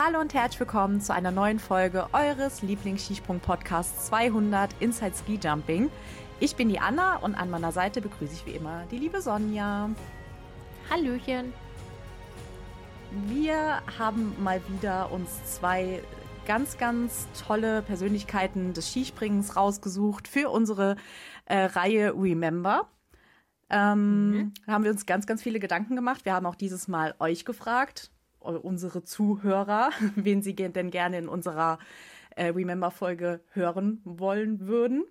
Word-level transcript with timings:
Hallo 0.00 0.20
und 0.20 0.32
herzlich 0.32 0.60
willkommen 0.60 1.00
zu 1.00 1.12
einer 1.12 1.32
neuen 1.32 1.58
Folge 1.58 2.06
eures 2.12 2.62
Lieblings-Skisprung-Podcasts 2.62 4.06
200 4.06 4.70
Inside 4.78 5.12
Ski 5.16 5.40
Jumping. 5.42 5.90
Ich 6.38 6.54
bin 6.54 6.68
die 6.68 6.78
Anna 6.78 7.16
und 7.16 7.34
an 7.34 7.50
meiner 7.50 7.72
Seite 7.72 8.00
begrüße 8.00 8.32
ich 8.32 8.46
wie 8.46 8.52
immer 8.52 8.84
die 8.92 8.98
liebe 8.98 9.20
Sonja. 9.20 9.90
Hallöchen. 10.88 11.52
Wir 13.26 13.82
haben 13.98 14.40
mal 14.40 14.62
wieder 14.68 15.10
uns 15.10 15.30
zwei 15.56 16.00
ganz, 16.46 16.78
ganz 16.78 17.26
tolle 17.44 17.82
Persönlichkeiten 17.82 18.74
des 18.74 18.92
Skispringens 18.92 19.56
rausgesucht 19.56 20.28
für 20.28 20.50
unsere 20.50 20.94
äh, 21.46 21.64
Reihe 21.64 22.14
Remember. 22.14 22.88
Ähm, 23.68 24.30
mhm. 24.30 24.52
Haben 24.68 24.84
wir 24.84 24.92
uns 24.92 25.06
ganz, 25.06 25.26
ganz 25.26 25.42
viele 25.42 25.58
Gedanken 25.58 25.96
gemacht. 25.96 26.24
Wir 26.24 26.34
haben 26.34 26.46
auch 26.46 26.54
dieses 26.54 26.86
Mal 26.86 27.16
euch 27.18 27.44
gefragt, 27.44 28.12
unsere 28.56 29.04
Zuhörer, 29.04 29.90
wen 30.16 30.42
sie 30.42 30.54
denn 30.54 30.90
gerne 30.90 31.18
in 31.18 31.28
unserer 31.28 31.78
äh, 32.36 32.46
Remember-Folge 32.46 33.40
hören 33.52 34.00
wollen 34.04 34.66
würden. 34.66 35.04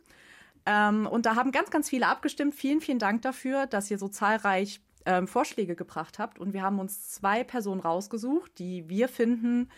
Ähm, 0.65 1.07
und 1.07 1.25
da 1.25 1.35
haben 1.35 1.51
ganz, 1.51 1.69
ganz 1.69 1.89
viele 1.89 2.07
abgestimmt. 2.07 2.55
Vielen, 2.55 2.81
vielen 2.81 2.99
Dank 2.99 3.21
dafür, 3.21 3.67
dass 3.67 3.89
ihr 3.89 3.97
so 3.97 4.07
zahlreich 4.07 4.81
ähm, 5.05 5.27
Vorschläge 5.27 5.75
gebracht 5.75 6.19
habt. 6.19 6.39
Und 6.39 6.53
wir 6.53 6.61
haben 6.61 6.79
uns 6.79 7.09
zwei 7.09 7.43
Personen 7.43 7.81
rausgesucht, 7.81 8.59
die 8.59 8.89
wir 8.89 9.07
finden, 9.07 9.69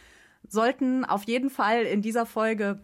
sollten 0.48 1.06
auf 1.06 1.23
jeden 1.23 1.50
Fall 1.50 1.84
in 1.84 2.02
dieser 2.02 2.26
Folge 2.26 2.80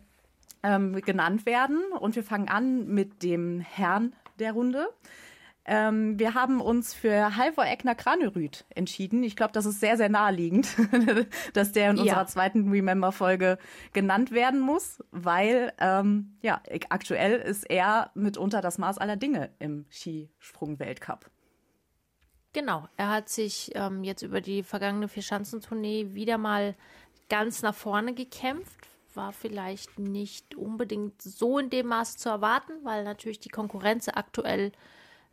ähm, 0.62 1.02
genannt 1.02 1.45
werden. 1.45 1.82
Und 2.00 2.16
wir 2.16 2.23
fangen 2.23 2.48
an 2.48 2.88
mit 2.88 3.23
dem 3.23 3.60
Herrn 3.60 4.14
der 4.39 4.54
Runde. 4.54 4.88
Ähm, 5.67 6.19
wir 6.19 6.35
haben 6.35 6.61
uns 6.61 6.94
für 6.94 7.35
Halvor 7.35 7.66
Egner 7.66 7.95
Kranerüth 7.95 8.66
entschieden. 8.69 9.23
Ich 9.23 9.35
glaube, 9.35 9.53
das 9.53 9.66
ist 9.66 9.80
sehr, 9.80 9.97
sehr 9.97 10.09
naheliegend, 10.09 10.67
dass 11.53 11.71
der 11.71 11.89
in 11.89 11.97
ja. 11.97 12.03
unserer 12.03 12.27
zweiten 12.27 12.69
Remember-Folge 12.69 13.58
genannt 13.91 14.31
werden 14.31 14.59
muss, 14.59 15.03
weil 15.11 15.73
ähm, 15.80 16.38
ja, 16.41 16.61
aktuell 16.89 17.39
ist 17.39 17.63
er 17.69 18.11
mitunter 18.13 18.61
das 18.61 18.77
Maß 18.77 18.99
aller 18.99 19.16
Dinge 19.16 19.49
im 19.58 19.86
Skisprung-Weltcup. 19.89 21.31
Genau, 22.53 22.88
er 22.95 23.09
hat 23.09 23.27
sich 23.27 23.71
ähm, 23.73 24.03
jetzt 24.03 24.21
über 24.21 24.41
die 24.41 24.61
vergangene 24.61 25.08
Vierschanzentournee 25.08 26.13
wieder 26.13 26.38
mal 26.38 26.75
ganz 27.27 27.63
nach 27.63 27.75
vorne 27.75 28.13
gekämpft. 28.13 28.88
War 29.16 29.33
vielleicht 29.33 29.97
nicht 29.97 30.55
unbedingt 30.55 31.21
so 31.21 31.58
in 31.58 31.69
dem 31.69 31.88
Maße 31.88 32.17
zu 32.17 32.30
erwarten, 32.30 32.73
weil 32.83 33.03
natürlich 33.03 33.39
die 33.39 33.49
Konkurrenz 33.49 34.08
aktuell 34.09 34.71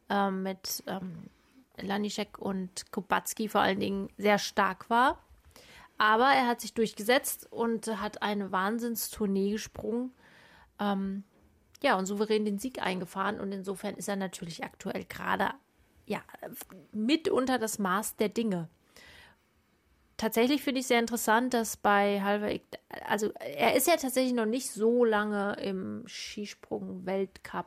ähm, 0.09 0.43
mit 0.43 0.83
ähm, 0.87 1.29
Lanischek 1.81 2.39
und 2.39 2.91
Kubacki 2.93 3.49
vor 3.49 3.61
allen 3.61 3.81
Dingen 3.81 4.09
sehr 4.17 4.39
stark 4.39 4.91
war. 4.91 5.19
Aber 5.99 6.27
er 6.27 6.47
hat 6.47 6.61
sich 6.61 6.75
durchgesetzt 6.75 7.47
und 7.51 7.87
hat 8.01 8.23
eine 8.23 8.51
Wahnsinnstournee 8.51 9.53
gesprungen. 9.53 10.13
Ähm, 10.81 11.25
ja, 11.83 11.99
und 11.99 12.07
souverän 12.07 12.45
den 12.45 12.59
Sieg 12.59 12.81
eingefahren. 12.81 13.41
Und 13.41 13.53
insofern 13.53 13.95
ist 13.95 14.09
er 14.09 14.17
natürlich 14.17 14.65
aktuell 14.65 15.05
gerade 15.05 15.51
ja, 16.07 16.21
mitunter 16.93 17.59
das 17.59 17.79
Maß 17.79 18.17
der 18.17 18.29
Dinge 18.29 18.69
tatsächlich 20.23 20.63
finde 20.63 20.81
ich 20.81 20.87
sehr 20.87 21.01
interessant, 21.01 21.53
dass 21.53 21.77
bei 21.77 22.23
Halver, 22.23 22.53
also 23.07 23.33
er 23.41 23.75
ist 23.75 23.89
ja 23.89 23.97
tatsächlich 23.97 24.33
noch 24.33 24.47
nicht 24.47 24.71
so 24.71 25.05
lange 25.05 25.55
im 25.55 26.05
Skisprung-Weltcup 26.07 27.67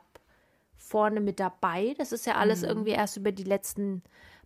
vorne 0.86 1.20
mit 1.20 1.40
dabei. 1.40 1.94
Das 1.98 2.12
ist 2.12 2.26
ja 2.26 2.36
alles 2.36 2.62
mhm. 2.62 2.68
irgendwie 2.68 2.90
erst 2.90 3.16
über 3.16 3.32
die 3.32 3.44
letzten 3.44 4.02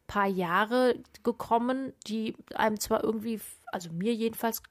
paar 0.06 0.26
Jahre 0.26 0.96
gekommen, 1.22 1.92
die 2.06 2.34
einem 2.54 2.80
zwar 2.80 3.04
irgendwie, 3.04 3.40
also 3.66 3.90
mir 3.92 4.14
jedenfalls, 4.14 4.62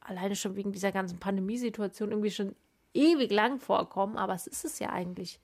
alleine 0.00 0.34
schon 0.36 0.56
wegen 0.56 0.72
dieser 0.72 0.92
ganzen 0.92 1.18
Pandemiesituation 1.18 2.10
irgendwie 2.10 2.30
schon 2.30 2.56
ewig 2.94 3.30
lang 3.30 3.60
vorkommen, 3.60 4.16
aber 4.16 4.34
es 4.34 4.46
ist 4.46 4.64
es 4.64 4.78
ja 4.78 4.90
eigentlich 4.90 5.40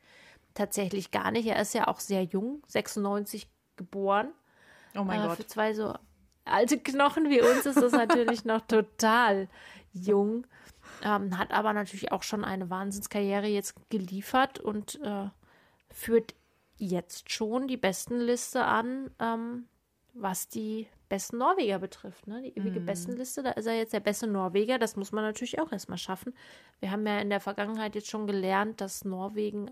tatsächlich 0.54 1.10
gar 1.10 1.31
nicht. 1.31 1.47
Er 1.47 1.60
ist 1.60 1.75
ja 1.75 1.87
auch 1.87 2.00
sehr 2.00 2.22
jung, 2.22 2.62
96 2.69 3.48
geboren. 3.77 4.33
Oh 4.97 5.04
mein 5.04 5.21
äh, 5.21 5.27
Gott. 5.27 5.37
Für 5.37 5.47
zwei 5.47 5.75
so 5.75 5.94
alte 6.44 6.78
Knochen 6.78 7.28
wie 7.28 7.43
uns 7.43 7.66
ist 7.66 7.81
das 7.81 7.93
natürlich 7.93 8.44
noch 8.44 8.62
total 8.62 9.48
jung. 9.93 10.47
Ähm, 11.03 11.37
hat 11.38 11.53
aber 11.53 11.72
natürlich 11.72 12.10
auch 12.10 12.22
schon 12.22 12.44
eine 12.44 12.71
Wahnsinnskarriere 12.71 13.47
jetzt 13.48 13.75
geliefert 13.91 14.60
und 14.60 14.98
äh, 15.03 15.28
führt 15.96 16.34
jetzt 16.76 17.32
schon 17.32 17.68
die 17.68 17.78
Bestenliste 17.78 18.62
an, 18.62 19.10
ähm, 19.18 19.64
was 20.12 20.48
die 20.48 20.88
besten 21.08 21.38
Norweger 21.38 21.78
betrifft. 21.78 22.26
Ne? 22.26 22.42
Die 22.42 22.58
ewige 22.58 22.80
mm. 22.80 22.86
Bestenliste, 22.86 23.42
da 23.42 23.52
ist 23.52 23.64
er 23.64 23.78
jetzt 23.78 23.94
der 23.94 24.00
beste 24.00 24.26
Norweger. 24.26 24.78
Das 24.78 24.96
muss 24.96 25.10
man 25.10 25.24
natürlich 25.24 25.58
auch 25.58 25.72
erstmal 25.72 25.96
schaffen. 25.96 26.34
Wir 26.80 26.90
haben 26.90 27.06
ja 27.06 27.18
in 27.18 27.30
der 27.30 27.40
Vergangenheit 27.40 27.94
jetzt 27.94 28.10
schon 28.10 28.26
gelernt, 28.26 28.82
dass 28.82 29.06
Norwegen 29.06 29.70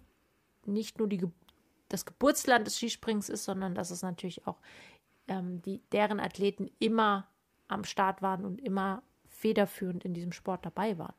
nicht 0.64 0.98
nur 0.98 1.08
die, 1.08 1.22
das 1.90 2.06
Geburtsland 2.06 2.66
des 2.66 2.78
Skisprings 2.78 3.28
ist, 3.28 3.44
sondern 3.44 3.74
dass 3.74 3.90
es 3.90 4.00
natürlich 4.00 4.46
auch 4.46 4.60
ähm, 5.28 5.60
die, 5.60 5.82
deren 5.92 6.20
Athleten 6.20 6.70
immer 6.78 7.28
am 7.68 7.84
Start 7.84 8.22
waren 8.22 8.46
und 8.46 8.62
immer 8.62 9.02
federführend 9.28 10.06
in 10.06 10.14
diesem 10.14 10.32
Sport 10.32 10.64
dabei 10.64 10.96
waren. 10.96 11.14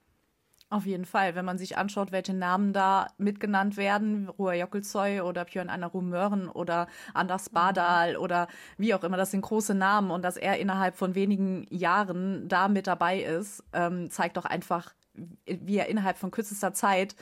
Auf 0.75 0.85
jeden 0.85 1.05
Fall, 1.05 1.35
wenn 1.35 1.45
man 1.45 1.57
sich 1.57 1.77
anschaut, 1.77 2.11
welche 2.11 2.33
Namen 2.33 2.73
da 2.73 3.07
mitgenannt 3.17 3.77
werden, 3.77 4.27
Ruhr 4.27 4.51
Jockelzoy 4.51 5.21
oder 5.21 5.45
Björn 5.45 5.69
Anna 5.69 5.89
Möhren 5.93 6.49
oder 6.49 6.87
Anders 7.13 7.49
Badal 7.49 8.15
mhm. 8.15 8.19
oder 8.19 8.49
wie 8.77 8.93
auch 8.93 9.01
immer, 9.05 9.15
das 9.15 9.31
sind 9.31 9.39
große 9.39 9.73
Namen 9.73 10.11
und 10.11 10.21
dass 10.21 10.35
er 10.35 10.57
innerhalb 10.59 10.97
von 10.97 11.15
wenigen 11.15 11.65
Jahren 11.69 12.49
da 12.49 12.67
mit 12.67 12.87
dabei 12.87 13.21
ist, 13.21 13.63
ähm, 13.71 14.11
zeigt 14.11 14.35
doch 14.35 14.43
einfach, 14.43 14.93
wie 15.45 15.77
er 15.77 15.87
innerhalb 15.87 16.17
von 16.17 16.29
kürzester 16.29 16.73
Zeit 16.73 17.15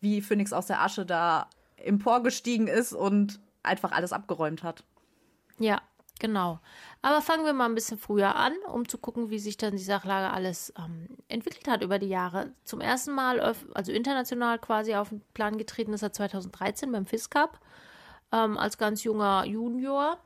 wie 0.00 0.20
Phoenix 0.20 0.52
aus 0.52 0.66
der 0.66 0.82
Asche 0.82 1.06
da 1.06 1.48
emporgestiegen 1.76 2.66
ist 2.66 2.92
und 2.92 3.38
einfach 3.62 3.92
alles 3.92 4.12
abgeräumt 4.12 4.64
hat. 4.64 4.82
Ja, 5.60 5.80
Genau. 6.18 6.60
Aber 7.02 7.20
fangen 7.20 7.44
wir 7.44 7.52
mal 7.52 7.66
ein 7.66 7.74
bisschen 7.74 7.98
früher 7.98 8.36
an, 8.36 8.54
um 8.72 8.88
zu 8.88 8.96
gucken, 8.96 9.28
wie 9.28 9.38
sich 9.38 9.58
dann 9.58 9.76
die 9.76 9.82
Sachlage 9.82 10.32
alles 10.32 10.72
ähm, 10.78 11.08
entwickelt 11.28 11.68
hat 11.68 11.82
über 11.82 11.98
die 11.98 12.08
Jahre. 12.08 12.52
Zum 12.64 12.80
ersten 12.80 13.12
Mal, 13.12 13.38
also 13.74 13.92
international 13.92 14.58
quasi 14.58 14.94
auf 14.94 15.10
den 15.10 15.20
Plan 15.34 15.58
getreten 15.58 15.92
ist 15.92 16.02
er 16.02 16.12
2013 16.12 16.90
beim 16.90 17.06
FIS 17.06 17.28
Cup 17.28 17.60
ähm, 18.32 18.56
als 18.56 18.78
ganz 18.78 19.04
junger 19.04 19.44
Junior 19.44 20.18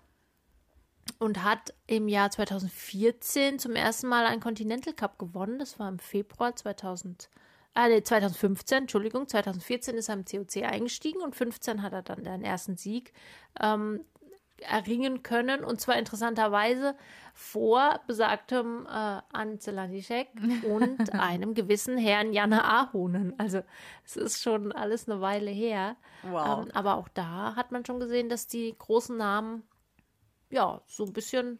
und 1.19 1.43
hat 1.43 1.75
im 1.89 2.06
Jahr 2.09 2.31
2014 2.31 3.59
zum 3.59 3.75
ersten 3.75 4.06
Mal 4.06 4.27
einen 4.27 4.41
Continental 4.41 4.95
Cup 4.95 5.19
gewonnen. 5.19 5.59
Das 5.59 5.79
war 5.81 5.89
im 5.89 5.99
Februar 5.99 6.55
2000. 6.55 7.29
Ah, 7.75 7.89
nee, 7.89 8.03
2015, 8.03 8.79
Entschuldigung, 8.79 9.29
2014 9.29 9.97
ist 9.97 10.09
er 10.09 10.15
im 10.15 10.25
COC 10.25 10.65
eingestiegen 10.65 11.23
und 11.23 11.37
15 11.37 11.83
hat 11.83 11.93
er 11.93 12.03
dann 12.03 12.25
den 12.25 12.43
ersten 12.43 12.77
Sieg 12.77 13.12
ähm, 13.61 14.00
erringen 14.62 15.22
können 15.22 15.65
und 15.65 15.81
zwar 15.81 15.97
interessanterweise 15.97 16.97
vor 17.34 18.00
besagtem 18.06 18.87
äh, 18.87 19.21
Ance 19.32 19.71
Lanischek 19.71 20.28
und 20.65 21.12
einem 21.15 21.54
gewissen 21.54 21.97
Herrn 21.97 22.32
Janne 22.32 22.64
Ahonen. 22.64 23.35
Also 23.38 23.62
es 24.05 24.17
ist 24.17 24.43
schon 24.43 24.73
alles 24.73 25.08
eine 25.08 25.20
Weile 25.20 25.50
her. 25.50 25.96
Wow. 26.23 26.67
Ähm, 26.67 26.70
aber 26.75 26.96
auch 26.96 27.08
da 27.08 27.55
hat 27.56 27.73
man 27.73 27.85
schon 27.85 28.00
gesehen, 28.00 28.29
dass 28.29 28.46
die 28.46 28.75
großen 28.76 29.17
Namen 29.17 29.62
ja 30.50 30.82
so 30.87 31.05
ein 31.05 31.12
bisschen 31.12 31.58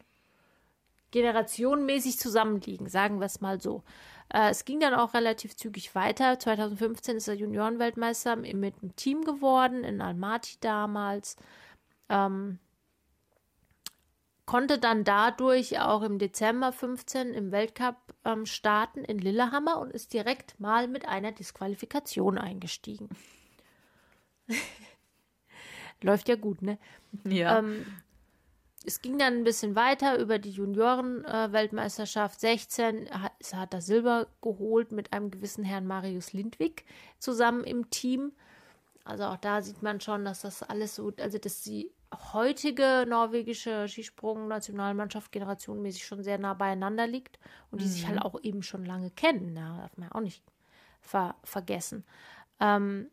generationenmäßig 1.11 2.19
zusammenliegen, 2.19 2.89
sagen 2.89 3.19
wir 3.19 3.27
es 3.27 3.41
mal 3.41 3.61
so. 3.61 3.83
Äh, 4.33 4.51
es 4.51 4.65
ging 4.65 4.81
dann 4.81 4.95
auch 4.95 5.15
relativ 5.15 5.57
zügig 5.57 5.95
weiter. 5.95 6.39
2015 6.39 7.17
ist 7.17 7.29
er 7.29 7.35
Juniorenweltmeister 7.35 8.37
mit 8.37 8.55
einem 8.55 8.97
Team 8.97 9.25
geworden, 9.25 9.85
in 9.85 10.01
Almaty 10.01 10.57
damals. 10.61 11.37
Ähm, 12.09 12.59
konnte 14.51 14.79
dann 14.79 15.05
dadurch 15.05 15.79
auch 15.79 16.03
im 16.03 16.19
Dezember 16.19 16.73
15 16.73 17.35
im 17.35 17.53
Weltcup 17.53 17.95
ähm, 18.25 18.47
starten 18.47 19.05
in 19.05 19.21
Lillehammer 19.21 19.79
und 19.79 19.93
ist 19.93 20.13
direkt 20.13 20.59
mal 20.59 20.89
mit 20.89 21.07
einer 21.07 21.31
Disqualifikation 21.31 22.37
eingestiegen. 22.37 23.11
Läuft 26.03 26.29
ja 26.29 26.35
gut, 26.35 26.63
ne? 26.63 26.79
Ja. 27.23 27.61
Ähm, 27.61 27.87
es 28.85 29.01
ging 29.01 29.19
dann 29.19 29.35
ein 29.35 29.45
bisschen 29.45 29.77
weiter 29.77 30.19
über 30.19 30.41
die 30.41 30.51
Junioren-Weltmeisterschaft. 30.51 32.43
Äh, 32.43 32.57
16 32.57 33.09
hat, 33.09 33.33
hat 33.53 33.73
er 33.73 33.83
Silber 33.83 34.27
geholt 34.43 34.91
mit 34.91 35.13
einem 35.13 35.31
gewissen 35.31 35.63
Herrn 35.63 35.87
Marius 35.87 36.33
Lindwig 36.33 36.85
zusammen 37.21 37.63
im 37.63 37.89
Team. 37.91 38.33
Also 39.05 39.27
auch 39.27 39.37
da 39.37 39.63
sieht 39.63 39.81
man 39.81 40.01
schon, 40.01 40.25
dass 40.25 40.41
das 40.41 40.65
alles 40.65 40.97
so, 40.97 41.13
also 41.21 41.39
dass 41.39 41.63
sie 41.63 41.93
heutige 42.33 43.05
norwegische 43.09 43.89
Skisprung-Nationalmannschaft 43.89 45.31
generationenmäßig 45.33 46.05
schon 46.05 46.23
sehr 46.23 46.39
nah 46.39 46.55
beieinander 46.55 47.07
liegt 47.07 47.39
und 47.71 47.81
die 47.81 47.87
mhm. 47.87 47.91
sich 47.91 48.07
halt 48.07 48.21
auch 48.23 48.41
eben 48.43 48.63
schon 48.63 48.85
lange 48.85 49.11
kennen. 49.11 49.55
Da 49.55 49.79
darf 49.79 49.97
man 49.97 50.09
ja 50.09 50.15
auch 50.15 50.21
nicht 50.21 50.43
ver 51.01 51.37
vergessen. 51.45 52.05
Ähm, 52.59 53.11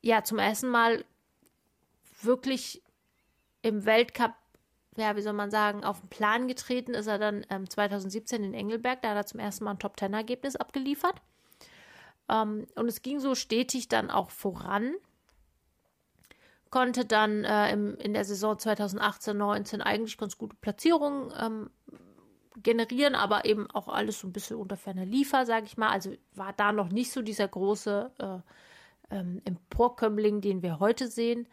ja, 0.00 0.24
zum 0.24 0.38
ersten 0.38 0.68
Mal 0.68 1.04
wirklich 2.20 2.82
im 3.62 3.84
Weltcup 3.84 4.34
ja, 4.96 5.16
wie 5.16 5.22
soll 5.22 5.32
man 5.32 5.50
sagen, 5.50 5.84
auf 5.84 6.00
den 6.00 6.08
Plan 6.08 6.48
getreten 6.48 6.94
ist 6.94 7.06
er 7.06 7.18
dann 7.18 7.46
ähm, 7.48 7.68
2017 7.68 8.44
in 8.44 8.54
Engelberg. 8.54 9.00
Da 9.02 9.10
hat 9.10 9.16
er 9.16 9.26
zum 9.26 9.40
ersten 9.40 9.64
Mal 9.64 9.72
ein 9.72 9.78
Top-10-Ergebnis 9.78 10.56
abgeliefert. 10.56 11.22
Ähm, 12.28 12.66
und 12.74 12.88
es 12.88 13.00
ging 13.02 13.18
so 13.18 13.34
stetig 13.34 13.88
dann 13.88 14.10
auch 14.10 14.30
voran. 14.30 14.94
Konnte 16.72 17.04
dann 17.04 17.44
äh, 17.44 17.72
im, 17.72 17.96
in 17.98 18.14
der 18.14 18.24
Saison 18.24 18.58
2018, 18.58 19.36
19 19.36 19.80
eigentlich 19.80 20.18
ganz 20.18 20.36
gute 20.36 20.56
Platzierungen 20.56 21.32
ähm, 21.38 21.70
generieren, 22.60 23.14
aber 23.14 23.44
eben 23.44 23.70
auch 23.70 23.86
alles 23.86 24.18
so 24.18 24.26
ein 24.26 24.32
bisschen 24.32 24.56
unter 24.56 24.76
ferner 24.76 25.06
Liefer, 25.06 25.46
sage 25.46 25.66
ich 25.66 25.76
mal. 25.76 25.90
Also 25.90 26.12
war 26.34 26.52
da 26.54 26.72
noch 26.72 26.88
nicht 26.88 27.12
so 27.12 27.22
dieser 27.22 27.46
große 27.46 28.10
äh, 28.18 29.14
ähm, 29.14 29.40
Emporkömmling, 29.44 30.40
den 30.40 30.62
wir 30.62 30.80
heute 30.80 31.06
sehen 31.06 31.46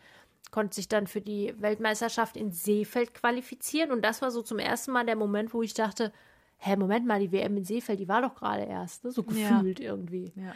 konnte 0.51 0.75
sich 0.75 0.87
dann 0.87 1.07
für 1.07 1.21
die 1.21 1.53
Weltmeisterschaft 1.59 2.35
in 2.35 2.51
Seefeld 2.51 3.13
qualifizieren. 3.13 3.91
Und 3.91 4.03
das 4.03 4.21
war 4.21 4.31
so 4.31 4.41
zum 4.41 4.59
ersten 4.59 4.91
Mal 4.91 5.05
der 5.05 5.15
Moment, 5.15 5.53
wo 5.53 5.61
ich 5.61 5.73
dachte, 5.73 6.11
hä, 6.57 6.75
Moment 6.75 7.05
mal, 7.05 7.19
die 7.19 7.31
WM 7.31 7.57
in 7.57 7.63
Seefeld, 7.63 7.99
die 7.99 8.07
war 8.07 8.21
doch 8.21 8.35
gerade 8.35 8.63
erst, 8.63 9.03
ne? 9.03 9.11
so 9.11 9.23
gefühlt 9.23 9.79
ja. 9.79 9.91
irgendwie. 9.91 10.33
Ja. 10.35 10.53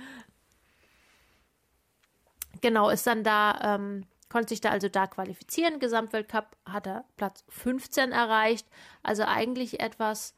Genau, 2.62 2.89
ist 2.89 3.06
dann 3.06 3.24
da, 3.24 3.75
ähm, 3.75 4.06
konnte 4.33 4.50
sich 4.50 4.62
da 4.62 4.71
also 4.71 4.89
da 4.89 5.06
qualifizieren. 5.06 5.80
Gesamtweltcup 5.80 6.57
hat 6.65 6.88
er 6.88 7.06
Platz 7.18 7.45
15 7.50 8.12
erreicht. 8.12 8.68
Also 9.03 9.25
eigentlich 9.25 9.80
etwas, 9.80 10.33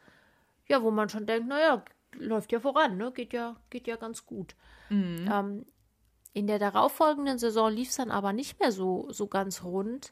ja, 0.67 0.83
wo 0.83 0.91
man 0.91 1.07
schon 1.07 1.25
denkt, 1.25 1.47
naja, 1.47 1.81
läuft 2.13 2.51
ja 2.51 2.59
voran, 2.59 2.97
ne? 2.97 3.13
Geht 3.13 3.31
ja, 3.31 3.55
geht 3.69 3.87
ja 3.87 3.95
ganz 3.95 4.25
gut. 4.25 4.57
Mhm. 4.89 5.29
Ähm, 5.31 5.65
in 6.33 6.45
der 6.45 6.59
darauffolgenden 6.59 7.39
Saison 7.39 7.71
lief 7.71 7.87
es 7.87 7.95
dann 7.95 8.11
aber 8.11 8.33
nicht 8.33 8.59
mehr 8.59 8.73
so, 8.73 9.07
so 9.11 9.27
ganz 9.27 9.63
rund. 9.63 10.11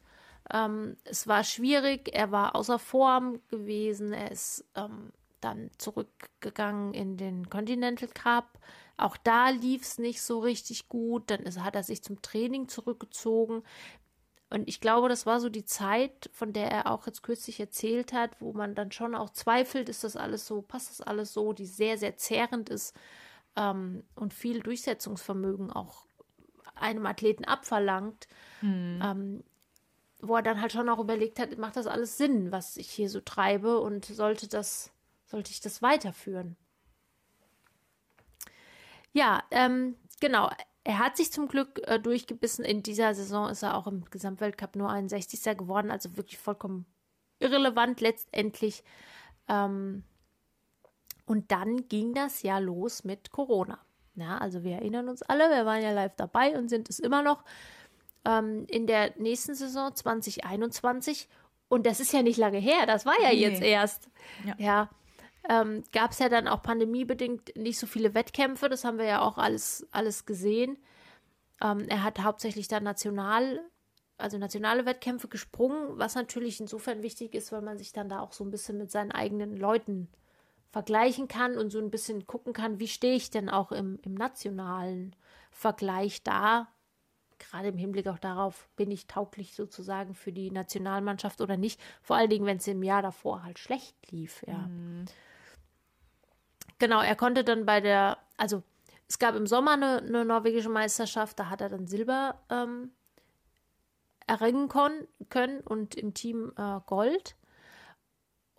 Ähm, 0.49 0.95
es 1.03 1.27
war 1.27 1.43
schwierig, 1.43 2.09
er 2.13 2.31
war 2.31 2.55
außer 2.55 2.79
Form 2.79 3.41
gewesen, 3.49 4.13
er 4.13 4.31
ist 4.31 4.65
ähm, 4.75 5.11
dann 5.41 5.71
zurückgegangen 5.77 6.93
in 6.93 7.17
den 7.17 7.49
Continental 7.49 8.07
Cup. 8.07 8.57
Auch 8.97 9.17
da 9.17 9.49
lief 9.49 9.81
es 9.83 9.97
nicht 9.97 10.21
so 10.21 10.39
richtig 10.39 10.87
gut. 10.87 11.29
Dann 11.31 11.41
ist, 11.41 11.59
hat 11.59 11.75
er 11.75 11.83
sich 11.83 12.03
zum 12.03 12.21
Training 12.21 12.67
zurückgezogen. 12.67 13.63
Und 14.49 14.67
ich 14.67 14.79
glaube, 14.79 15.09
das 15.09 15.25
war 15.25 15.39
so 15.39 15.49
die 15.49 15.65
Zeit, 15.65 16.29
von 16.31 16.53
der 16.53 16.69
er 16.69 16.91
auch 16.91 17.07
jetzt 17.07 17.23
kürzlich 17.23 17.59
erzählt 17.59 18.13
hat, 18.13 18.39
wo 18.39 18.53
man 18.53 18.75
dann 18.75 18.91
schon 18.91 19.15
auch 19.15 19.31
zweifelt, 19.31 19.89
ist 19.89 20.03
das 20.03 20.15
alles 20.15 20.45
so, 20.45 20.61
passt 20.61 20.91
das 20.91 21.01
alles 21.01 21.33
so, 21.33 21.53
die 21.53 21.65
sehr, 21.65 21.97
sehr 21.97 22.17
zehrend 22.17 22.69
ist 22.69 22.95
ähm, 23.55 24.03
und 24.15 24.31
viel 24.31 24.59
Durchsetzungsvermögen 24.59 25.71
auch 25.71 26.05
einem 26.75 27.07
Athleten 27.07 27.45
abverlangt, 27.45 28.27
mhm. 28.61 28.99
ähm, 29.03 29.43
wo 30.19 30.35
er 30.35 30.43
dann 30.43 30.61
halt 30.61 30.71
schon 30.71 30.89
auch 30.89 30.99
überlegt 30.99 31.39
hat, 31.39 31.57
macht 31.57 31.75
das 31.75 31.87
alles 31.87 32.17
Sinn, 32.17 32.51
was 32.51 32.77
ich 32.77 32.89
hier 32.89 33.09
so 33.09 33.21
treibe 33.21 33.79
und 33.79 34.05
sollte 34.05 34.47
das, 34.47 34.91
sollte 35.25 35.51
ich 35.51 35.61
das 35.61 35.81
weiterführen? 35.81 36.55
Ja, 39.13 39.43
ähm, 39.51 39.95
genau. 40.19 40.49
Er 40.83 40.99
hat 40.99 41.15
sich 41.15 41.31
zum 41.31 41.47
Glück 41.47 41.79
äh, 41.87 41.99
durchgebissen. 41.99 42.65
In 42.65 42.83
dieser 42.83 43.13
Saison 43.13 43.49
ist 43.49 43.63
er 43.63 43.77
auch 43.77 43.87
im 43.87 44.03
Gesamtweltcup 44.09 44.75
nur 44.75 44.89
61. 44.89 45.57
geworden, 45.57 45.91
also 45.91 46.17
wirklich 46.17 46.37
vollkommen 46.37 46.85
irrelevant 47.39 48.01
letztendlich. 48.01 48.83
Ähm, 49.47 50.03
und 51.25 51.51
dann 51.51 51.87
ging 51.87 52.13
das 52.13 52.41
ja 52.41 52.57
los 52.57 53.03
mit 53.03 53.31
Corona. 53.31 53.79
Ja, 54.15 54.37
also 54.37 54.63
wir 54.63 54.73
erinnern 54.73 55.09
uns 55.09 55.23
alle, 55.23 55.49
wir 55.49 55.65
waren 55.65 55.81
ja 55.81 55.91
live 55.91 56.15
dabei 56.15 56.57
und 56.57 56.69
sind 56.69 56.89
es 56.89 56.99
immer 56.99 57.23
noch 57.23 57.43
ähm, 58.25 58.65
in 58.67 58.87
der 58.87 59.13
nächsten 59.17 59.55
Saison 59.55 59.95
2021. 59.95 61.29
Und 61.69 61.85
das 61.85 61.99
ist 61.99 62.13
ja 62.13 62.21
nicht 62.21 62.37
lange 62.37 62.59
her, 62.59 62.85
das 62.85 63.05
war 63.05 63.19
ja 63.21 63.29
nee. 63.29 63.39
jetzt 63.39 63.61
erst. 63.61 64.09
Ja. 64.45 64.55
ja 64.57 64.89
ähm, 65.49 65.83
Gab 65.91 66.11
es 66.11 66.19
ja 66.19 66.29
dann 66.29 66.47
auch 66.47 66.61
pandemiebedingt 66.61 67.55
nicht 67.55 67.77
so 67.77 67.87
viele 67.87 68.13
Wettkämpfe, 68.13 68.69
das 68.69 68.83
haben 68.83 68.97
wir 68.97 69.05
ja 69.05 69.21
auch 69.21 69.37
alles, 69.37 69.87
alles 69.91 70.25
gesehen. 70.25 70.77
Ähm, 71.61 71.85
er 71.89 72.03
hat 72.03 72.19
hauptsächlich 72.19 72.67
dann 72.67 72.83
national, 72.83 73.59
also 74.17 74.37
nationale 74.37 74.85
Wettkämpfe 74.85 75.27
gesprungen, 75.27 75.97
was 75.97 76.15
natürlich 76.15 76.59
insofern 76.59 77.03
wichtig 77.03 77.35
ist, 77.35 77.51
weil 77.51 77.61
man 77.61 77.77
sich 77.77 77.91
dann 77.91 78.09
da 78.09 78.19
auch 78.21 78.31
so 78.31 78.43
ein 78.43 78.51
bisschen 78.51 78.77
mit 78.77 78.91
seinen 78.91 79.11
eigenen 79.11 79.57
Leuten 79.57 80.07
vergleichen 80.71 81.27
kann 81.27 81.57
und 81.57 81.71
so 81.71 81.79
ein 81.79 81.91
bisschen 81.91 82.25
gucken 82.25 82.53
kann, 82.53 82.79
wie 82.79 82.87
stehe 82.87 83.15
ich 83.15 83.29
denn 83.29 83.49
auch 83.49 83.71
im, 83.71 83.99
im 84.03 84.15
nationalen 84.15 85.15
Vergleich 85.51 86.23
da. 86.23 86.67
Gerade 87.37 87.67
im 87.67 87.77
Hinblick 87.77 88.07
auch 88.07 88.17
darauf, 88.17 88.69
bin 88.75 88.89
ich 88.89 89.05
tauglich 89.05 89.53
sozusagen 89.53 90.15
für 90.15 90.31
die 90.31 90.49
Nationalmannschaft 90.49 91.41
oder 91.41 91.57
nicht. 91.57 91.79
Vor 92.01 92.15
allen 92.15 92.29
Dingen, 92.29 92.45
wenn 92.45 92.57
es 92.57 92.67
im 92.67 92.81
Jahr 92.81 93.01
davor 93.01 93.43
halt 93.43 93.59
schlecht 93.59 93.95
lief, 94.11 94.43
ja. 94.47 94.57
Mhm. 94.57 95.05
Genau, 96.79 97.01
er 97.01 97.15
konnte 97.15 97.43
dann 97.43 97.65
bei 97.65 97.81
der, 97.81 98.17
also 98.37 98.63
es 99.07 99.19
gab 99.19 99.35
im 99.35 99.47
Sommer 99.47 99.73
eine, 99.73 99.97
eine 99.97 100.25
norwegische 100.25 100.69
Meisterschaft, 100.69 101.39
da 101.39 101.49
hat 101.49 101.61
er 101.61 101.69
dann 101.69 101.87
Silber 101.87 102.39
ähm, 102.49 102.91
erringen 104.27 104.69
können 104.69 105.61
und 105.61 105.95
im 105.95 106.13
Team 106.13 106.51
äh, 106.57 106.79
Gold. 106.85 107.35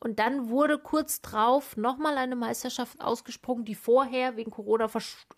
Und 0.04 0.18
dann 0.18 0.50
wurde 0.50 0.78
kurz 0.78 1.22
drauf 1.22 1.78
nochmal 1.78 2.18
eine 2.18 2.36
Meisterschaft 2.36 3.00
ausgesprungen, 3.00 3.64
die 3.64 3.74
vorher 3.74 4.36
wegen 4.36 4.50
Corona 4.50 4.86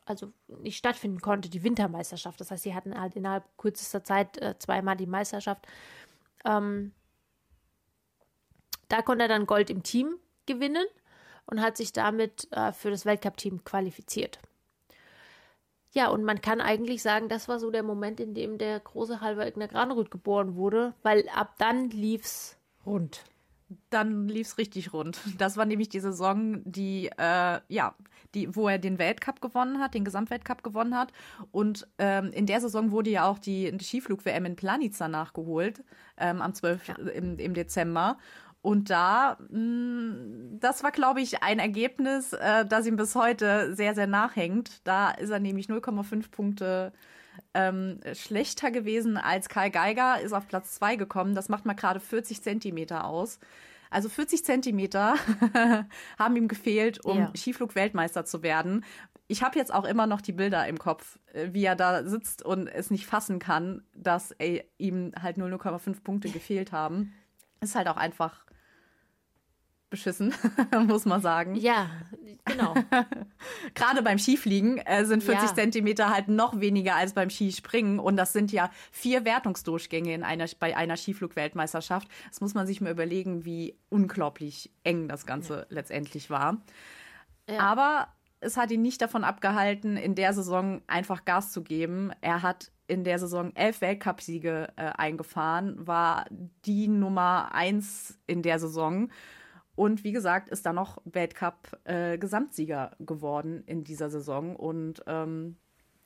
also 0.07 0.33
nicht 0.49 0.77
stattfinden 0.77 1.21
konnte, 1.21 1.49
die 1.49 1.63
Wintermeisterschaft. 1.63 2.41
Das 2.41 2.51
heißt, 2.51 2.65
sie 2.65 2.75
hatten 2.75 3.01
halt 3.01 3.15
innerhalb 3.15 3.45
kürzester 3.59 4.03
Zeit 4.03 4.39
äh, 4.39 4.59
zweimal 4.59 4.97
die 4.97 5.07
Meisterschaft. 5.07 5.69
Ähm, 6.45 6.93
da 8.89 9.03
konnte 9.03 9.25
er 9.25 9.29
dann 9.29 9.47
Gold 9.47 9.71
im 9.71 9.85
Team 9.85 10.17
gewinnen 10.47 10.87
und 11.47 11.61
hat 11.61 11.77
sich 11.77 11.93
damit 11.93 12.49
äh, 12.53 12.73
für 12.73 12.91
das 12.91 13.07
Weltcup-Team 13.07 13.65
qualifiziert. 13.65 14.39
Ja, 15.93 16.09
und 16.09 16.25
man 16.25 16.41
kann 16.43 16.61
eigentlich 16.61 17.03
sagen, 17.03 17.29
das 17.29 17.49
war 17.49 17.59
so 17.59 17.71
der 17.71 17.83
Moment, 17.83 18.21
in 18.21 18.35
dem 18.35 18.59
der 18.59 18.81
große 18.81 19.21
Halber 19.21 19.47
Igner 19.47 19.69
Granrud 19.69 20.11
geboren 20.11 20.57
wurde, 20.57 20.93
weil 21.03 21.27
ab 21.35 21.55
dann 21.59 21.89
lief's 21.91 22.59
rund 22.85 23.25
dann 23.91 24.29
lief 24.29 24.49
es 24.49 24.59
richtig 24.59 24.93
rund. 24.93 25.19
Das 25.39 25.57
war 25.57 25.65
nämlich 25.65 25.89
die 25.89 26.01
Saison, 26.01 26.63
die, 26.65 27.11
äh, 27.19 27.61
ja, 27.69 27.95
die, 28.35 28.55
wo 28.55 28.69
er 28.69 28.79
den 28.79 28.99
Weltcup 28.99 29.41
gewonnen 29.41 29.81
hat, 29.81 29.95
den 29.95 30.05
Gesamtweltcup 30.05 30.63
gewonnen 30.63 30.97
hat. 30.97 31.13
Und 31.51 31.87
ähm, 31.99 32.31
in 32.33 32.47
der 32.47 32.61
Saison 32.61 32.91
wurde 32.91 33.11
ja 33.11 33.29
auch 33.29 33.39
die, 33.39 33.77
die 33.77 33.85
Skiflug-WM 33.85 34.45
in 34.45 34.57
Planica 34.57 35.09
nachgeholt, 35.09 35.83
ähm, 36.17 36.43
am 36.43 36.55
12. 36.55 36.89
Ja. 36.89 36.95
Im, 36.95 37.39
im 37.39 37.55
Dezember. 37.55 38.19
Und 38.67 38.91
da, 38.91 39.39
mh, 39.49 39.61
mm, 39.61 40.59
das 40.59 40.83
war, 40.83 40.91
glaube 40.91 41.21
ich, 41.21 41.41
ein 41.41 41.61
Ergebnis, 41.61 42.33
äh, 42.33 42.67
das 42.67 42.85
ihm 42.85 42.97
bis 42.97 43.15
heute 43.15 43.77
sehr, 43.77 43.95
sehr 43.95 44.09
nachhängt. 44.09 44.81
Da 44.83 45.13
ist 45.13 45.31
er 45.31 45.39
nämlich 45.39 45.69
0,5 45.69 46.33
Punkte 46.33 46.93
ähm, 47.55 48.01
schlechter 48.15 48.73
gewesen 48.73 49.19
als 49.19 49.49
Karl 49.49 49.71
Geiger, 49.71 50.21
ist 50.21 50.33
auf 50.33 50.49
Platz 50.49 50.73
2 50.75 50.97
gekommen. 50.97 51.37
Das 51.37 51.49
macht 51.49 51.65
mal 51.65 51.75
gerade 51.75 52.01
40 52.01 52.43
Zentimeter 52.43 53.05
aus. 53.05 53.39
Also 53.89 54.09
40 54.09 54.45
Zentimeter 54.45 55.15
haben 56.19 56.35
ihm 56.35 56.49
gefehlt, 56.49 57.05
um 57.05 57.19
ja. 57.19 57.33
Skiflug-Weltmeister 57.37 58.25
zu 58.25 58.43
werden. 58.43 58.85
Ich 59.29 59.45
habe 59.45 59.57
jetzt 59.57 59.73
auch 59.73 59.85
immer 59.85 60.09
noch 60.09 60.21
die 60.21 60.33
Bilder 60.33 60.67
im 60.67 60.79
Kopf, 60.79 61.21
äh, 61.35 61.51
wie 61.53 61.65
er 61.65 61.77
da 61.77 62.03
sitzt 62.03 62.45
und 62.45 62.67
es 62.67 62.91
nicht 62.91 63.07
fassen 63.07 63.39
kann, 63.39 63.85
dass 63.95 64.33
ey, 64.33 64.65
ihm 64.77 65.13
halt 65.23 65.39
nur 65.39 65.49
0,5 65.51 66.03
Punkte 66.03 66.31
gefehlt 66.31 66.73
haben. 66.73 67.13
Ist 67.61 67.77
halt 67.77 67.87
auch 67.87 67.97
einfach 67.97 68.46
beschissen, 69.97 70.35
muss 70.87 71.07
man 71.07 71.21
sagen. 71.21 71.55
Ja, 71.57 71.89
genau. 72.45 72.75
Gerade 73.75 74.03
beim 74.03 74.19
Skifliegen 74.19 74.79
äh, 74.79 75.05
sind 75.05 75.23
40 75.23 75.49
ja. 75.49 75.55
Zentimeter 75.55 76.11
halt 76.11 76.29
noch 76.29 76.61
weniger 76.61 76.97
als 76.97 77.15
beim 77.15 77.31
Skispringen. 77.31 77.99
Und 77.99 78.17
das 78.17 78.33
sind 78.33 78.53
ja 78.53 78.71
vier 78.93 79.25
Wertungsdurchgänge 79.25 80.15
in 80.15 80.23
einer, 80.23 80.47
bei 80.61 80.77
einer 80.77 80.97
Skiflug-Weltmeisterschaft. 80.97 82.09
Das 82.29 82.41
muss 82.41 82.55
man 82.55 82.67
sich 82.67 82.81
mal 82.81 82.93
überlegen, 82.93 83.45
wie 83.45 83.77
unglaublich 83.89 84.71
eng 84.85 85.09
das 85.09 85.25
Ganze 85.25 85.61
ja. 85.61 85.67
letztendlich 85.71 86.29
war. 86.29 86.61
Ja. 87.49 87.61
Aber 87.61 88.09
es 88.41 88.57
hat 88.57 88.71
ihn 88.71 88.83
nicht 88.83 89.01
davon 89.01 89.25
abgehalten, 89.25 89.97
in 89.97 90.15
der 90.15 90.35
Saison 90.35 90.83
einfach 90.87 91.25
Gas 91.25 91.53
zu 91.53 91.63
geben. 91.63 92.13
Er 92.21 92.43
hat 92.43 92.71
in 92.87 93.03
der 93.03 93.19
Saison 93.19 93.51
elf 93.55 93.81
Weltcupsiege 93.81 94.69
äh, 94.77 94.93
eingefahren, 94.97 95.87
war 95.87 96.27
die 96.65 96.87
Nummer 96.87 97.53
eins 97.53 98.19
in 98.27 98.43
der 98.43 98.59
Saison 98.59 99.09
und 99.77 100.05
wie 100.05 100.13
gesagt, 100.13 100.49
ist 100.49 100.65
dann 100.65 100.75
noch 100.77 101.03
Weltcup-Gesamtsieger 101.05 102.93
äh, 102.99 103.05
geworden 103.05 103.63
in 103.67 103.85
dieser 103.85 104.09
Saison. 104.09 104.57
Und 104.57 105.05
ähm, 105.07 105.57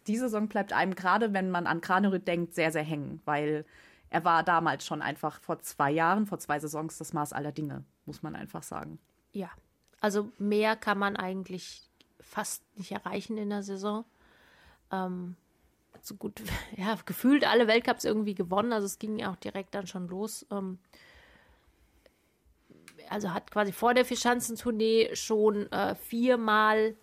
die 0.08 0.16
Saison 0.16 0.48
bleibt 0.48 0.72
einem 0.72 0.96
gerade, 0.96 1.32
wenn 1.32 1.50
man 1.50 1.68
an 1.68 1.80
Kranerüth 1.80 2.26
denkt, 2.26 2.54
sehr, 2.54 2.72
sehr 2.72 2.82
hängen, 2.82 3.22
weil 3.24 3.64
er 4.10 4.24
war 4.24 4.42
damals 4.42 4.84
schon 4.84 5.02
einfach 5.02 5.40
vor 5.40 5.60
zwei 5.60 5.92
Jahren, 5.92 6.26
vor 6.26 6.40
zwei 6.40 6.58
Saisons 6.58 6.98
das 6.98 7.12
Maß 7.12 7.32
aller 7.32 7.52
Dinge, 7.52 7.84
muss 8.06 8.24
man 8.24 8.34
einfach 8.34 8.64
sagen. 8.64 8.98
Ja, 9.32 9.50
also 10.00 10.32
mehr 10.36 10.74
kann 10.74 10.98
man 10.98 11.16
eigentlich 11.16 11.88
fast 12.18 12.64
nicht 12.76 12.90
erreichen 12.90 13.38
in 13.38 13.50
der 13.50 13.62
Saison. 13.62 14.04
Ähm, 14.90 15.36
so 16.02 16.16
gut, 16.16 16.42
ja, 16.76 16.98
gefühlt 17.06 17.46
alle 17.46 17.68
Weltcups 17.68 18.04
irgendwie 18.04 18.34
gewonnen, 18.34 18.72
also 18.72 18.86
es 18.86 18.98
ging 18.98 19.16
ja 19.16 19.30
auch 19.30 19.36
direkt 19.36 19.76
dann 19.76 19.86
schon 19.86 20.08
los. 20.08 20.44
Ähm, 20.50 20.80
also 23.10 23.34
hat 23.34 23.50
quasi 23.50 23.72
vor 23.72 23.92
der 23.92 24.04
Vierschanzentournee 24.04 25.14
schon 25.14 25.70
äh, 25.72 25.94
viermal, 25.96 26.96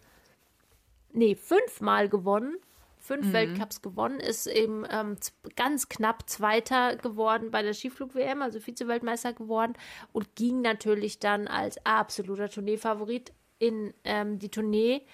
nee, 1.11 1.35
fünfmal 1.35 2.09
gewonnen. 2.09 2.57
Fünf 2.97 3.27
mhm. 3.27 3.33
Weltcups 3.33 3.81
gewonnen, 3.81 4.19
ist 4.19 4.47
eben 4.47 4.83
ähm, 4.89 5.15
ganz 5.55 5.87
knapp 5.87 6.29
Zweiter 6.29 6.97
geworden 6.97 7.51
bei 7.51 7.61
der 7.61 7.73
Skiflug-WM, 7.73 8.41
also 8.41 8.59
Vize-Weltmeister 8.59 9.31
geworden 9.31 9.73
und 10.11 10.35
ging 10.35 10.59
natürlich 10.59 11.19
dann 11.19 11.47
als 11.47 11.77
absoluter 11.85 12.49
Tourneefavorit 12.49 13.31
in 13.59 13.93
ähm, 14.03 14.39
die 14.39 14.49
Tournee. 14.49 15.05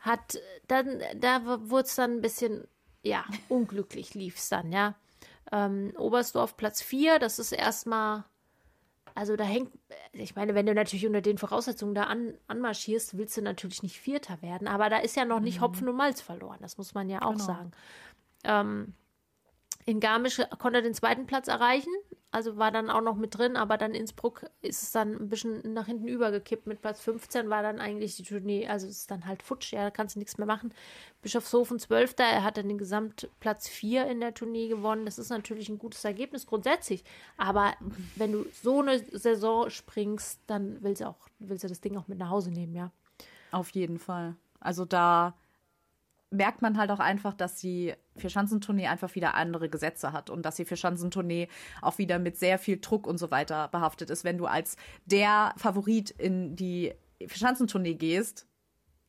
Hat 0.00 0.40
dann, 0.66 1.00
da 1.16 1.44
wurde 1.70 1.84
es 1.84 1.94
dann 1.94 2.16
ein 2.16 2.20
bisschen, 2.22 2.66
ja, 3.02 3.24
unglücklich 3.48 4.14
lief 4.14 4.36
es 4.36 4.48
dann, 4.48 4.72
ja. 4.72 4.96
Ähm, 5.52 5.92
Oberstdorf 5.96 6.56
Platz 6.56 6.82
4, 6.82 7.20
das 7.20 7.38
ist 7.38 7.52
erstmal 7.52 8.24
also 9.18 9.34
da 9.34 9.42
hängt, 9.42 9.72
ich 10.12 10.36
meine, 10.36 10.54
wenn 10.54 10.66
du 10.66 10.74
natürlich 10.74 11.04
unter 11.04 11.20
den 11.20 11.38
Voraussetzungen 11.38 11.92
da 11.92 12.04
an, 12.04 12.34
anmarschierst, 12.46 13.18
willst 13.18 13.36
du 13.36 13.42
natürlich 13.42 13.82
nicht 13.82 13.98
Vierter 13.98 14.40
werden. 14.42 14.68
Aber 14.68 14.88
da 14.90 14.98
ist 14.98 15.16
ja 15.16 15.24
noch 15.24 15.40
nicht 15.40 15.58
mhm. 15.58 15.64
Hopfen 15.64 15.88
und 15.88 15.96
Malz 15.96 16.20
verloren. 16.20 16.58
Das 16.60 16.78
muss 16.78 16.94
man 16.94 17.08
ja 17.08 17.22
auch 17.22 17.32
genau. 17.32 17.44
sagen. 17.44 17.70
Ähm, 18.44 18.94
in 19.86 19.98
Garmisch 19.98 20.40
konnte 20.60 20.78
er 20.78 20.82
den 20.82 20.94
zweiten 20.94 21.26
Platz 21.26 21.48
erreichen, 21.48 21.90
also 22.30 22.58
war 22.58 22.70
dann 22.70 22.90
auch 22.90 23.00
noch 23.00 23.16
mit 23.16 23.38
drin, 23.38 23.56
aber 23.56 23.78
dann 23.78 23.94
Innsbruck 23.94 24.44
ist 24.60 24.82
es 24.82 24.90
dann 24.90 25.14
ein 25.14 25.28
bisschen 25.28 25.72
nach 25.72 25.86
hinten 25.86 26.08
übergekippt. 26.08 26.66
Mit 26.66 26.82
Platz 26.82 27.00
15 27.00 27.48
war 27.48 27.62
dann 27.62 27.80
eigentlich 27.80 28.16
die 28.16 28.22
Tournee, 28.22 28.68
also 28.68 28.86
es 28.86 28.98
ist 28.98 29.10
dann 29.10 29.26
halt 29.26 29.42
futsch, 29.42 29.72
ja, 29.72 29.84
da 29.84 29.90
kannst 29.90 30.14
du 30.14 30.18
nichts 30.18 30.36
mehr 30.36 30.46
machen. 30.46 30.74
Bischofshofen 31.22 31.78
12. 31.78 32.14
Er 32.18 32.44
hat 32.44 32.58
dann 32.58 32.68
den 32.68 32.78
Gesamtplatz 32.78 33.68
4 33.68 34.06
in 34.06 34.20
der 34.20 34.34
Tournee 34.34 34.68
gewonnen. 34.68 35.06
Das 35.06 35.18
ist 35.18 35.30
natürlich 35.30 35.70
ein 35.70 35.78
gutes 35.78 36.04
Ergebnis 36.04 36.46
grundsätzlich, 36.46 37.02
aber 37.38 37.74
wenn 38.16 38.32
du 38.32 38.46
so 38.62 38.80
eine 38.80 38.98
Saison 38.98 39.70
springst, 39.70 40.40
dann 40.46 40.82
willst 40.82 41.00
du 41.00 41.08
auch, 41.08 41.28
willst 41.38 41.64
du 41.64 41.68
das 41.68 41.80
Ding 41.80 41.96
auch 41.96 42.08
mit 42.08 42.18
nach 42.18 42.30
Hause 42.30 42.50
nehmen, 42.50 42.74
ja. 42.74 42.92
Auf 43.52 43.70
jeden 43.70 43.98
Fall. 43.98 44.36
Also 44.60 44.84
da 44.84 45.34
merkt 46.30 46.62
man 46.62 46.76
halt 46.76 46.90
auch 46.90 46.98
einfach, 46.98 47.34
dass 47.34 47.56
die 47.56 47.94
Vierschanzentournee 48.16 48.86
einfach 48.86 49.14
wieder 49.14 49.34
andere 49.34 49.68
Gesetze 49.68 50.12
hat 50.12 50.30
und 50.30 50.44
dass 50.44 50.56
die 50.56 50.64
Vierschanzentournee 50.64 51.48
auch 51.80 51.98
wieder 51.98 52.18
mit 52.18 52.36
sehr 52.36 52.58
viel 52.58 52.80
Druck 52.80 53.06
und 53.06 53.18
so 53.18 53.30
weiter 53.30 53.68
behaftet 53.68 54.10
ist. 54.10 54.24
Wenn 54.24 54.38
du 54.38 54.46
als 54.46 54.76
der 55.06 55.54
Favorit 55.56 56.10
in 56.10 56.54
die 56.54 56.92
Vierschanzentournee 57.26 57.94
gehst, 57.94 58.46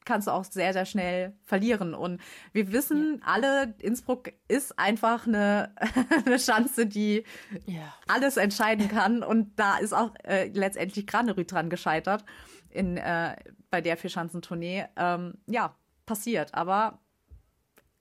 kannst 0.06 0.28
du 0.28 0.32
auch 0.32 0.46
sehr, 0.46 0.74
sehr 0.74 0.86
schnell 0.86 1.34
verlieren. 1.44 1.94
Und 1.94 2.22
wir 2.54 2.72
wissen 2.72 3.20
ja. 3.20 3.28
alle, 3.28 3.76
Innsbruck 3.80 4.32
ist 4.48 4.80
einfach 4.80 5.28
eine, 5.28 5.76
eine 6.26 6.40
Schanze, 6.40 6.88
die 6.88 7.26
ja. 7.66 7.94
alles 8.08 8.38
entscheiden 8.38 8.88
kann. 8.88 9.24
Und 9.24 9.60
da 9.60 9.78
ist 9.78 9.94
auch 9.94 10.12
äh, 10.24 10.48
letztendlich 10.48 11.06
Granerüt 11.06 11.52
dran 11.52 11.70
gescheitert 11.70 12.24
in, 12.70 12.98
äh, 12.98 13.36
bei 13.70 13.82
der 13.82 13.98
Vierschanzentournee. 13.98 14.86
Ähm, 14.96 15.36
ja, 15.48 15.76
passiert. 16.06 16.56
Aber 16.56 17.00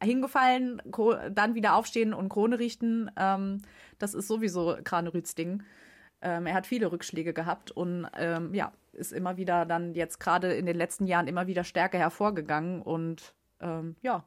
hingefallen, 0.02 0.82
dann 1.30 1.54
wieder 1.54 1.74
aufstehen 1.74 2.14
und 2.14 2.28
Krone 2.28 2.58
richten. 2.58 3.10
Ähm, 3.16 3.62
das 3.98 4.14
ist 4.14 4.28
sowieso 4.28 4.76
Kranerüts 4.84 5.34
Ding. 5.34 5.62
Ähm, 6.20 6.46
er 6.46 6.54
hat 6.54 6.66
viele 6.66 6.90
Rückschläge 6.90 7.32
gehabt 7.32 7.70
und 7.70 8.06
ähm, 8.16 8.54
ja, 8.54 8.72
ist 8.92 9.12
immer 9.12 9.36
wieder 9.36 9.66
dann 9.66 9.94
jetzt 9.94 10.18
gerade 10.18 10.54
in 10.54 10.66
den 10.66 10.76
letzten 10.76 11.06
Jahren 11.06 11.28
immer 11.28 11.46
wieder 11.46 11.64
stärker 11.64 11.98
hervorgegangen 11.98 12.82
und 12.82 13.34
ähm, 13.60 13.96
ja. 14.02 14.24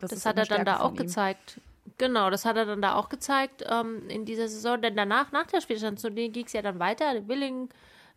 Das, 0.00 0.10
das 0.10 0.26
hat 0.26 0.38
er 0.38 0.46
dann 0.46 0.64
da 0.64 0.80
auch 0.80 0.94
gezeigt. 0.94 1.60
Genau, 1.96 2.30
das 2.30 2.44
hat 2.44 2.56
er 2.56 2.66
dann 2.66 2.82
da 2.82 2.94
auch 2.94 3.08
gezeigt 3.08 3.64
ähm, 3.68 4.08
in 4.08 4.24
dieser 4.24 4.48
Saison. 4.48 4.80
Denn 4.80 4.96
danach, 4.96 5.32
nach 5.32 5.46
der 5.46 5.60
Spielstandstournee, 5.60 6.28
ging 6.28 6.46
es 6.46 6.52
ja 6.52 6.62
dann 6.62 6.78
weiter. 6.78 7.26
Willingen, 7.26 7.68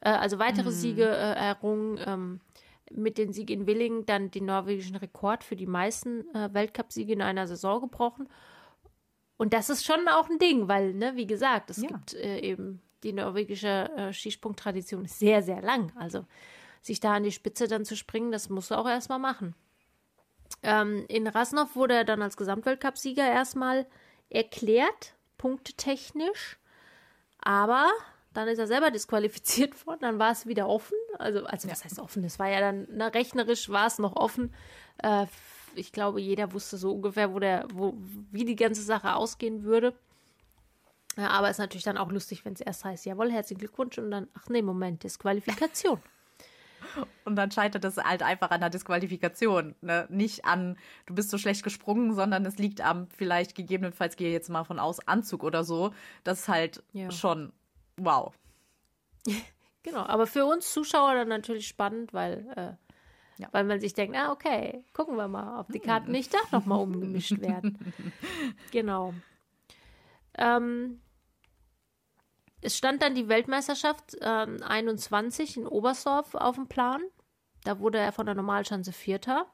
äh, 0.01 0.09
also 0.09 0.37
weitere 0.37 0.69
mhm. 0.69 0.73
Siege 0.73 1.05
äh, 1.07 1.33
errungen. 1.33 2.39
Mit 2.95 3.17
den 3.17 3.33
Sieg 3.33 3.49
in 3.49 3.67
Willingen 3.67 4.05
dann 4.05 4.31
den 4.31 4.45
norwegischen 4.45 4.95
Rekord 4.95 5.43
für 5.43 5.55
die 5.55 5.67
meisten 5.67 6.27
äh, 6.35 6.53
Weltcupsiege 6.53 7.13
in 7.13 7.21
einer 7.21 7.47
Saison 7.47 7.81
gebrochen. 7.81 8.27
Und 9.37 9.53
das 9.53 9.69
ist 9.69 9.85
schon 9.85 10.07
auch 10.07 10.29
ein 10.29 10.39
Ding, 10.39 10.67
weil, 10.67 10.93
ne, 10.93 11.15
wie 11.15 11.27
gesagt, 11.27 11.71
es 11.71 11.77
ja. 11.77 11.87
gibt 11.87 12.13
äh, 12.13 12.39
eben 12.39 12.81
die 13.03 13.13
norwegische 13.13 13.89
äh, 13.95 14.13
Skisprungtradition 14.13 15.05
ist 15.05 15.19
sehr, 15.19 15.41
sehr 15.41 15.61
lang. 15.61 15.91
Also 15.95 16.25
sich 16.81 16.99
da 16.99 17.15
an 17.15 17.23
die 17.23 17.31
Spitze 17.31 17.67
dann 17.67 17.85
zu 17.85 17.95
springen, 17.95 18.31
das 18.31 18.49
musst 18.49 18.71
du 18.71 18.75
auch 18.75 18.87
erstmal 18.87 19.19
machen. 19.19 19.55
Ähm, 20.63 21.05
in 21.07 21.27
Rasnov 21.27 21.75
wurde 21.75 21.95
er 21.95 22.05
dann 22.05 22.21
als 22.21 22.37
Gesamtweltcupsieger 22.37 23.25
erstmal 23.25 23.87
erklärt, 24.29 25.15
punktetechnisch. 25.37 26.57
Aber 27.39 27.89
dann 28.33 28.47
ist 28.47 28.59
er 28.59 28.67
selber 28.67 28.91
disqualifiziert 28.91 29.85
worden, 29.87 29.99
dann 30.01 30.19
war 30.19 30.31
es 30.31 30.45
wieder 30.45 30.67
offen. 30.67 30.97
Also, 31.19 31.45
also 31.45 31.69
was 31.69 31.83
heißt 31.83 31.99
offen? 31.99 32.23
Es 32.23 32.39
war 32.39 32.49
ja 32.49 32.59
dann, 32.59 32.87
na, 32.91 33.07
rechnerisch 33.07 33.69
war 33.69 33.87
es 33.87 33.99
noch 33.99 34.15
offen. 34.15 34.53
Äh, 35.03 35.25
ich 35.75 35.91
glaube, 35.91 36.19
jeder 36.21 36.53
wusste 36.53 36.77
so 36.77 36.93
ungefähr, 36.93 37.33
wo 37.33 37.39
der, 37.39 37.65
wo, 37.73 37.95
wie 38.31 38.45
die 38.45 38.55
ganze 38.55 38.81
Sache 38.81 39.15
ausgehen 39.15 39.63
würde. 39.63 39.93
Ja, 41.17 41.29
aber 41.29 41.47
es 41.47 41.55
ist 41.55 41.59
natürlich 41.59 41.83
dann 41.83 41.97
auch 41.97 42.11
lustig, 42.11 42.45
wenn 42.45 42.53
es 42.53 42.61
erst 42.61 42.85
heißt, 42.85 43.05
jawohl, 43.05 43.31
herzlichen 43.31 43.59
Glückwunsch 43.59 43.97
und 43.97 44.11
dann, 44.11 44.27
ach 44.33 44.47
nee, 44.49 44.61
Moment, 44.61 45.03
Disqualifikation. 45.03 45.99
Und 47.25 47.35
dann 47.35 47.51
scheitert 47.51 47.85
es 47.85 47.97
halt 47.97 48.23
einfach 48.23 48.49
an 48.49 48.59
der 48.59 48.71
Disqualifikation. 48.71 49.75
Ne? 49.81 50.07
Nicht 50.09 50.45
an, 50.45 50.77
du 51.05 51.13
bist 51.13 51.29
so 51.29 51.37
schlecht 51.37 51.63
gesprungen, 51.63 52.15
sondern 52.15 52.43
es 52.45 52.57
liegt 52.57 52.81
am 52.81 53.07
vielleicht 53.07 53.55
gegebenenfalls, 53.55 54.15
gehe 54.15 54.31
jetzt 54.31 54.49
mal 54.49 54.63
von 54.63 54.79
aus, 54.79 55.07
Anzug 55.07 55.43
oder 55.43 55.63
so. 55.63 55.93
Das 56.23 56.41
ist 56.41 56.47
halt 56.49 56.83
ja. 56.91 57.11
schon 57.11 57.53
wow. 58.05 58.33
genau, 59.83 60.01
aber 60.01 60.27
für 60.27 60.45
uns 60.45 60.71
Zuschauer 60.71 61.15
dann 61.15 61.29
natürlich 61.29 61.67
spannend, 61.67 62.13
weil, 62.13 62.47
äh, 62.55 63.41
ja. 63.41 63.47
weil 63.51 63.63
man 63.63 63.79
sich 63.79 63.93
denkt, 63.93 64.15
ah, 64.15 64.31
okay, 64.31 64.83
gucken 64.93 65.15
wir 65.15 65.27
mal, 65.27 65.59
ob 65.59 65.71
die 65.71 65.79
Karten 65.79 66.07
hm. 66.07 66.13
nicht 66.13 66.33
doch 66.33 66.51
nochmal 66.51 66.79
umgemischt 66.79 67.39
werden. 67.39 67.93
genau. 68.71 69.13
Ähm, 70.37 71.01
es 72.61 72.77
stand 72.77 73.01
dann 73.01 73.15
die 73.15 73.27
Weltmeisterschaft 73.27 74.17
ähm, 74.21 74.61
21 74.61 75.57
in 75.57 75.67
Oberstdorf 75.67 76.35
auf 76.35 76.55
dem 76.55 76.67
Plan. 76.67 77.01
Da 77.63 77.79
wurde 77.79 77.97
er 77.97 78.11
von 78.11 78.27
der 78.27 78.35
Normalschanze 78.35 78.91
Vierter. 78.91 79.47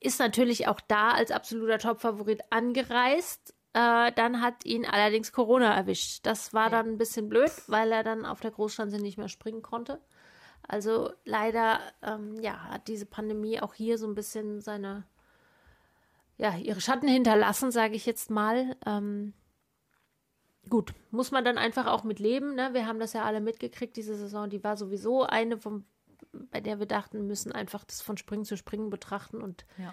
Ist 0.00 0.20
natürlich 0.20 0.68
auch 0.68 0.80
da 0.80 1.10
als 1.10 1.32
absoluter 1.32 1.78
Topfavorit 1.78 2.40
angereist. 2.50 3.55
Äh, 3.76 4.12
dann 4.12 4.40
hat 4.40 4.64
ihn 4.64 4.86
allerdings 4.86 5.32
Corona 5.32 5.74
erwischt. 5.74 6.24
Das 6.24 6.54
war 6.54 6.70
dann 6.70 6.86
ein 6.86 6.96
bisschen 6.96 7.28
blöd, 7.28 7.50
weil 7.66 7.92
er 7.92 8.02
dann 8.02 8.24
auf 8.24 8.40
der 8.40 8.50
Großschanze 8.50 8.96
nicht 8.96 9.18
mehr 9.18 9.28
springen 9.28 9.60
konnte. 9.60 10.00
Also 10.66 11.12
leider, 11.26 11.80
ähm, 12.00 12.40
ja, 12.40 12.58
hat 12.70 12.88
diese 12.88 13.04
Pandemie 13.04 13.60
auch 13.60 13.74
hier 13.74 13.98
so 13.98 14.06
ein 14.06 14.14
bisschen 14.14 14.62
seine, 14.62 15.04
ja, 16.38 16.56
ihre 16.56 16.80
Schatten 16.80 17.06
hinterlassen, 17.06 17.70
sage 17.70 17.96
ich 17.96 18.06
jetzt 18.06 18.30
mal. 18.30 18.76
Ähm, 18.86 19.34
gut, 20.70 20.94
muss 21.10 21.30
man 21.30 21.44
dann 21.44 21.58
einfach 21.58 21.84
auch 21.84 22.02
mit 22.02 22.18
leben. 22.18 22.54
Ne? 22.54 22.72
Wir 22.72 22.86
haben 22.86 22.98
das 22.98 23.12
ja 23.12 23.24
alle 23.24 23.42
mitgekriegt, 23.42 23.94
diese 23.98 24.16
Saison, 24.16 24.48
die 24.48 24.64
war 24.64 24.78
sowieso 24.78 25.24
eine, 25.24 25.58
vom, 25.58 25.84
bei 26.32 26.62
der 26.62 26.78
wir 26.78 26.86
dachten, 26.86 27.26
müssen 27.26 27.52
einfach 27.52 27.84
das 27.84 28.00
von 28.00 28.16
Springen 28.16 28.46
zu 28.46 28.56
Springen 28.56 28.88
betrachten 28.88 29.42
und 29.42 29.66
ja 29.76 29.92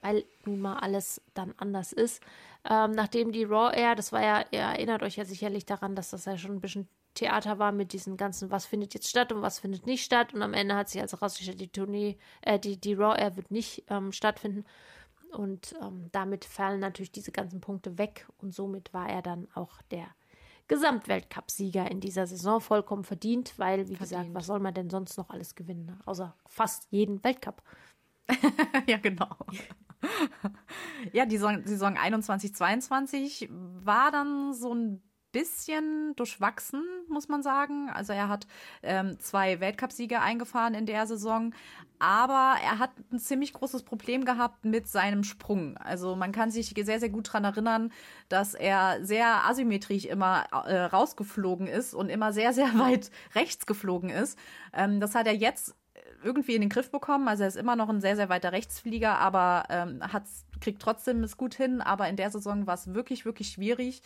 weil 0.00 0.24
nun 0.44 0.60
mal 0.60 0.78
alles 0.78 1.20
dann 1.34 1.54
anders 1.58 1.92
ist. 1.92 2.22
Ähm, 2.68 2.92
nachdem 2.92 3.32
die 3.32 3.44
Raw 3.44 3.74
Air, 3.74 3.94
das 3.94 4.12
war 4.12 4.22
ja, 4.22 4.44
ihr 4.50 4.60
erinnert 4.60 5.02
euch 5.02 5.16
ja 5.16 5.24
sicherlich 5.24 5.66
daran, 5.66 5.94
dass 5.94 6.10
das 6.10 6.24
ja 6.24 6.36
schon 6.36 6.52
ein 6.52 6.60
bisschen 6.60 6.88
Theater 7.14 7.58
war 7.58 7.72
mit 7.72 7.92
diesen 7.92 8.16
ganzen, 8.16 8.50
was 8.50 8.66
findet 8.66 8.94
jetzt 8.94 9.08
statt 9.08 9.32
und 9.32 9.42
was 9.42 9.58
findet 9.58 9.86
nicht 9.86 10.04
statt. 10.04 10.34
Und 10.34 10.42
am 10.42 10.54
Ende 10.54 10.76
hat 10.76 10.88
sich 10.88 11.00
also 11.00 11.16
rausgestellt, 11.16 11.60
die 11.60 11.68
Tournee, 11.68 12.16
äh, 12.42 12.58
die, 12.58 12.80
die 12.80 12.94
Raw 12.94 13.18
Air 13.18 13.36
wird 13.36 13.50
nicht 13.50 13.84
ähm, 13.88 14.12
stattfinden. 14.12 14.64
Und 15.32 15.74
ähm, 15.82 16.08
damit 16.12 16.44
fallen 16.44 16.80
natürlich 16.80 17.12
diese 17.12 17.32
ganzen 17.32 17.60
Punkte 17.60 17.98
weg. 17.98 18.26
Und 18.38 18.54
somit 18.54 18.94
war 18.94 19.08
er 19.08 19.22
dann 19.22 19.48
auch 19.54 19.82
der 19.90 20.06
Gesamtweltcup-Sieger 20.68 21.90
in 21.90 22.00
dieser 22.00 22.26
Saison 22.26 22.60
vollkommen 22.60 23.04
verdient, 23.04 23.58
weil, 23.58 23.88
wie 23.88 23.96
verdient. 23.96 23.98
gesagt, 24.00 24.34
was 24.34 24.46
soll 24.46 24.60
man 24.60 24.74
denn 24.74 24.90
sonst 24.90 25.16
noch 25.16 25.30
alles 25.30 25.54
gewinnen, 25.54 25.98
außer 26.04 26.36
fast 26.46 26.86
jeden 26.90 27.24
Weltcup? 27.24 27.62
ja, 28.86 28.98
genau. 28.98 29.28
ja, 31.12 31.26
die 31.26 31.36
Saison, 31.36 31.62
Saison 31.64 31.96
21, 31.96 32.54
22 32.54 33.48
war 33.50 34.10
dann 34.10 34.52
so 34.54 34.74
ein 34.74 35.02
bisschen 35.32 36.14
durchwachsen, 36.16 36.82
muss 37.08 37.28
man 37.28 37.42
sagen. 37.42 37.90
Also 37.90 38.12
er 38.12 38.28
hat 38.28 38.46
ähm, 38.82 39.18
zwei 39.20 39.60
Weltcupsiege 39.60 40.20
eingefahren 40.20 40.74
in 40.74 40.86
der 40.86 41.06
Saison, 41.06 41.54
aber 41.98 42.56
er 42.62 42.78
hat 42.78 42.92
ein 43.12 43.18
ziemlich 43.18 43.52
großes 43.52 43.82
Problem 43.82 44.24
gehabt 44.24 44.64
mit 44.64 44.88
seinem 44.88 45.24
Sprung. 45.24 45.76
Also 45.76 46.16
man 46.16 46.32
kann 46.32 46.50
sich 46.50 46.74
sehr, 46.76 47.00
sehr 47.00 47.10
gut 47.10 47.28
daran 47.28 47.44
erinnern, 47.44 47.92
dass 48.28 48.54
er 48.54 49.04
sehr 49.04 49.44
asymmetrisch 49.46 50.06
immer 50.06 50.44
äh, 50.66 50.84
rausgeflogen 50.84 51.66
ist 51.66 51.94
und 51.94 52.08
immer 52.08 52.32
sehr, 52.32 52.52
sehr 52.52 52.74
weit 52.78 53.10
rechts 53.34 53.66
geflogen 53.66 54.10
ist. 54.10 54.38
Ähm, 54.72 54.98
das 55.00 55.14
hat 55.14 55.26
er 55.26 55.34
jetzt 55.34 55.74
irgendwie 56.22 56.54
in 56.54 56.60
den 56.60 56.70
Griff 56.70 56.90
bekommen. 56.90 57.28
Also 57.28 57.44
er 57.44 57.48
ist 57.48 57.56
immer 57.56 57.76
noch 57.76 57.88
ein 57.88 58.00
sehr, 58.00 58.16
sehr 58.16 58.28
weiter 58.28 58.52
Rechtsflieger, 58.52 59.18
aber 59.18 59.64
ähm, 59.70 60.00
hat's, 60.00 60.46
kriegt 60.60 60.82
trotzdem 60.82 61.22
es 61.22 61.36
gut 61.36 61.54
hin. 61.54 61.80
Aber 61.80 62.08
in 62.08 62.16
der 62.16 62.30
Saison 62.30 62.66
war 62.66 62.74
es 62.74 62.94
wirklich, 62.94 63.24
wirklich 63.24 63.50
schwierig. 63.50 64.02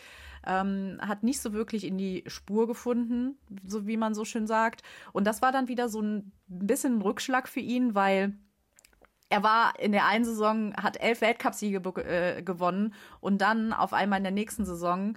Ähm, 0.47 0.99
hat 1.01 1.23
nicht 1.23 1.41
so 1.41 1.53
wirklich 1.53 1.85
in 1.85 1.99
die 1.99 2.25
Spur 2.27 2.67
gefunden, 2.67 3.39
so 3.67 3.87
wie 3.87 3.97
man 3.97 4.15
so 4.15 4.25
schön 4.25 4.47
sagt. 4.47 4.83
Und 5.13 5.27
das 5.27 5.43
war 5.43 5.53
dann 5.53 5.69
wieder 5.69 5.89
so 5.89 6.01
ein 6.01 6.33
bisschen 6.47 6.99
ein 6.99 7.03
Rückschlag 7.03 7.49
für 7.49 7.61
ihn, 7.61 7.95
weil 7.95 8.35
er 9.33 9.43
war 9.43 9.81
in 9.81 9.93
der 9.93 10.07
einen 10.07 10.27
Saison, 10.27 10.75
hat 10.75 11.01
elf 11.01 11.23
Weltcupsiege 11.23 11.79
äh, 12.05 12.43
gewonnen 12.43 12.93
und 13.21 13.41
dann 13.41 13.73
auf 13.73 13.95
einmal 13.95 14.19
in 14.19 14.25
der 14.25 14.33
nächsten 14.33 14.67
Saison 14.67 15.17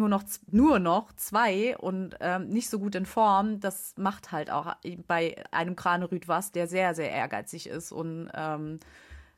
nur 0.00 0.08
noch, 0.08 0.24
nur 0.50 0.78
noch 0.78 1.12
zwei 1.12 1.76
und 1.76 2.16
ähm, 2.20 2.48
nicht 2.48 2.68
so 2.70 2.78
gut 2.78 2.94
in 2.94 3.06
Form, 3.06 3.60
das 3.60 3.94
macht 3.96 4.32
halt 4.32 4.50
auch 4.50 4.74
bei 5.06 5.44
einem 5.52 5.76
Kranerüt 5.76 6.26
was, 6.26 6.50
der 6.50 6.66
sehr, 6.66 6.94
sehr 6.94 7.10
ehrgeizig 7.10 7.68
ist. 7.68 7.92
Und 7.92 8.30
ähm, 8.34 8.80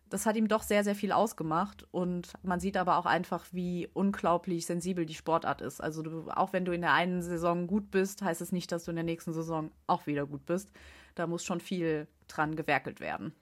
das 0.09 0.25
hat 0.25 0.37
ihm 0.37 0.47
doch 0.47 0.63
sehr, 0.63 0.85
sehr 0.85 0.95
viel 0.95 1.11
ausgemacht. 1.11 1.87
Und 1.91 2.33
man 2.43 2.61
sieht 2.61 2.77
aber 2.77 2.97
auch 2.97 3.07
einfach, 3.07 3.45
wie 3.51 3.89
unglaublich 3.93 4.65
sensibel 4.65 5.05
die 5.05 5.15
Sportart 5.15 5.61
ist. 5.61 5.81
Also 5.81 6.03
du, 6.03 6.31
auch 6.31 6.53
wenn 6.53 6.65
du 6.65 6.73
in 6.73 6.83
der 6.83 6.93
einen 6.93 7.23
Saison 7.23 7.67
gut 7.67 7.91
bist, 7.91 8.23
heißt 8.23 8.41
es 8.41 8.53
nicht, 8.53 8.71
dass 8.71 8.85
du 8.85 8.93
in 8.93 8.97
der 8.97 9.05
nächsten 9.05 9.33
Saison 9.33 9.73
auch 9.87 10.07
wieder 10.07 10.27
gut 10.27 10.47
bist. 10.47 10.71
Da 11.17 11.27
muss 11.27 11.45
schon 11.45 11.61
viel 11.61 12.07
dran 12.29 12.55
gewerkelt 12.57 13.01
werden. 13.01 13.35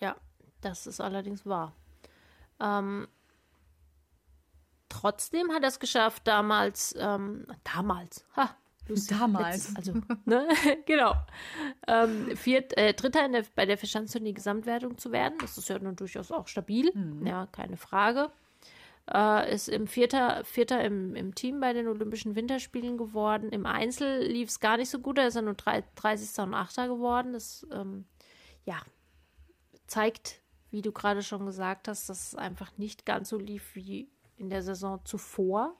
Ja, 0.00 0.16
das 0.60 0.86
ist 0.86 1.00
allerdings 1.00 1.46
wahr. 1.46 1.72
Ähm, 2.60 3.06
trotzdem 4.92 5.50
hat 5.52 5.62
er 5.62 5.68
es 5.68 5.80
geschafft, 5.80 6.26
damals, 6.26 6.94
ähm, 6.98 7.46
damals, 7.64 8.24
ha, 8.36 8.54
lustig, 8.86 9.18
damals, 9.18 9.70
Witz, 9.70 9.76
also, 9.76 9.92
ne, 10.24 10.46
genau, 10.86 11.14
ähm, 11.88 12.36
viert, 12.36 12.76
äh, 12.76 12.94
Dritter 12.94 13.28
der, 13.28 13.44
bei 13.54 13.66
der 13.66 13.78
Verschanztournee 13.78 14.32
Gesamtwertung 14.32 14.98
zu 14.98 15.12
werden. 15.12 15.38
Das 15.40 15.56
ist 15.58 15.68
ja 15.68 15.78
nun 15.78 15.96
durchaus 15.96 16.30
auch 16.30 16.46
stabil, 16.46 16.90
mhm. 16.94 17.26
ja, 17.26 17.46
keine 17.46 17.76
Frage. 17.76 18.30
Äh, 19.12 19.52
ist 19.52 19.68
im 19.68 19.88
Vierter, 19.88 20.44
Vierter 20.44 20.84
im, 20.84 21.16
im 21.16 21.34
Team 21.34 21.58
bei 21.58 21.72
den 21.72 21.88
Olympischen 21.88 22.36
Winterspielen 22.36 22.96
geworden. 22.96 23.50
Im 23.50 23.66
Einzel 23.66 24.24
lief 24.24 24.48
es 24.48 24.60
gar 24.60 24.76
nicht 24.76 24.90
so 24.90 25.00
gut, 25.00 25.18
da 25.18 25.26
ist 25.26 25.34
er 25.34 25.42
nur 25.42 25.54
30. 25.54 26.38
und 26.44 26.54
8. 26.54 26.76
geworden. 26.76 27.32
Das, 27.32 27.66
ähm, 27.72 28.04
ja, 28.64 28.80
zeigt, 29.88 30.40
wie 30.70 30.82
du 30.82 30.92
gerade 30.92 31.22
schon 31.22 31.46
gesagt 31.46 31.88
hast, 31.88 32.08
dass 32.08 32.28
es 32.28 32.34
einfach 32.36 32.78
nicht 32.78 33.04
ganz 33.04 33.28
so 33.28 33.38
lief 33.38 33.74
wie 33.74 34.08
in 34.42 34.50
der 34.50 34.62
Saison 34.62 35.00
zuvor. 35.04 35.74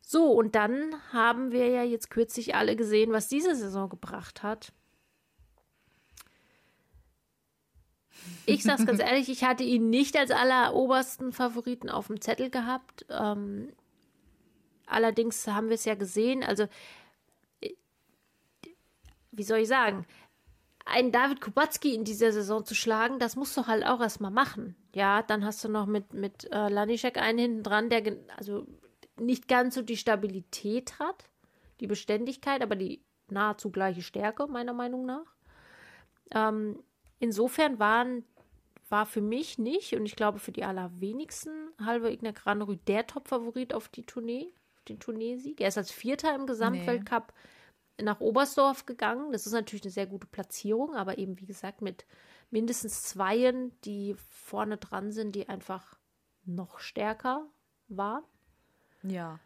So, 0.00 0.30
und 0.30 0.54
dann 0.54 0.94
haben 1.12 1.50
wir 1.50 1.66
ja 1.68 1.82
jetzt 1.82 2.10
kürzlich 2.10 2.54
alle 2.54 2.76
gesehen, 2.76 3.10
was 3.10 3.26
diese 3.26 3.56
Saison 3.56 3.88
gebracht 3.88 4.44
hat. 4.44 4.72
Ich 8.44 8.62
sag's 8.62 8.86
ganz 8.86 9.00
ehrlich, 9.02 9.28
ich 9.28 9.42
hatte 9.42 9.64
ihn 9.64 9.90
nicht 9.90 10.16
als 10.16 10.30
allerobersten 10.30 11.32
Favoriten 11.32 11.90
auf 11.90 12.06
dem 12.06 12.20
Zettel 12.20 12.50
gehabt. 12.50 13.04
Ähm, 13.10 13.72
allerdings 14.86 15.48
haben 15.48 15.68
wir 15.68 15.74
es 15.74 15.84
ja 15.84 15.96
gesehen. 15.96 16.44
Also, 16.44 16.68
äh, 17.60 17.74
wie 19.32 19.42
soll 19.42 19.58
ich 19.58 19.68
sagen? 19.68 20.06
Einen 20.86 21.10
David 21.12 21.40
Kubacki 21.40 21.94
in 21.94 22.04
dieser 22.04 22.32
Saison 22.32 22.64
zu 22.64 22.74
schlagen, 22.74 23.18
das 23.18 23.36
musst 23.36 23.56
du 23.56 23.66
halt 23.66 23.84
auch 23.84 24.00
erstmal 24.00 24.30
machen. 24.30 24.76
Ja, 24.94 25.22
dann 25.22 25.44
hast 25.44 25.62
du 25.62 25.68
noch 25.68 25.86
mit, 25.86 26.14
mit 26.14 26.50
äh, 26.52 26.68
Lanischek 26.68 27.18
einen 27.18 27.38
hinten 27.38 27.62
dran, 27.64 27.90
der 27.90 28.16
also 28.36 28.66
nicht 29.18 29.48
ganz 29.48 29.74
so 29.74 29.82
die 29.82 29.96
Stabilität 29.96 30.98
hat, 30.98 31.24
die 31.80 31.88
Beständigkeit, 31.88 32.62
aber 32.62 32.76
die 32.76 33.02
nahezu 33.28 33.70
gleiche 33.70 34.02
Stärke, 34.02 34.46
meiner 34.46 34.72
Meinung 34.72 35.04
nach. 35.04 35.34
Ähm, 36.30 36.78
insofern 37.18 37.80
waren, 37.80 38.24
war 38.88 39.06
für 39.06 39.20
mich 39.20 39.58
nicht, 39.58 39.94
und 39.94 40.06
ich 40.06 40.14
glaube 40.14 40.38
für 40.38 40.52
die 40.52 40.64
allerwenigsten, 40.64 41.70
halbe 41.84 42.12
Igna 42.12 42.30
Granerü 42.30 42.76
der 42.86 43.08
Top-Favorit 43.08 43.74
auf 43.74 43.88
die 43.88 44.06
Tournee, 44.06 44.52
auf 44.76 44.84
den 44.84 45.00
Tourneesieg. 45.00 45.60
Er 45.60 45.68
ist 45.68 45.78
als 45.78 45.90
Vierter 45.90 46.34
im 46.36 46.46
Gesamtweltcup 46.46 47.32
nee 47.34 47.55
nach 48.00 48.20
Oberstdorf 48.20 48.86
gegangen. 48.86 49.32
Das 49.32 49.46
ist 49.46 49.52
natürlich 49.52 49.84
eine 49.84 49.92
sehr 49.92 50.06
gute 50.06 50.26
Platzierung, 50.26 50.94
aber 50.94 51.18
eben 51.18 51.38
wie 51.40 51.46
gesagt 51.46 51.82
mit 51.82 52.06
mindestens 52.50 53.02
Zweien, 53.02 53.72
die 53.82 54.16
vorne 54.30 54.76
dran 54.76 55.12
sind, 55.12 55.34
die 55.34 55.48
einfach 55.48 55.98
noch 56.44 56.78
stärker 56.78 57.46
waren. 57.88 58.24
Ja. 59.02 59.40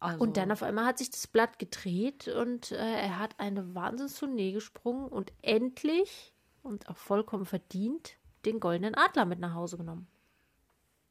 Also. 0.00 0.22
Und 0.22 0.36
dann 0.36 0.52
auf 0.52 0.62
einmal 0.62 0.86
hat 0.86 0.98
sich 0.98 1.10
das 1.10 1.26
Blatt 1.26 1.58
gedreht 1.58 2.28
und 2.28 2.70
äh, 2.70 2.76
er 2.76 3.18
hat 3.18 3.34
eine 3.38 3.74
Wahnsinnstournee 3.74 4.52
gesprungen 4.52 5.08
und 5.08 5.32
endlich 5.42 6.32
und 6.62 6.88
auch 6.88 6.96
vollkommen 6.96 7.46
verdient 7.46 8.16
den 8.44 8.60
goldenen 8.60 8.94
Adler 8.94 9.24
mit 9.24 9.40
nach 9.40 9.54
Hause 9.54 9.76
genommen. 9.76 10.06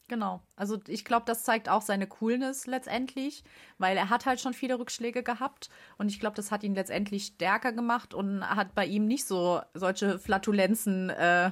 Genau. 0.08 0.42
Also 0.56 0.80
ich 0.88 1.04
glaube, 1.04 1.26
das 1.26 1.44
zeigt 1.44 1.68
auch 1.68 1.82
seine 1.82 2.08
Coolness 2.08 2.66
letztendlich, 2.66 3.44
weil 3.78 3.98
er 3.98 4.10
hat 4.10 4.26
halt 4.26 4.40
schon 4.40 4.54
viele 4.54 4.80
Rückschläge 4.80 5.22
gehabt 5.22 5.70
und 5.98 6.10
ich 6.10 6.20
glaube, 6.20 6.36
das 6.36 6.50
hat 6.50 6.64
ihn 6.64 6.76
letztendlich 6.76 7.26
stärker 7.26 7.74
gemacht 7.74 8.14
und 8.14 8.42
hat 8.48 8.74
bei 8.74 8.86
ihm 8.86 9.06
nicht 9.06 9.26
so 9.26 9.62
solche 9.74 10.18
Flatulenzen 10.18 11.10
äh, 11.10 11.52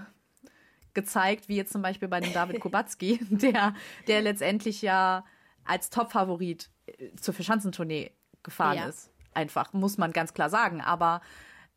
gezeigt, 0.93 1.49
wie 1.49 1.57
jetzt 1.57 1.73
zum 1.73 1.81
Beispiel 1.81 2.07
bei 2.07 2.21
dem 2.21 2.31
David 2.31 2.59
Kubacki, 2.61 3.19
der, 3.29 3.73
der 4.07 4.21
letztendlich 4.21 4.81
ja 4.81 5.25
als 5.65 5.89
Top-Favorit 5.89 6.69
äh, 6.85 7.13
zur 7.15 7.33
Verschanzentournee 7.33 8.11
gefahren 8.41 8.77
ja. 8.77 8.85
ist. 8.85 9.11
Einfach, 9.33 9.73
muss 9.73 9.97
man 9.97 10.13
ganz 10.13 10.33
klar 10.33 10.49
sagen. 10.49 10.79
Aber 10.79 11.19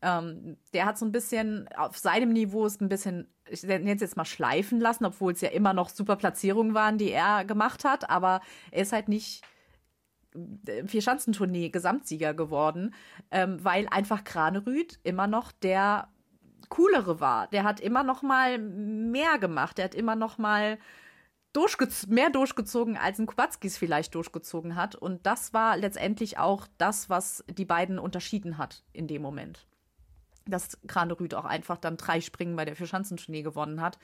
ähm, 0.01 0.57
der 0.73 0.85
hat 0.85 0.97
so 0.97 1.05
ein 1.05 1.11
bisschen 1.11 1.67
auf 1.75 1.97
seinem 1.97 2.31
Niveau 2.31 2.65
ist 2.65 2.81
ein 2.81 2.89
bisschen, 2.89 3.27
ich 3.49 3.63
nenne 3.63 3.93
es 3.93 4.01
jetzt 4.01 4.17
mal 4.17 4.25
schleifen 4.25 4.79
lassen, 4.79 5.05
obwohl 5.05 5.33
es 5.33 5.41
ja 5.41 5.49
immer 5.49 5.73
noch 5.73 5.89
super 5.89 6.15
Platzierungen 6.15 6.73
waren, 6.73 6.97
die 6.97 7.11
er 7.11 7.43
gemacht 7.45 7.83
hat, 7.83 8.09
aber 8.09 8.41
er 8.71 8.83
ist 8.83 8.93
halt 8.93 9.09
nicht 9.09 9.43
äh, 10.67 10.87
Vierschanzentournee 10.87 11.69
Gesamtsieger 11.69 12.33
geworden, 12.33 12.93
ähm, 13.31 13.63
weil 13.63 13.87
einfach 13.89 14.23
Kranerüth 14.23 14.99
immer 15.03 15.27
noch 15.27 15.51
der 15.51 16.09
coolere 16.69 17.19
war. 17.19 17.47
Der 17.47 17.63
hat 17.63 17.79
immer 17.79 18.03
noch 18.03 18.21
mal 18.21 18.57
mehr 18.59 19.39
gemacht. 19.39 19.77
Der 19.77 19.85
hat 19.85 19.95
immer 19.95 20.15
noch 20.15 20.37
mal 20.37 20.77
durchgez 21.51 22.05
mehr 22.05 22.29
durchgezogen, 22.29 22.95
als 22.95 23.17
ein 23.17 23.25
Kubacki 23.25 23.69
vielleicht 23.69 24.13
durchgezogen 24.13 24.75
hat. 24.75 24.95
Und 24.95 25.25
das 25.25 25.51
war 25.51 25.77
letztendlich 25.77 26.37
auch 26.37 26.67
das, 26.77 27.09
was 27.09 27.43
die 27.49 27.65
beiden 27.65 27.97
unterschieden 27.97 28.59
hat 28.59 28.83
in 28.93 29.07
dem 29.07 29.23
Moment 29.23 29.67
dass 30.51 30.79
Kranerüth 30.87 31.33
auch 31.33 31.45
einfach 31.45 31.77
dann 31.77 31.97
drei 31.97 32.21
Springen 32.21 32.55
bei 32.55 32.65
der 32.65 32.75
Vierschanzentournee 32.75 33.41
gewonnen 33.41 33.81
hat. 33.81 33.99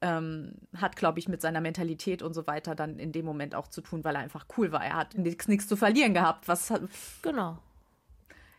Ähm, 0.00 0.52
hat, 0.76 0.96
glaube 0.96 1.18
ich, 1.18 1.28
mit 1.28 1.40
seiner 1.40 1.60
Mentalität 1.60 2.22
und 2.22 2.34
so 2.34 2.46
weiter 2.46 2.74
dann 2.74 2.98
in 2.98 3.12
dem 3.12 3.24
Moment 3.24 3.54
auch 3.54 3.68
zu 3.68 3.80
tun, 3.80 4.04
weil 4.04 4.16
er 4.16 4.22
einfach 4.22 4.46
cool 4.58 4.72
war. 4.72 4.84
Er 4.84 4.96
hat 4.96 5.16
nichts 5.16 5.68
zu 5.68 5.76
verlieren 5.76 6.14
gehabt. 6.14 6.48
Was 6.48 6.72
genau. 7.22 7.58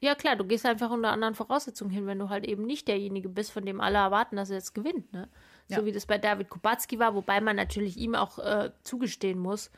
Ja, 0.02 0.16
klar, 0.16 0.36
du 0.36 0.46
gehst 0.46 0.66
einfach 0.66 0.92
unter 0.92 1.12
anderen 1.12 1.36
Voraussetzungen 1.36 1.92
hin, 1.92 2.06
wenn 2.06 2.20
du 2.20 2.30
halt 2.30 2.46
eben 2.46 2.66
nicht 2.66 2.88
derjenige 2.88 3.30
bist, 3.30 3.52
von 3.52 3.66
dem 3.66 3.82
alle 3.82 3.98
erwarten, 3.98 4.36
dass 4.36 4.50
er 4.50 4.58
jetzt 4.58 4.76
gewinnt. 4.76 5.12
Ne? 5.14 5.28
Ja. 5.68 5.80
So 5.80 5.86
wie 5.86 5.92
das 5.92 6.06
bei 6.06 6.18
David 6.18 6.50
Kubacki 6.50 7.00
war, 7.00 7.16
wobei 7.16 7.42
man 7.42 7.56
natürlich 7.56 7.98
ihm 7.98 8.16
auch 8.16 8.40
äh, 8.40 8.72
zugestehen 8.84 9.40
muss, 9.40 9.72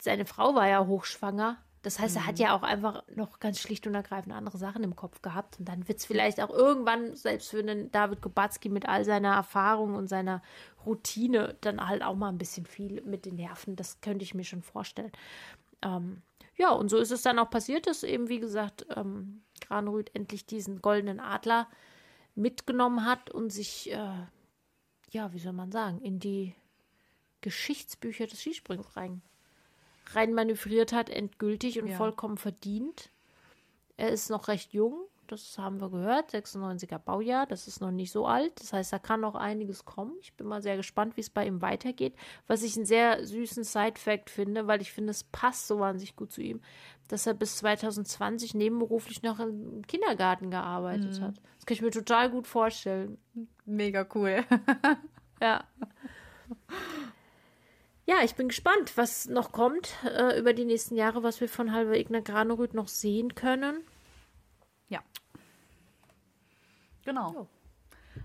seine 0.00 0.24
Frau 0.24 0.54
war 0.54 0.68
ja 0.68 0.86
hochschwanger 0.86 1.58
das 1.82 1.98
heißt, 1.98 2.14
er 2.14 2.26
hat 2.26 2.36
mhm. 2.36 2.42
ja 2.42 2.56
auch 2.56 2.62
einfach 2.62 3.02
noch 3.14 3.40
ganz 3.40 3.58
schlicht 3.58 3.86
und 3.88 3.94
ergreifend 3.94 4.32
andere 4.32 4.56
Sachen 4.56 4.84
im 4.84 4.94
Kopf 4.94 5.20
gehabt. 5.20 5.58
Und 5.58 5.68
dann 5.68 5.88
wird 5.88 5.98
es 5.98 6.06
vielleicht 6.06 6.40
auch 6.40 6.50
irgendwann, 6.50 7.16
selbst 7.16 7.50
für 7.50 7.58
einen 7.58 7.90
David 7.90 8.22
Kubacki 8.22 8.68
mit 8.68 8.88
all 8.88 9.04
seiner 9.04 9.34
Erfahrung 9.34 9.96
und 9.96 10.08
seiner 10.08 10.42
Routine, 10.86 11.56
dann 11.60 11.84
halt 11.86 12.02
auch 12.02 12.14
mal 12.14 12.28
ein 12.28 12.38
bisschen 12.38 12.66
viel 12.66 13.02
mit 13.02 13.26
den 13.26 13.34
Nerven. 13.34 13.74
Das 13.74 14.00
könnte 14.00 14.22
ich 14.22 14.34
mir 14.34 14.44
schon 14.44 14.62
vorstellen. 14.62 15.10
Ähm, 15.82 16.22
ja, 16.56 16.70
und 16.70 16.88
so 16.88 16.98
ist 16.98 17.10
es 17.10 17.22
dann 17.22 17.40
auch 17.40 17.50
passiert, 17.50 17.88
dass 17.88 18.04
eben, 18.04 18.28
wie 18.28 18.40
gesagt, 18.40 18.86
ähm, 18.94 19.42
Granrüth 19.60 20.14
endlich 20.14 20.46
diesen 20.46 20.82
goldenen 20.82 21.18
Adler 21.18 21.68
mitgenommen 22.36 23.04
hat 23.04 23.30
und 23.30 23.50
sich, 23.50 23.90
äh, 23.90 24.26
ja, 25.10 25.32
wie 25.32 25.40
soll 25.40 25.52
man 25.52 25.72
sagen, 25.72 26.00
in 26.00 26.20
die 26.20 26.54
Geschichtsbücher 27.40 28.28
des 28.28 28.40
Skisprings 28.40 28.96
rein 28.96 29.20
reinmanövriert 30.14 30.92
hat, 30.92 31.10
endgültig 31.10 31.80
und 31.80 31.88
ja. 31.88 31.96
vollkommen 31.96 32.38
verdient. 32.38 33.10
Er 33.96 34.10
ist 34.10 34.30
noch 34.30 34.48
recht 34.48 34.72
jung, 34.72 35.06
das 35.32 35.56
haben 35.56 35.80
wir 35.80 35.88
gehört, 35.88 36.34
96er 36.34 36.98
Baujahr, 36.98 37.46
das 37.46 37.66
ist 37.66 37.80
noch 37.80 37.90
nicht 37.90 38.12
so 38.12 38.26
alt. 38.26 38.60
Das 38.60 38.72
heißt, 38.72 38.92
da 38.92 38.98
kann 38.98 39.20
noch 39.20 39.34
einiges 39.34 39.84
kommen. 39.84 40.12
Ich 40.20 40.34
bin 40.34 40.46
mal 40.46 40.60
sehr 40.60 40.76
gespannt, 40.76 41.16
wie 41.16 41.22
es 41.22 41.30
bei 41.30 41.46
ihm 41.46 41.62
weitergeht. 41.62 42.14
Was 42.46 42.62
ich 42.62 42.76
einen 42.76 42.84
sehr 42.84 43.24
süßen 43.24 43.64
Side-Fact 43.64 44.28
finde, 44.28 44.66
weil 44.66 44.82
ich 44.82 44.92
finde, 44.92 45.10
es 45.10 45.24
passt 45.24 45.68
so 45.68 45.78
wahnsinnig 45.78 46.16
gut 46.16 46.32
zu 46.32 46.42
ihm, 46.42 46.60
dass 47.08 47.26
er 47.26 47.34
bis 47.34 47.56
2020 47.56 48.54
nebenberuflich 48.54 49.22
noch 49.22 49.40
im 49.40 49.86
Kindergarten 49.86 50.50
gearbeitet 50.50 51.18
mhm. 51.18 51.24
hat. 51.24 51.40
Das 51.56 51.66
kann 51.66 51.76
ich 51.76 51.82
mir 51.82 51.90
total 51.90 52.30
gut 52.30 52.46
vorstellen. 52.46 53.18
Mega 53.64 54.06
cool. 54.14 54.44
ja. 55.40 55.64
Ja, 58.04 58.16
ich 58.24 58.34
bin 58.34 58.48
gespannt, 58.48 58.96
was 58.96 59.28
noch 59.28 59.52
kommt 59.52 59.94
äh, 60.04 60.38
über 60.38 60.52
die 60.52 60.64
nächsten 60.64 60.96
Jahre, 60.96 61.22
was 61.22 61.40
wir 61.40 61.48
von 61.48 61.72
Halve 61.72 61.96
Igna 61.96 62.20
Granerüth 62.20 62.74
noch 62.74 62.88
sehen 62.88 63.34
können. 63.34 63.80
Ja. 64.88 65.00
Genau. 67.04 67.32
Jo. 67.32 67.48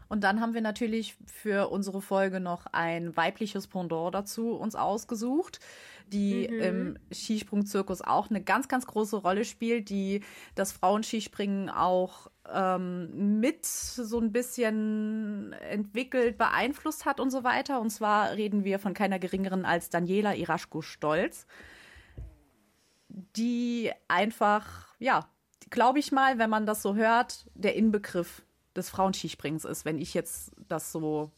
Und 0.10 0.24
dann 0.24 0.42
haben 0.42 0.54
wir 0.54 0.62
natürlich 0.62 1.16
für 1.26 1.70
unsere 1.70 2.02
Folge 2.02 2.40
noch 2.40 2.66
ein 2.72 3.16
weibliches 3.16 3.68
Pendant 3.68 4.16
dazu 4.16 4.52
uns 4.52 4.76
ausgesucht, 4.76 5.60
die 6.08 6.48
mhm. 6.48 6.60
im 6.60 7.00
Skisprungzirkus 7.12 8.02
auch 8.02 8.30
eine 8.30 8.42
ganz, 8.42 8.68
ganz 8.68 8.86
große 8.88 9.18
Rolle 9.18 9.46
spielt, 9.46 9.90
die 9.90 10.24
das 10.56 10.72
Frauenskispringen 10.72 11.70
auch 11.70 12.32
ähm, 12.54 13.40
mit 13.40 13.66
so 13.66 14.20
ein 14.20 14.32
bisschen 14.32 15.54
entwickelt, 15.54 16.38
beeinflusst 16.38 17.06
hat 17.06 17.20
und 17.20 17.32
so 17.32 17.44
weiter. 17.44 17.80
Und 17.82 17.90
zwar 17.90 18.32
reden 18.32 18.64
wir 18.64 18.80
von 18.80 18.94
keiner 18.94 19.20
geringeren 19.20 19.66
als 19.66 19.90
Daniela 19.90 20.36
Iraschko-Stolz, 20.36 21.46
die 23.10 23.92
einfach, 24.08 24.96
ja, 25.00 25.28
glaube 25.70 26.00
ich 26.00 26.12
mal, 26.12 26.38
wenn 26.40 26.50
man 26.50 26.66
das 26.66 26.82
so 26.82 26.96
hört, 26.96 27.46
der 27.56 27.76
Inbegriff 27.76 28.44
des 28.76 28.90
Frauenskisprings 28.90 29.66
ist, 29.66 29.86
wenn 29.86 29.98
ich 29.98 30.14
jetzt 30.14 30.52
das 30.68 30.92
so 30.92 31.32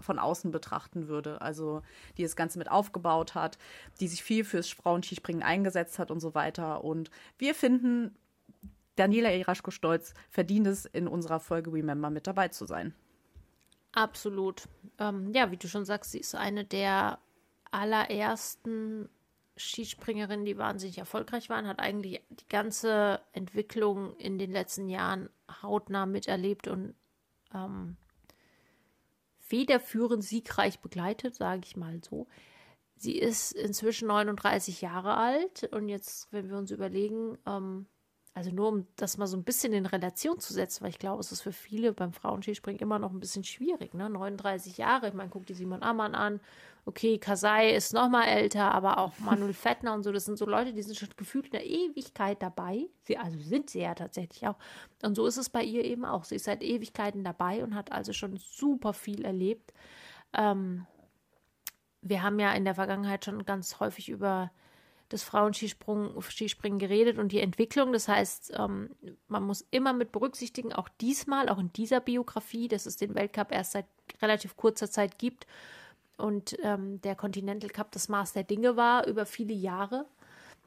von 0.00 0.18
außen 0.18 0.50
betrachten 0.50 1.08
würde. 1.08 1.40
Also 1.40 1.82
die 2.18 2.22
das 2.22 2.36
Ganze 2.36 2.58
mit 2.58 2.70
aufgebaut 2.70 3.34
hat, 3.34 3.58
die 4.00 4.08
sich 4.08 4.22
viel 4.22 4.44
fürs 4.44 4.68
Frauenskispringen 4.68 5.42
eingesetzt 5.42 5.98
hat 5.98 6.10
und 6.10 6.20
so 6.20 6.34
weiter. 6.34 6.84
Und 6.84 7.10
wir 7.38 7.54
finden, 7.54 8.14
Daniela 8.96 9.34
Iraschko-Stolz 9.34 10.14
verdient 10.30 10.66
es, 10.66 10.84
in 10.84 11.08
unserer 11.08 11.40
Folge 11.40 11.72
Remember 11.72 12.10
mit 12.10 12.26
dabei 12.26 12.48
zu 12.48 12.66
sein. 12.66 12.94
Absolut. 13.92 14.68
Ähm, 14.98 15.32
ja, 15.34 15.50
wie 15.50 15.56
du 15.56 15.68
schon 15.68 15.84
sagst, 15.84 16.12
sie 16.12 16.18
ist 16.18 16.34
eine 16.34 16.64
der 16.64 17.18
allerersten 17.70 19.08
Skispringerinnen, 19.56 20.46
die 20.46 20.56
wahnsinnig 20.56 20.98
erfolgreich 20.98 21.50
waren, 21.50 21.66
hat 21.66 21.78
eigentlich 21.78 22.22
die 22.30 22.48
ganze 22.48 23.20
Entwicklung 23.32 24.16
in 24.16 24.38
den 24.38 24.50
letzten 24.50 24.88
Jahren 24.88 25.28
hautnah 25.62 26.06
miterlebt 26.06 26.68
und 26.68 26.94
ähm, 27.54 27.96
federführend 29.38 30.24
siegreich 30.24 30.80
begleitet, 30.80 31.34
sage 31.34 31.62
ich 31.64 31.76
mal 31.76 32.00
so. 32.02 32.26
Sie 32.96 33.18
ist 33.18 33.52
inzwischen 33.52 34.08
39 34.08 34.80
Jahre 34.80 35.16
alt 35.16 35.64
und 35.72 35.88
jetzt, 35.88 36.32
wenn 36.32 36.48
wir 36.48 36.56
uns 36.56 36.70
überlegen, 36.70 37.36
ähm, 37.46 37.86
also 38.34 38.50
nur 38.50 38.68
um 38.68 38.86
das 38.96 39.18
mal 39.18 39.26
so 39.26 39.36
ein 39.36 39.44
bisschen 39.44 39.74
in 39.74 39.84
Relation 39.84 40.38
zu 40.38 40.54
setzen, 40.54 40.82
weil 40.82 40.90
ich 40.90 40.98
glaube, 40.98 41.20
es 41.20 41.32
ist 41.32 41.42
für 41.42 41.52
viele 41.52 41.92
beim 41.92 42.12
Frauenskispringen 42.12 42.80
immer 42.80 42.98
noch 42.98 43.12
ein 43.12 43.20
bisschen 43.20 43.44
schwierig. 43.44 43.92
Ne? 43.92 44.08
39 44.08 44.78
Jahre, 44.78 45.08
ich 45.08 45.14
meine, 45.14 45.28
guck 45.28 45.44
die 45.44 45.54
Simon 45.54 45.82
Ammann 45.82 46.14
an. 46.14 46.40
Okay, 46.84 47.18
Kasai 47.18 47.74
ist 47.74 47.92
noch 47.92 48.08
mal 48.08 48.24
älter, 48.24 48.72
aber 48.72 48.98
auch 48.98 49.18
Manuel 49.18 49.52
Fettner 49.52 49.92
und 49.92 50.02
so, 50.02 50.12
das 50.12 50.24
sind 50.24 50.38
so 50.38 50.46
Leute, 50.46 50.72
die 50.72 50.82
sind 50.82 50.96
schon 50.96 51.10
gefühlt 51.16 51.46
in 51.46 51.52
der 51.52 51.66
Ewigkeit 51.66 52.42
dabei. 52.42 52.88
Sie, 53.02 53.18
also 53.18 53.38
sind 53.38 53.68
sie 53.68 53.80
ja 53.80 53.94
tatsächlich 53.94 54.46
auch. 54.48 54.56
Und 55.02 55.14
so 55.14 55.26
ist 55.26 55.36
es 55.36 55.50
bei 55.50 55.62
ihr 55.62 55.84
eben 55.84 56.06
auch. 56.06 56.24
Sie 56.24 56.36
ist 56.36 56.44
seit 56.44 56.62
Ewigkeiten 56.62 57.24
dabei 57.24 57.62
und 57.62 57.74
hat 57.74 57.92
also 57.92 58.14
schon 58.14 58.38
super 58.38 58.94
viel 58.94 59.24
erlebt. 59.26 59.74
Ähm, 60.32 60.86
wir 62.00 62.22
haben 62.22 62.40
ja 62.40 62.52
in 62.52 62.64
der 62.64 62.74
Vergangenheit 62.74 63.26
schon 63.26 63.44
ganz 63.44 63.78
häufig 63.78 64.08
über 64.08 64.50
des 65.12 65.22
Frauenskispringen 65.22 66.78
geredet 66.78 67.18
und 67.18 67.32
die 67.32 67.40
Entwicklung. 67.40 67.92
Das 67.92 68.08
heißt, 68.08 68.52
ähm, 68.56 68.90
man 69.28 69.42
muss 69.42 69.66
immer 69.70 69.92
mit 69.92 70.12
berücksichtigen, 70.12 70.72
auch 70.72 70.88
diesmal, 71.00 71.48
auch 71.48 71.58
in 71.58 71.72
dieser 71.72 72.00
Biografie, 72.00 72.68
dass 72.68 72.86
es 72.86 72.96
den 72.96 73.14
Weltcup 73.14 73.52
erst 73.52 73.72
seit 73.72 73.86
relativ 74.20 74.56
kurzer 74.56 74.90
Zeit 74.90 75.18
gibt 75.18 75.46
und 76.16 76.56
ähm, 76.62 77.00
der 77.02 77.16
Continental 77.16 77.70
Cup 77.70 77.90
das 77.92 78.08
Maß 78.08 78.32
der 78.32 78.44
Dinge 78.44 78.76
war 78.76 79.06
über 79.06 79.26
viele 79.26 79.54
Jahre 79.54 80.06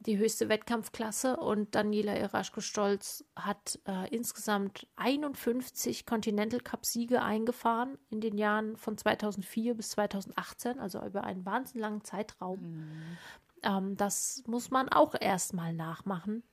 die 0.02 0.18
höchste 0.18 0.50
Wettkampfklasse 0.50 1.38
und 1.38 1.74
Daniela 1.74 2.18
Iraschko-Stolz 2.20 3.24
hat 3.36 3.80
äh, 3.88 4.14
insgesamt 4.14 4.88
51 4.98 6.06
Continental 6.06 6.60
Cup-Siege 6.60 7.22
eingefahren 7.22 7.98
in 8.10 8.22
den 8.22 8.38
Jahren 8.38 8.78
von 8.78 8.98
2004 8.98 9.74
bis 9.74 9.90
2018, 9.92 10.80
also 10.80 11.04
über 11.04 11.24
einen 11.24 11.46
wahnsinnig 11.46 11.82
langen 11.82 12.04
Zeitraum. 12.04 12.60
Mhm. 12.62 13.18
Ähm, 13.66 13.98
das 13.98 14.44
muss 14.48 14.72
man 14.72 14.88
auch 14.90 15.16
erstmal 15.20 15.74
nachmachen. 15.74 16.44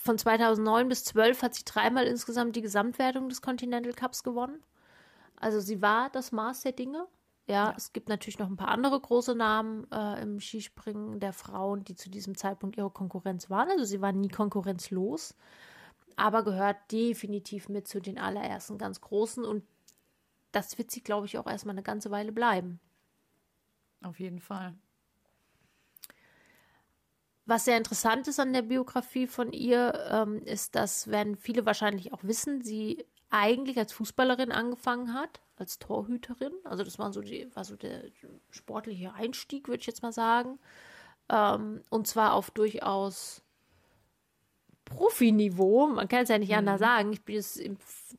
Von 0.00 0.18
2009 0.18 0.88
bis 0.88 1.04
2012 1.04 1.42
hat 1.42 1.54
sie 1.54 1.64
dreimal 1.64 2.06
insgesamt 2.06 2.56
die 2.56 2.62
Gesamtwertung 2.62 3.28
des 3.28 3.42
Continental 3.42 3.92
Cups 3.94 4.22
gewonnen. 4.22 4.62
Also 5.36 5.60
sie 5.60 5.82
war 5.82 6.10
das 6.10 6.30
Maß 6.30 6.62
der 6.62 6.72
Dinge. 6.72 7.06
Ja, 7.46 7.70
ja. 7.70 7.74
es 7.76 7.92
gibt 7.92 8.08
natürlich 8.08 8.38
noch 8.38 8.48
ein 8.48 8.56
paar 8.56 8.68
andere 8.68 8.98
große 9.00 9.34
Namen 9.34 9.90
äh, 9.90 10.22
im 10.22 10.40
Skispringen 10.40 11.20
der 11.20 11.32
Frauen, 11.32 11.84
die 11.84 11.94
zu 11.94 12.08
diesem 12.10 12.36
Zeitpunkt 12.36 12.76
ihre 12.76 12.90
Konkurrenz 12.90 13.50
waren. 13.50 13.70
Also 13.70 13.84
sie 13.84 14.00
waren 14.00 14.20
nie 14.20 14.28
konkurrenzlos, 14.28 15.34
aber 16.16 16.44
gehört 16.44 16.76
definitiv 16.92 17.68
mit 17.68 17.88
zu 17.88 18.00
den 18.00 18.18
allerersten 18.18 18.78
ganz 18.78 19.00
großen 19.00 19.44
und 19.44 19.64
das 20.52 20.78
wird 20.78 20.90
sie, 20.90 21.02
glaube 21.02 21.26
ich, 21.26 21.36
auch 21.36 21.46
erstmal 21.46 21.74
eine 21.74 21.82
ganze 21.82 22.10
Weile 22.10 22.30
bleiben. 22.30 22.78
Auf 24.04 24.20
jeden 24.20 24.40
Fall. 24.40 24.74
Was 27.46 27.64
sehr 27.64 27.76
interessant 27.76 28.28
ist 28.28 28.40
an 28.40 28.52
der 28.52 28.62
Biografie 28.62 29.26
von 29.26 29.52
ihr, 29.52 29.92
ähm, 30.10 30.42
ist, 30.44 30.74
dass, 30.74 31.08
werden 31.08 31.36
viele 31.36 31.66
wahrscheinlich 31.66 32.12
auch 32.12 32.22
wissen, 32.22 32.62
sie 32.62 33.04
eigentlich 33.30 33.78
als 33.78 33.92
Fußballerin 33.92 34.52
angefangen 34.52 35.12
hat, 35.12 35.40
als 35.56 35.78
Torhüterin. 35.78 36.52
Also 36.64 36.84
das 36.84 36.98
war 36.98 37.12
so, 37.12 37.20
die, 37.20 37.54
war 37.54 37.64
so 37.64 37.76
der 37.76 38.04
sportliche 38.50 39.12
Einstieg, 39.14 39.68
würde 39.68 39.80
ich 39.80 39.86
jetzt 39.86 40.02
mal 40.02 40.12
sagen. 40.12 40.58
Ähm, 41.28 41.82
und 41.90 42.06
zwar 42.06 42.34
auf 42.34 42.50
durchaus 42.50 43.42
Profiniveau. 44.84 45.86
Man 45.86 46.08
kann 46.08 46.22
es 46.22 46.28
ja 46.28 46.38
nicht 46.38 46.52
mhm. 46.52 46.58
anders 46.58 46.80
sagen. 46.80 47.12
Ich 47.12 47.24
bin 47.24 47.36
jetzt 47.36 47.56
im 47.58 47.78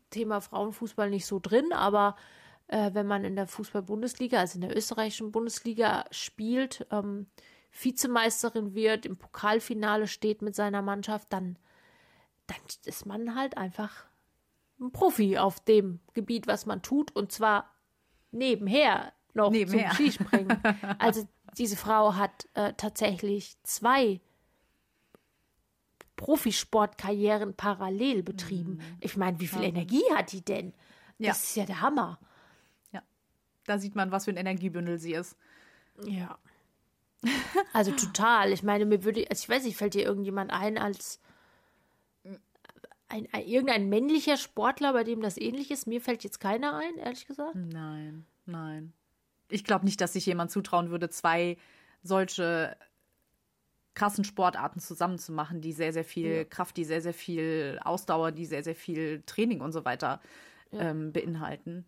Thema 0.10 0.42
Frauenfußball 0.42 1.10
nicht 1.10 1.26
so 1.26 1.40
drin, 1.40 1.74
aber 1.74 2.16
äh, 2.68 2.92
wenn 2.94 3.08
man 3.08 3.24
in 3.24 3.36
der 3.36 3.48
Fußball-Bundesliga, 3.48 4.40
also 4.40 4.56
in 4.56 4.62
der 4.62 4.76
österreichischen 4.76 5.32
Bundesliga 5.32 6.06
spielt, 6.12 6.88
ähm, 6.92 7.28
Vizemeisterin 7.72 8.74
wird, 8.74 9.06
im 9.06 9.18
Pokalfinale 9.18 10.08
steht 10.08 10.42
mit 10.42 10.56
seiner 10.56 10.82
Mannschaft, 10.82 11.32
dann, 11.32 11.58
dann 12.48 12.58
ist 12.86 13.06
man 13.06 13.36
halt 13.36 13.58
einfach 13.58 14.06
ein 14.80 14.92
Profi 14.92 15.38
auf 15.38 15.60
dem 15.60 16.00
Gebiet, 16.14 16.48
was 16.48 16.66
man 16.66 16.82
tut, 16.82 17.16
und 17.16 17.32
zwar 17.32 17.70
nebenher 18.32 19.14
noch 19.34 19.52
nebenher. 19.52 19.90
zum 19.90 19.98
Skispringen. 19.98 20.58
Also 21.00 21.28
diese 21.58 21.78
Frau 21.78 22.16
hat 22.16 22.48
äh, 22.54 22.74
tatsächlich 22.74 23.58
zwei 23.64 24.20
Profisportkarrieren 26.16 27.56
parallel 27.56 28.24
betrieben. 28.24 28.76
Mhm. 28.76 28.98
Ich 29.02 29.18
meine, 29.18 29.40
wie 29.40 29.48
viel. 29.48 29.64
Energie 29.64 30.04
hat 30.14 30.32
die 30.32 30.44
denn? 30.44 30.74
Das 31.20 31.28
ja. 31.28 31.32
ist 31.32 31.56
ja 31.56 31.66
der 31.66 31.82
Hammer. 31.82 32.20
Da 33.66 33.80
sieht 33.80 33.96
man, 33.96 34.12
was 34.12 34.26
für 34.26 34.32
ein 34.32 34.38
Energiebündel 34.38 35.00
sie 35.00 35.14
ist. 35.14 35.38
Ja. 36.06 36.38
Also 37.74 37.92
total. 37.92 38.52
Ich 38.52 38.64
meine, 38.64 38.86
mir 38.86 39.04
würde, 39.04 39.26
also 39.30 39.42
ich 39.44 39.50
weiß 39.50 39.64
nicht, 39.64 39.78
fällt 39.78 39.96
dir 39.96 40.04
irgendjemand 40.06 40.52
ein 40.52 40.78
als 40.78 41.20
ein, 43.08 43.28
ein, 43.32 43.46
irgendein 43.46 43.90
männlicher 43.90 44.38
Sportler, 44.38 44.94
bei 44.94 45.04
dem 45.04 45.22
das 45.22 45.38
ähnlich 45.38 45.72
ist? 45.72 45.88
Mir 45.88 46.02
fällt 46.02 46.24
jetzt 46.24 46.40
keiner 46.40 46.76
ein, 46.76 46.98
ehrlich 46.98 47.28
gesagt. 47.28 47.56
Nein, 47.56 48.26
nein. 48.46 48.94
Ich 49.50 49.64
glaube 49.64 49.86
nicht, 49.86 50.02
dass 50.02 50.14
sich 50.14 50.26
jemand 50.26 50.52
zutrauen 50.52 50.90
würde, 50.90 51.10
zwei 51.10 51.58
solche 52.02 52.76
krassen 53.94 54.24
Sportarten 54.24 54.80
zusammenzumachen, 54.80 55.62
die 55.62 55.72
sehr, 55.72 55.94
sehr 55.94 56.04
viel 56.04 56.32
ja. 56.32 56.44
Kraft, 56.44 56.78
die 56.78 56.84
sehr, 56.84 57.02
sehr 57.02 57.14
viel 57.14 57.80
Ausdauer, 57.84 58.32
die 58.32 58.46
sehr, 58.46 58.64
sehr 58.64 58.76
viel 58.76 59.24
Training 59.26 59.62
und 59.62 59.72
so 59.72 59.86
weiter 59.86 60.20
ja. 60.72 60.90
ähm, 60.90 61.14
beinhalten. 61.14 61.86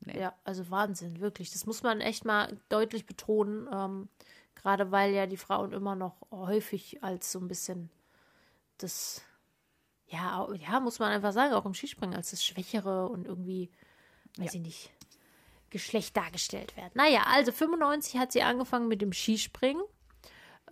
Nee. 0.00 0.20
Ja, 0.20 0.34
also 0.44 0.70
Wahnsinn, 0.70 1.20
wirklich. 1.20 1.50
Das 1.50 1.66
muss 1.66 1.82
man 1.82 2.00
echt 2.00 2.24
mal 2.24 2.56
deutlich 2.68 3.06
betonen. 3.06 3.68
Ähm, 3.72 4.08
gerade 4.54 4.90
weil 4.90 5.12
ja 5.12 5.26
die 5.26 5.36
Frauen 5.36 5.72
immer 5.72 5.94
noch 5.94 6.16
häufig 6.30 7.02
als 7.02 7.32
so 7.32 7.38
ein 7.38 7.48
bisschen 7.48 7.90
das, 8.78 9.22
ja, 10.06 10.48
ja, 10.54 10.80
muss 10.80 10.98
man 10.98 11.10
einfach 11.10 11.32
sagen, 11.32 11.52
auch 11.54 11.66
im 11.66 11.74
Skispringen 11.74 12.16
als 12.16 12.30
das 12.30 12.44
Schwächere 12.44 13.08
und 13.08 13.26
irgendwie, 13.26 13.70
weiß 14.36 14.54
ja. 14.54 14.60
ich 14.60 14.66
nicht, 14.66 14.90
Geschlecht 15.70 16.16
dargestellt 16.16 16.76
werden. 16.76 16.92
Naja, 16.94 17.24
also 17.26 17.52
95 17.52 18.18
hat 18.18 18.32
sie 18.32 18.42
angefangen 18.42 18.88
mit 18.88 19.02
dem 19.02 19.12
Skispringen. 19.12 19.82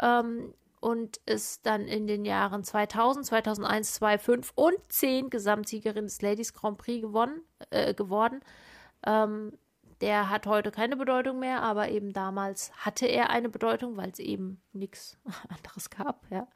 Ähm, 0.01 0.55
und 0.81 1.17
ist 1.27 1.67
dann 1.67 1.89
in 1.89 2.07
den 2.07 2.25
Jahren 2.25 2.63
2000, 2.63 3.27
2001, 3.27 3.95
2005 3.95 4.53
und 4.55 4.77
10 4.89 5.31
Gesamtsiegerin 5.31 6.05
des 6.05 6.23
Ladies 6.23 6.53
Grand 6.53 6.79
Prix 6.79 7.03
gewonnen, 7.03 7.43
äh, 7.71 7.95
geworden. 7.95 8.41
Ähm, 9.07 9.53
der 10.01 10.29
hat 10.29 10.47
heute 10.47 10.71
keine 10.71 10.97
Bedeutung 10.97 11.39
mehr, 11.39 11.63
aber 11.63 11.89
eben 11.89 12.13
damals 12.13 12.71
hatte 12.77 13.07
er 13.07 13.31
eine 13.31 13.49
Bedeutung, 13.49 13.97
weil 13.97 14.11
es 14.11 14.19
eben 14.19 14.61
nichts 14.73 15.19
anderes 15.49 15.91
gab. 15.91 16.27
Ja. 16.31 16.47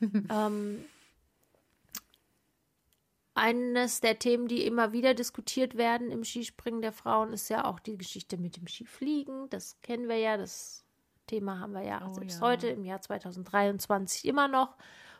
ähm, 0.46 0.84
eines 3.34 4.00
der 4.00 4.18
Themen, 4.18 4.48
die 4.48 4.64
immer 4.64 4.92
wieder 4.92 5.14
diskutiert 5.14 5.76
werden 5.76 6.10
im 6.10 6.24
Skispringen 6.24 6.82
der 6.82 6.92
Frauen, 6.92 7.32
ist 7.32 7.48
ja 7.48 7.64
auch 7.64 7.78
die 7.80 7.98
Geschichte 7.98 8.38
mit 8.38 8.56
dem 8.56 8.66
Skifliegen. 8.66 9.48
Das 9.50 9.80
kennen 9.82 10.08
wir 10.08 10.16
ja, 10.16 10.36
das 10.36 10.84
Thema 11.26 11.60
haben 11.60 11.72
wir 11.72 11.82
ja 11.82 12.06
Oh 12.06 12.14
selbst 12.14 12.40
ja. 12.40 12.46
heute 12.46 12.68
im 12.68 12.84
Jahr 12.84 13.00
2023 13.00 14.24
immer 14.24 14.48
noch. 14.48 14.76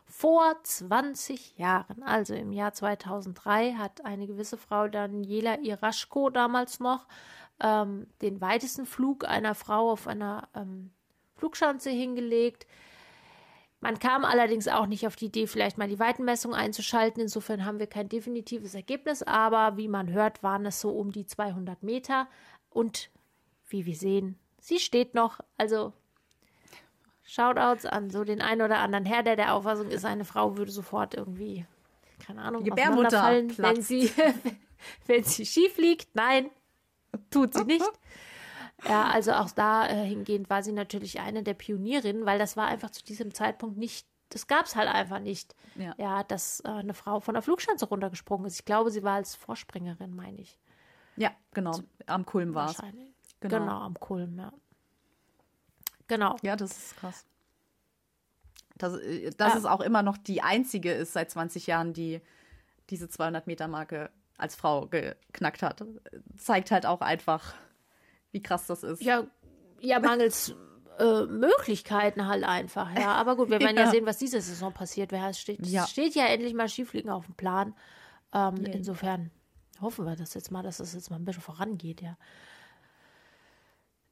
Vor 0.09 0.55
20 0.63 1.57
Jahren, 1.57 2.01
also 2.01 2.33
im 2.33 2.53
Jahr 2.53 2.73
2003, 2.73 3.73
hat 3.73 4.05
eine 4.05 4.25
gewisse 4.25 4.57
Frau 4.57 4.87
Daniela 4.87 5.59
Iraschko 5.59 6.29
damals 6.29 6.79
noch 6.79 7.07
ähm, 7.59 8.07
den 8.21 8.39
weitesten 8.39 8.85
Flug 8.85 9.27
einer 9.27 9.53
Frau 9.53 9.91
auf 9.91 10.07
einer 10.07 10.47
ähm, 10.55 10.91
Flugschanze 11.35 11.89
hingelegt. 11.89 12.65
Man 13.79 13.99
kam 13.99 14.25
allerdings 14.25 14.67
auch 14.67 14.87
nicht 14.87 15.05
auf 15.05 15.17
die 15.17 15.25
Idee, 15.25 15.45
vielleicht 15.45 15.77
mal 15.77 15.89
die 15.89 15.99
Weitenmessung 15.99 16.55
einzuschalten. 16.55 17.21
Insofern 17.21 17.65
haben 17.65 17.79
wir 17.79 17.87
kein 17.87 18.09
definitives 18.09 18.73
Ergebnis, 18.73 19.23
aber 19.23 19.77
wie 19.77 19.89
man 19.89 20.09
hört, 20.11 20.41
waren 20.41 20.65
es 20.65 20.79
so 20.79 20.91
um 20.91 21.11
die 21.11 21.25
200 21.25 21.83
Meter. 21.83 22.27
Und 22.69 23.11
wie 23.67 23.85
wir 23.85 23.95
sehen, 23.95 24.39
sie 24.59 24.79
steht 24.79 25.13
noch. 25.13 25.41
Also 25.57 25.93
Shoutouts 27.27 27.85
an 27.85 28.09
so 28.09 28.23
den 28.23 28.41
einen 28.41 28.61
oder 28.61 28.79
anderen 28.79 29.05
Herr, 29.05 29.21
der 29.21 29.35
der 29.35 29.53
Auffassung 29.53 29.89
ist, 29.89 30.05
eine 30.05 30.23
Frau 30.25 30.57
würde 30.57 30.71
sofort 30.71 31.13
irgendwie, 31.13 31.65
keine 32.25 32.41
Ahnung, 32.41 32.63
auseinanderfallen, 32.71 33.57
wenn 33.57 33.81
sie, 33.81 34.09
wenn 35.07 35.23
sie 35.25 35.45
schief 35.45 35.77
liegt. 35.77 36.15
Nein, 36.15 36.49
tut 37.29 37.53
sie 37.53 37.65
nicht. 37.65 37.85
Ja, 38.87 39.05
also 39.05 39.31
auch 39.31 39.49
da 39.49 39.87
äh, 39.89 40.05
hingehend 40.05 40.51
war 40.51 40.61
sie 40.61 40.71
natürlich 40.71 41.19
eine 41.19 41.41
der 41.41 41.55
Pionierinnen, 41.55 42.27
weil 42.27 42.37
das 42.37 42.55
war 42.55 42.67
einfach 42.67 42.91
zu 42.91 43.03
diesem 43.03 43.33
Zeitpunkt 43.33 43.75
nicht, 43.75 44.05
das 44.29 44.45
gab 44.45 44.67
es 44.67 44.75
halt 44.75 44.87
einfach 44.87 45.17
nicht. 45.17 45.55
Ja. 45.97 46.23
dass 46.23 46.59
äh, 46.59 46.67
eine 46.67 46.93
Frau 46.93 47.19
von 47.19 47.33
der 47.33 47.41
Flugschanze 47.41 47.87
runtergesprungen 47.87 48.45
ist. 48.45 48.59
Ich 48.59 48.65
glaube, 48.65 48.91
sie 48.91 49.01
war 49.01 49.15
als 49.15 49.33
Vorspringerin, 49.33 50.15
meine 50.15 50.39
ich. 50.41 50.59
Ja, 51.15 51.31
genau. 51.55 51.79
Am 52.05 52.23
Kulm 52.23 52.53
war 52.53 52.69
es. 52.69 52.77
Genau. 53.39 53.57
Genau. 53.57 53.79
am 53.79 53.99
Kulm, 53.99 54.37
ja. 54.37 54.53
Genau. 56.07 56.35
Ja, 56.41 56.55
das 56.55 56.71
ist 56.71 56.97
krass. 56.97 57.25
Dass, 58.77 58.95
äh, 58.99 59.31
dass 59.31 59.53
Ja. 59.53 59.59
es 59.59 59.65
auch 59.65 59.81
immer 59.81 60.03
noch 60.03 60.17
die 60.17 60.41
einzige 60.41 60.91
ist 60.91 61.13
seit 61.13 61.31
20 61.31 61.67
Jahren, 61.67 61.93
die 61.93 62.21
diese 62.89 63.07
200-Meter-Marke 63.09 64.09
als 64.37 64.55
Frau 64.55 64.85
geknackt 64.87 65.61
hat, 65.63 65.83
zeigt 66.37 66.71
halt 66.71 66.85
auch 66.85 67.01
einfach, 67.01 67.53
wie 68.31 68.41
krass 68.41 68.67
das 68.67 68.83
ist. 68.83 69.01
Ja, 69.01 69.25
ja 69.81 69.99
mangels 69.99 70.53
äh, 70.99 71.25
Möglichkeiten 71.25 72.27
halt 72.27 72.43
einfach, 72.43 72.93
ja. 72.97 73.13
Aber 73.13 73.35
gut, 73.35 73.49
wir 73.49 73.59
werden 73.59 73.75
ja. 73.77 73.83
Ja. 73.85 73.91
sehen, 73.91 74.05
was 74.05 74.17
diese 74.17 74.39
Saison 74.41 74.71
passiert. 74.73 75.11
Wer 75.11 75.27
es 75.29 75.39
steht, 75.39 75.65
Ja. 75.65 75.85
steht 75.87 76.15
ja 76.15 76.25
endlich 76.27 76.53
mal 76.53 76.69
Skifliegen 76.69 77.09
auf 77.09 77.25
dem 77.25 77.35
Plan. 77.35 77.75
Ähm, 78.33 78.57
Yay. 78.57 78.73
insofern 78.77 79.31
hoffen 79.81 80.05
wir 80.05 80.15
das 80.15 80.33
jetzt 80.33 80.51
mal, 80.51 80.63
dass 80.63 80.79
es 80.79 80.93
jetzt 80.93 81.09
mal 81.09 81.17
ein 81.17 81.25
bisschen 81.25 81.41
vorangeht, 81.43 82.01
ja. 82.01 82.15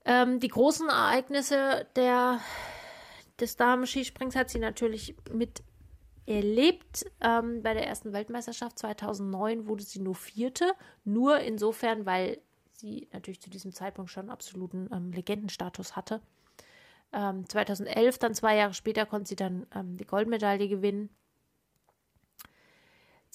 Ähm, 0.05 0.39
die 0.39 0.47
großen 0.47 0.87
Ereignisse 0.87 1.87
der, 1.95 2.39
des 3.39 3.57
Damen-Skisprings 3.57 4.35
hat 4.35 4.49
sie 4.49 4.59
natürlich 4.59 5.15
mit 5.31 5.63
erlebt. 6.25 7.05
Ähm, 7.21 7.61
bei 7.61 7.73
der 7.73 7.87
ersten 7.87 8.13
Weltmeisterschaft 8.13 8.79
2009 8.79 9.67
wurde 9.67 9.83
sie 9.83 9.99
nur 9.99 10.15
Vierte. 10.15 10.73
Nur 11.03 11.39
insofern, 11.39 12.05
weil 12.05 12.39
sie 12.71 13.07
natürlich 13.13 13.41
zu 13.41 13.49
diesem 13.49 13.71
Zeitpunkt 13.73 14.11
schon 14.11 14.29
absoluten 14.29 14.89
ähm, 14.91 15.11
Legendenstatus 15.11 15.95
hatte. 15.95 16.21
Ähm, 17.13 17.47
2011, 17.47 18.17
dann 18.19 18.33
zwei 18.33 18.57
Jahre 18.57 18.73
später, 18.73 19.05
konnte 19.05 19.29
sie 19.29 19.35
dann 19.35 19.65
ähm, 19.73 19.97
die 19.97 20.05
Goldmedaille 20.05 20.67
gewinnen. 20.67 21.09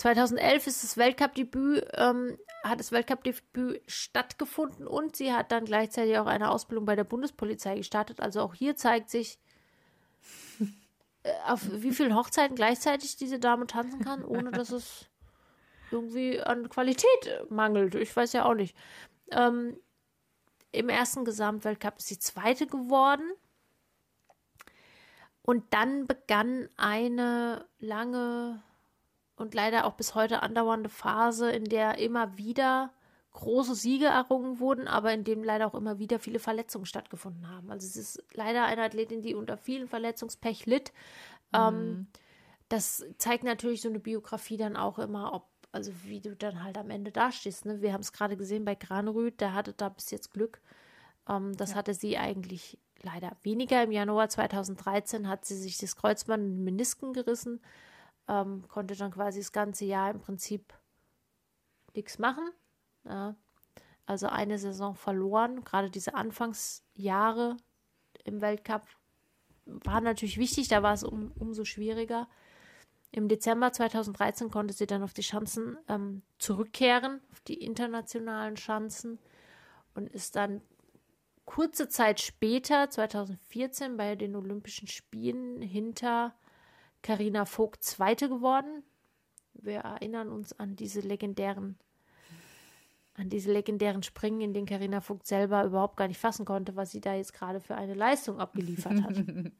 2011 0.00 0.66
ist 0.66 0.82
das 0.82 0.96
Weltcup-Debüt, 0.96 1.86
ähm, 1.92 2.38
hat 2.64 2.80
das 2.80 2.90
Weltcup-Debüt 2.90 3.82
stattgefunden 3.86 4.86
und 4.86 5.14
sie 5.14 5.34
hat 5.34 5.52
dann 5.52 5.66
gleichzeitig 5.66 6.16
auch 6.16 6.26
eine 6.26 6.50
Ausbildung 6.50 6.86
bei 6.86 6.96
der 6.96 7.04
Bundespolizei 7.04 7.76
gestartet. 7.76 8.20
Also 8.20 8.40
auch 8.40 8.54
hier 8.54 8.76
zeigt 8.76 9.10
sich, 9.10 9.38
äh, 11.22 11.32
auf 11.46 11.60
wie 11.70 11.92
vielen 11.92 12.16
Hochzeiten 12.16 12.56
gleichzeitig 12.56 13.16
diese 13.16 13.38
Dame 13.38 13.66
tanzen 13.66 14.00
kann, 14.00 14.24
ohne 14.24 14.50
dass 14.52 14.70
es 14.70 15.10
irgendwie 15.90 16.40
an 16.40 16.70
Qualität 16.70 17.50
mangelt. 17.50 17.94
Ich 17.94 18.16
weiß 18.16 18.32
ja 18.32 18.46
auch 18.46 18.54
nicht. 18.54 18.74
Ähm, 19.32 19.76
Im 20.72 20.88
ersten 20.88 21.26
Gesamtweltcup 21.26 21.98
ist 21.98 22.08
sie 22.08 22.18
Zweite 22.18 22.66
geworden. 22.66 23.30
Und 25.42 25.74
dann 25.74 26.06
begann 26.06 26.70
eine 26.78 27.66
lange 27.80 28.62
und 29.40 29.54
leider 29.54 29.86
auch 29.86 29.94
bis 29.94 30.14
heute 30.14 30.42
andauernde 30.42 30.88
Phase, 30.88 31.50
in 31.50 31.64
der 31.64 31.98
immer 31.98 32.36
wieder 32.36 32.92
große 33.32 33.74
Siege 33.74 34.06
errungen 34.06 34.58
wurden, 34.58 34.88
aber 34.88 35.12
in 35.12 35.24
dem 35.24 35.42
leider 35.42 35.66
auch 35.66 35.74
immer 35.74 35.98
wieder 35.98 36.18
viele 36.18 36.38
Verletzungen 36.38 36.86
stattgefunden 36.86 37.48
haben. 37.48 37.70
Also 37.70 37.86
es 37.86 37.96
ist 37.96 38.24
leider 38.34 38.64
eine 38.64 38.82
Athletin, 38.82 39.22
die 39.22 39.34
unter 39.34 39.56
vielen 39.56 39.88
Verletzungspech 39.88 40.66
litt. 40.66 40.92
Ähm, 41.54 42.08
das 42.68 43.04
zeigt 43.18 43.44
natürlich 43.44 43.82
so 43.82 43.88
eine 43.88 44.00
Biografie 44.00 44.56
dann 44.56 44.76
auch 44.76 44.98
immer, 44.98 45.32
ob, 45.32 45.46
also 45.72 45.92
wie 46.04 46.20
du 46.20 46.36
dann 46.36 46.62
halt 46.62 46.76
am 46.76 46.90
Ende 46.90 47.12
dastehst. 47.12 47.66
Ne? 47.66 47.82
Wir 47.82 47.92
haben 47.92 48.00
es 48.00 48.12
gerade 48.12 48.36
gesehen 48.36 48.64
bei 48.64 48.74
Granerüth, 48.74 49.40
der 49.40 49.54
hatte 49.54 49.72
da 49.72 49.88
bis 49.88 50.10
jetzt 50.10 50.32
Glück. 50.32 50.60
Ähm, 51.28 51.56
das 51.56 51.74
hatte 51.74 51.94
sie 51.94 52.18
eigentlich 52.18 52.78
leider 53.02 53.32
weniger. 53.42 53.82
Im 53.82 53.92
Januar 53.92 54.28
2013 54.28 55.28
hat 55.28 55.44
sie 55.44 55.56
sich 55.56 55.78
das 55.78 55.96
Kreuzband 55.96 56.42
und 56.42 56.50
den 56.56 56.64
Menisken 56.64 57.12
gerissen, 57.12 57.60
ähm, 58.28 58.66
konnte 58.68 58.96
dann 58.96 59.10
quasi 59.10 59.40
das 59.40 59.52
ganze 59.52 59.84
Jahr 59.84 60.10
im 60.10 60.20
Prinzip 60.20 60.74
nichts 61.94 62.18
machen. 62.18 62.50
Ja. 63.04 63.34
Also 64.06 64.28
eine 64.28 64.58
Saison 64.58 64.94
verloren. 64.94 65.64
Gerade 65.64 65.90
diese 65.90 66.14
Anfangsjahre 66.14 67.56
im 68.24 68.40
Weltcup 68.40 68.86
waren 69.66 70.04
natürlich 70.04 70.38
wichtig, 70.38 70.68
da 70.68 70.82
war 70.82 70.94
es 70.94 71.04
um, 71.04 71.32
umso 71.38 71.64
schwieriger. 71.64 72.28
Im 73.12 73.28
Dezember 73.28 73.72
2013 73.72 74.50
konnte 74.50 74.74
sie 74.74 74.86
dann 74.86 75.02
auf 75.02 75.12
die 75.12 75.22
Schanzen 75.22 75.76
ähm, 75.88 76.22
zurückkehren, 76.38 77.20
auf 77.32 77.40
die 77.40 77.54
internationalen 77.54 78.56
Schanzen 78.56 79.18
und 79.94 80.08
ist 80.08 80.36
dann 80.36 80.62
kurze 81.44 81.88
Zeit 81.88 82.20
später, 82.20 82.88
2014, 82.88 83.96
bei 83.96 84.14
den 84.14 84.36
Olympischen 84.36 84.86
Spielen 84.86 85.60
hinter 85.60 86.34
Carina 87.02 87.44
Vogt 87.44 87.82
Zweite 87.82 88.28
geworden. 88.28 88.82
Wir 89.54 89.80
erinnern 89.80 90.28
uns 90.28 90.58
an 90.58 90.76
diese 90.76 91.00
legendären, 91.00 91.78
an 93.14 93.28
diese 93.28 93.52
legendären 93.52 94.02
Springen, 94.02 94.40
in 94.40 94.52
denen 94.54 94.66
Carina 94.66 95.00
Vogt 95.00 95.26
selber 95.26 95.64
überhaupt 95.64 95.96
gar 95.96 96.08
nicht 96.08 96.20
fassen 96.20 96.44
konnte, 96.44 96.76
was 96.76 96.90
sie 96.90 97.00
da 97.00 97.14
jetzt 97.14 97.32
gerade 97.34 97.60
für 97.60 97.74
eine 97.74 97.94
Leistung 97.94 98.38
abgeliefert 98.38 99.02
hat. 99.02 99.16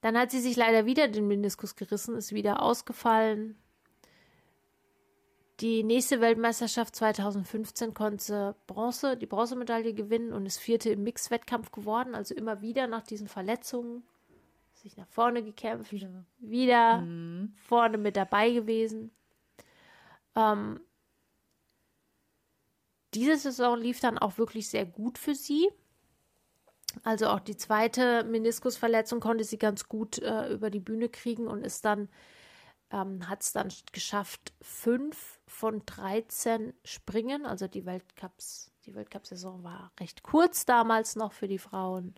Dann 0.00 0.18
hat 0.18 0.32
sie 0.32 0.40
sich 0.40 0.56
leider 0.56 0.84
wieder 0.84 1.06
den 1.06 1.28
Meniskus 1.28 1.76
gerissen, 1.76 2.16
ist 2.16 2.32
wieder 2.32 2.62
ausgefallen. 2.62 3.56
Die 5.60 5.84
nächste 5.84 6.20
Weltmeisterschaft 6.20 6.96
2015 6.96 7.94
konnte 7.94 8.56
Bronze, 8.66 9.16
die 9.16 9.26
Bronzemedaille 9.26 9.94
gewinnen 9.94 10.32
und 10.32 10.44
ist 10.44 10.58
vierte 10.58 10.90
im 10.90 11.04
Mixwettkampf 11.04 11.70
geworden. 11.70 12.16
Also 12.16 12.34
immer 12.34 12.62
wieder 12.62 12.88
nach 12.88 13.04
diesen 13.04 13.28
Verletzungen 13.28 14.02
sich 14.82 14.96
nach 14.96 15.08
vorne 15.08 15.42
gekämpft, 15.42 15.92
wieder, 15.92 16.24
wieder 16.38 17.06
vorne 17.56 17.98
mit 17.98 18.16
dabei 18.16 18.50
gewesen. 18.50 19.10
Ähm, 20.34 20.80
diese 23.14 23.36
Saison 23.36 23.78
lief 23.78 24.00
dann 24.00 24.18
auch 24.18 24.38
wirklich 24.38 24.68
sehr 24.68 24.86
gut 24.86 25.18
für 25.18 25.34
sie. 25.34 25.70
Also 27.04 27.28
auch 27.28 27.40
die 27.40 27.56
zweite 27.56 28.24
Meniskusverletzung 28.24 29.20
konnte 29.20 29.44
sie 29.44 29.58
ganz 29.58 29.88
gut 29.88 30.18
äh, 30.18 30.52
über 30.52 30.70
die 30.70 30.80
Bühne 30.80 31.08
kriegen 31.08 31.46
und 31.46 31.64
ist 31.64 31.84
dann 31.84 32.08
ähm, 32.92 33.28
hat 33.28 33.42
es 33.42 33.52
dann 33.52 33.72
geschafft, 33.92 34.52
fünf 34.60 35.40
von 35.46 35.84
13 35.86 36.74
Springen, 36.84 37.46
also 37.46 37.66
die 37.66 37.86
Weltcups, 37.86 38.70
die 38.84 38.94
Weltcup-Saison 38.94 39.64
war 39.64 39.92
recht 39.98 40.22
kurz 40.22 40.66
damals 40.66 41.16
noch 41.16 41.32
für 41.32 41.48
die 41.48 41.58
Frauen, 41.58 42.14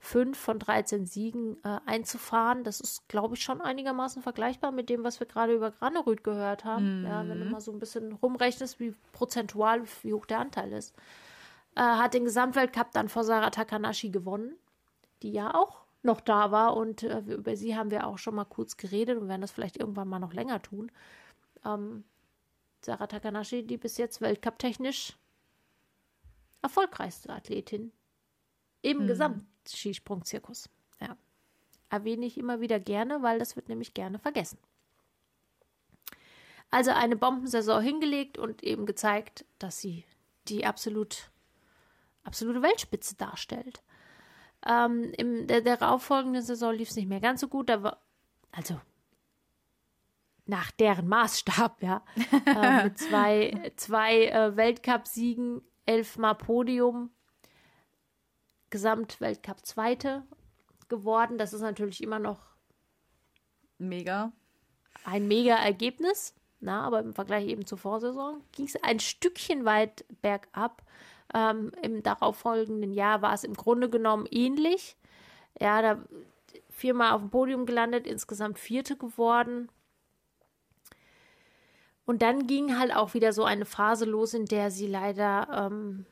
fünf 0.00 0.38
von 0.38 0.58
13 0.58 1.06
Siegen 1.06 1.56
äh, 1.64 1.80
einzufahren. 1.86 2.64
Das 2.64 2.80
ist, 2.80 3.08
glaube 3.08 3.34
ich, 3.34 3.42
schon 3.42 3.60
einigermaßen 3.60 4.22
vergleichbar 4.22 4.70
mit 4.70 4.88
dem, 4.88 5.04
was 5.04 5.20
wir 5.20 5.26
gerade 5.26 5.54
über 5.54 5.70
Granerüth 5.70 6.22
gehört 6.22 6.64
haben. 6.64 7.04
Ja, 7.04 7.28
wenn 7.28 7.40
du 7.40 7.46
mal 7.46 7.60
so 7.60 7.72
ein 7.72 7.78
bisschen 7.78 8.12
rumrechnest, 8.12 8.78
wie 8.80 8.94
prozentual, 9.12 9.82
wie 10.02 10.14
hoch 10.14 10.26
der 10.26 10.38
Anteil 10.38 10.72
ist. 10.72 10.94
Äh, 11.74 11.80
hat 11.80 12.14
den 12.14 12.24
Gesamtweltcup 12.24 12.92
dann 12.92 13.08
vor 13.08 13.24
Sarah 13.24 13.50
Takanashi 13.50 14.10
gewonnen, 14.10 14.56
die 15.22 15.32
ja 15.32 15.54
auch 15.54 15.84
noch 16.02 16.20
da 16.20 16.52
war 16.52 16.76
und 16.76 17.02
äh, 17.02 17.20
über 17.20 17.56
sie 17.56 17.76
haben 17.76 17.90
wir 17.90 18.06
auch 18.06 18.18
schon 18.18 18.36
mal 18.36 18.44
kurz 18.44 18.76
geredet 18.76 19.18
und 19.18 19.28
werden 19.28 19.40
das 19.40 19.50
vielleicht 19.50 19.76
irgendwann 19.76 20.08
mal 20.08 20.20
noch 20.20 20.32
länger 20.32 20.62
tun. 20.62 20.92
Ähm, 21.64 22.04
Sarah 22.82 23.08
Takanashi, 23.08 23.66
die 23.66 23.76
bis 23.76 23.96
jetzt 23.96 24.20
weltcup-technisch 24.20 25.16
erfolgreichste 26.62 27.30
Athletin 27.30 27.92
im 28.82 29.06
Gesamtskisprungzirkus. 29.68 30.68
Ja. 31.00 31.16
Erwähne 31.90 32.26
ich 32.26 32.38
immer 32.38 32.60
wieder 32.60 32.80
gerne, 32.80 33.22
weil 33.22 33.38
das 33.38 33.56
wird 33.56 33.68
nämlich 33.68 33.94
gerne 33.94 34.18
vergessen. 34.18 34.58
Also 36.70 36.90
eine 36.90 37.16
Bombensaison 37.16 37.82
hingelegt 37.82 38.36
und 38.36 38.62
eben 38.62 38.84
gezeigt, 38.84 39.46
dass 39.58 39.80
sie 39.80 40.04
die 40.48 40.66
absolut, 40.66 41.30
absolute 42.24 42.62
Weltspitze 42.62 43.16
darstellt. 43.16 43.82
Ähm, 44.66 45.12
in 45.16 45.46
der, 45.46 45.62
darauffolgenden 45.62 46.42
Saison 46.42 46.74
lief 46.74 46.90
es 46.90 46.96
nicht 46.96 47.08
mehr 47.08 47.20
ganz 47.20 47.40
so 47.40 47.48
gut. 47.48 47.68
War, 47.68 48.02
also 48.52 48.78
nach 50.44 50.70
deren 50.72 51.08
Maßstab, 51.08 51.82
ja. 51.82 52.04
äh, 52.46 52.84
mit 52.84 52.98
zwei, 52.98 53.72
zwei 53.76 54.26
äh, 54.26 54.56
Weltcup-Siegen, 54.56 55.62
elfmal 55.86 56.34
Podium, 56.34 57.10
Gesamtweltcup 58.70 59.64
Zweite 59.64 60.24
geworden. 60.88 61.38
Das 61.38 61.52
ist 61.52 61.60
natürlich 61.60 62.02
immer 62.02 62.18
noch 62.18 62.40
mega. 63.78 64.32
Ein 65.04 65.28
mega 65.28 65.56
Ergebnis. 65.56 66.34
Na, 66.60 66.82
aber 66.82 67.00
im 67.00 67.14
Vergleich 67.14 67.46
eben 67.46 67.66
zur 67.66 67.78
Vorsaison 67.78 68.42
ging 68.52 68.66
es 68.66 68.82
ein 68.82 68.98
Stückchen 68.98 69.64
weit 69.64 70.04
bergab. 70.22 70.82
Ähm, 71.32 71.70
Im 71.82 72.02
darauffolgenden 72.02 72.92
Jahr 72.92 73.22
war 73.22 73.32
es 73.32 73.44
im 73.44 73.54
Grunde 73.54 73.88
genommen 73.88 74.26
ähnlich. 74.30 74.96
Ja, 75.60 75.82
da 75.82 76.02
viermal 76.68 77.12
auf 77.12 77.20
dem 77.20 77.30
Podium 77.30 77.66
gelandet, 77.66 78.06
insgesamt 78.06 78.58
Vierte 78.58 78.96
geworden. 78.96 79.70
Und 82.06 82.22
dann 82.22 82.46
ging 82.46 82.78
halt 82.78 82.94
auch 82.94 83.14
wieder 83.14 83.32
so 83.32 83.44
eine 83.44 83.66
Phase 83.66 84.04
los, 84.04 84.32
in 84.32 84.46
der 84.46 84.70
sie 84.70 84.86
leider 84.86 85.68
ähm, 85.70 86.06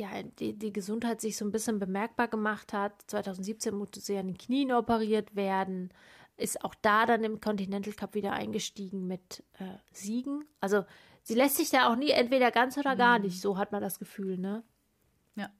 ja, 0.00 0.22
die, 0.22 0.54
die 0.54 0.72
Gesundheit 0.72 1.20
sich 1.20 1.36
so 1.36 1.44
ein 1.44 1.52
bisschen 1.52 1.78
bemerkbar 1.78 2.26
gemacht 2.26 2.72
hat. 2.72 3.02
2017 3.06 3.74
musste 3.74 4.00
sie 4.00 4.16
an 4.16 4.28
den 4.28 4.38
Knien 4.38 4.72
operiert 4.72 5.36
werden, 5.36 5.92
ist 6.38 6.64
auch 6.64 6.74
da 6.80 7.04
dann 7.04 7.22
im 7.22 7.40
Continental 7.40 7.92
Cup 7.92 8.14
wieder 8.14 8.32
eingestiegen 8.32 9.06
mit 9.06 9.44
äh, 9.58 9.76
Siegen. 9.92 10.46
Also 10.60 10.84
sie 11.22 11.34
lässt 11.34 11.56
sich 11.56 11.68
da 11.68 11.92
auch 11.92 11.96
nie 11.96 12.10
entweder 12.10 12.50
ganz 12.50 12.78
oder 12.78 12.96
gar 12.96 13.18
mhm. 13.18 13.26
nicht, 13.26 13.40
so 13.42 13.58
hat 13.58 13.72
man 13.72 13.82
das 13.82 13.98
Gefühl, 13.98 14.38
ne? 14.38 14.64
Ja. 15.36 15.50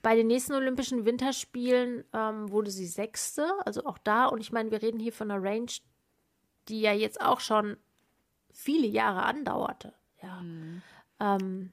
Bei 0.00 0.16
den 0.16 0.28
nächsten 0.28 0.54
Olympischen 0.54 1.04
Winterspielen 1.04 2.04
ähm, 2.14 2.50
wurde 2.50 2.70
sie 2.70 2.86
Sechste, 2.86 3.52
also 3.66 3.84
auch 3.84 3.98
da. 3.98 4.26
Und 4.26 4.40
ich 4.40 4.50
meine, 4.50 4.70
wir 4.70 4.80
reden 4.80 4.98
hier 4.98 5.12
von 5.12 5.30
einer 5.30 5.42
Range, 5.42 5.70
die 6.68 6.80
ja 6.80 6.94
jetzt 6.94 7.20
auch 7.20 7.40
schon 7.40 7.76
viele 8.50 8.86
Jahre 8.86 9.24
andauerte. 9.24 9.92
Ja. 10.22 10.40
Mhm. 10.40 10.82
Ähm, 11.20 11.72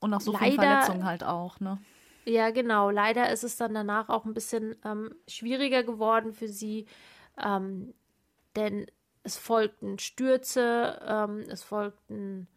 und 0.00 0.10
nach 0.10 0.20
so 0.20 0.32
vielen 0.32 0.52
Verletzungen 0.52 1.04
halt 1.04 1.24
auch, 1.24 1.60
ne? 1.60 1.78
Ja, 2.24 2.50
genau. 2.50 2.90
Leider 2.90 3.30
ist 3.30 3.42
es 3.42 3.56
dann 3.56 3.74
danach 3.74 4.08
auch 4.08 4.24
ein 4.24 4.34
bisschen 4.34 4.76
ähm, 4.84 5.14
schwieriger 5.26 5.82
geworden 5.82 6.32
für 6.34 6.48
sie, 6.48 6.86
ähm, 7.42 7.94
denn 8.54 8.86
es 9.22 9.36
folgten 9.36 9.98
Stürze, 9.98 11.00
ähm, 11.06 11.44
es 11.48 11.62
folgten 11.62 12.48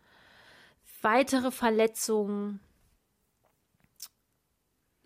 weitere 1.02 1.52
Verletzungen 1.52 2.60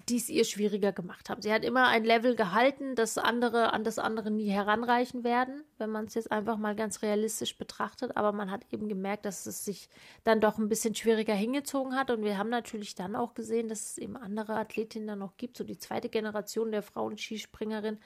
die 0.10 0.18
es 0.18 0.30
ihr 0.30 0.46
schwieriger 0.46 0.92
gemacht 0.92 1.30
haben. 1.30 1.42
Sie 1.42 1.52
hat 1.52 1.66
immer 1.66 1.88
ein 1.88 2.04
Level 2.04 2.36
gehalten, 2.36 2.96
das 2.96 3.18
andere 3.18 3.74
an 3.74 3.84
das 3.84 3.98
andere 3.98 4.30
nie 4.30 4.50
heranreichen 4.50 5.24
werden, 5.24 5.64
wenn 5.80 5.90
man 5.90 6.06
es 6.06 6.14
jetzt 6.14 6.32
einfach 6.32 6.58
mal 6.58 6.76
ganz 6.76 7.02
realistisch 7.02 7.58
betrachtet. 7.58 8.16
Aber 8.16 8.32
man 8.32 8.52
hat 8.52 8.66
eben 8.72 8.88
gemerkt, 8.88 9.26
dass 9.26 9.48
es 9.48 9.66
sich 9.66 9.90
dann 10.24 10.42
doch 10.42 10.60
ein 10.60 10.70
bisschen 10.70 10.94
schwieriger 10.94 11.34
hingezogen 11.34 11.96
hat. 11.96 12.12
Und 12.12 12.24
wir 12.24 12.38
haben 12.38 12.50
natürlich 12.50 12.94
dann 12.94 13.16
auch 13.16 13.34
gesehen, 13.34 13.68
dass 13.68 13.92
es 13.92 13.98
eben 13.98 14.16
andere 14.16 14.56
Athletinnen 14.56 15.08
dann 15.08 15.20
noch 15.20 15.38
gibt, 15.38 15.58
so 15.58 15.64
die 15.64 15.80
zweite 15.80 16.10
Generation 16.10 16.72
der 16.72 16.84
Frauen-Skispringerin, 16.84 17.98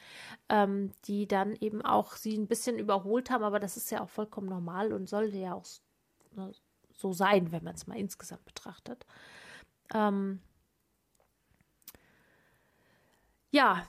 ähm, 0.47 0.91
die 1.05 1.27
dann 1.27 1.55
eben 1.55 1.81
auch 1.81 2.15
sie 2.15 2.37
ein 2.37 2.47
bisschen 2.47 2.79
überholt 2.79 3.29
haben. 3.29 3.43
Aber 3.43 3.59
das 3.59 3.75
ist 3.75 3.91
ja 3.91 4.01
auch 4.01 4.09
vollkommen 4.09 4.47
normal 4.47 4.93
und 4.93 5.09
sollte 5.09 5.37
ja 5.37 5.53
auch 5.53 5.65
so 6.93 7.11
sein, 7.11 7.51
wenn 7.51 7.63
man 7.63 7.75
es 7.75 7.87
mal 7.87 7.97
insgesamt 7.97 8.45
betrachtet. 8.45 9.05
Ähm, 9.93 10.39
ja, 13.51 13.87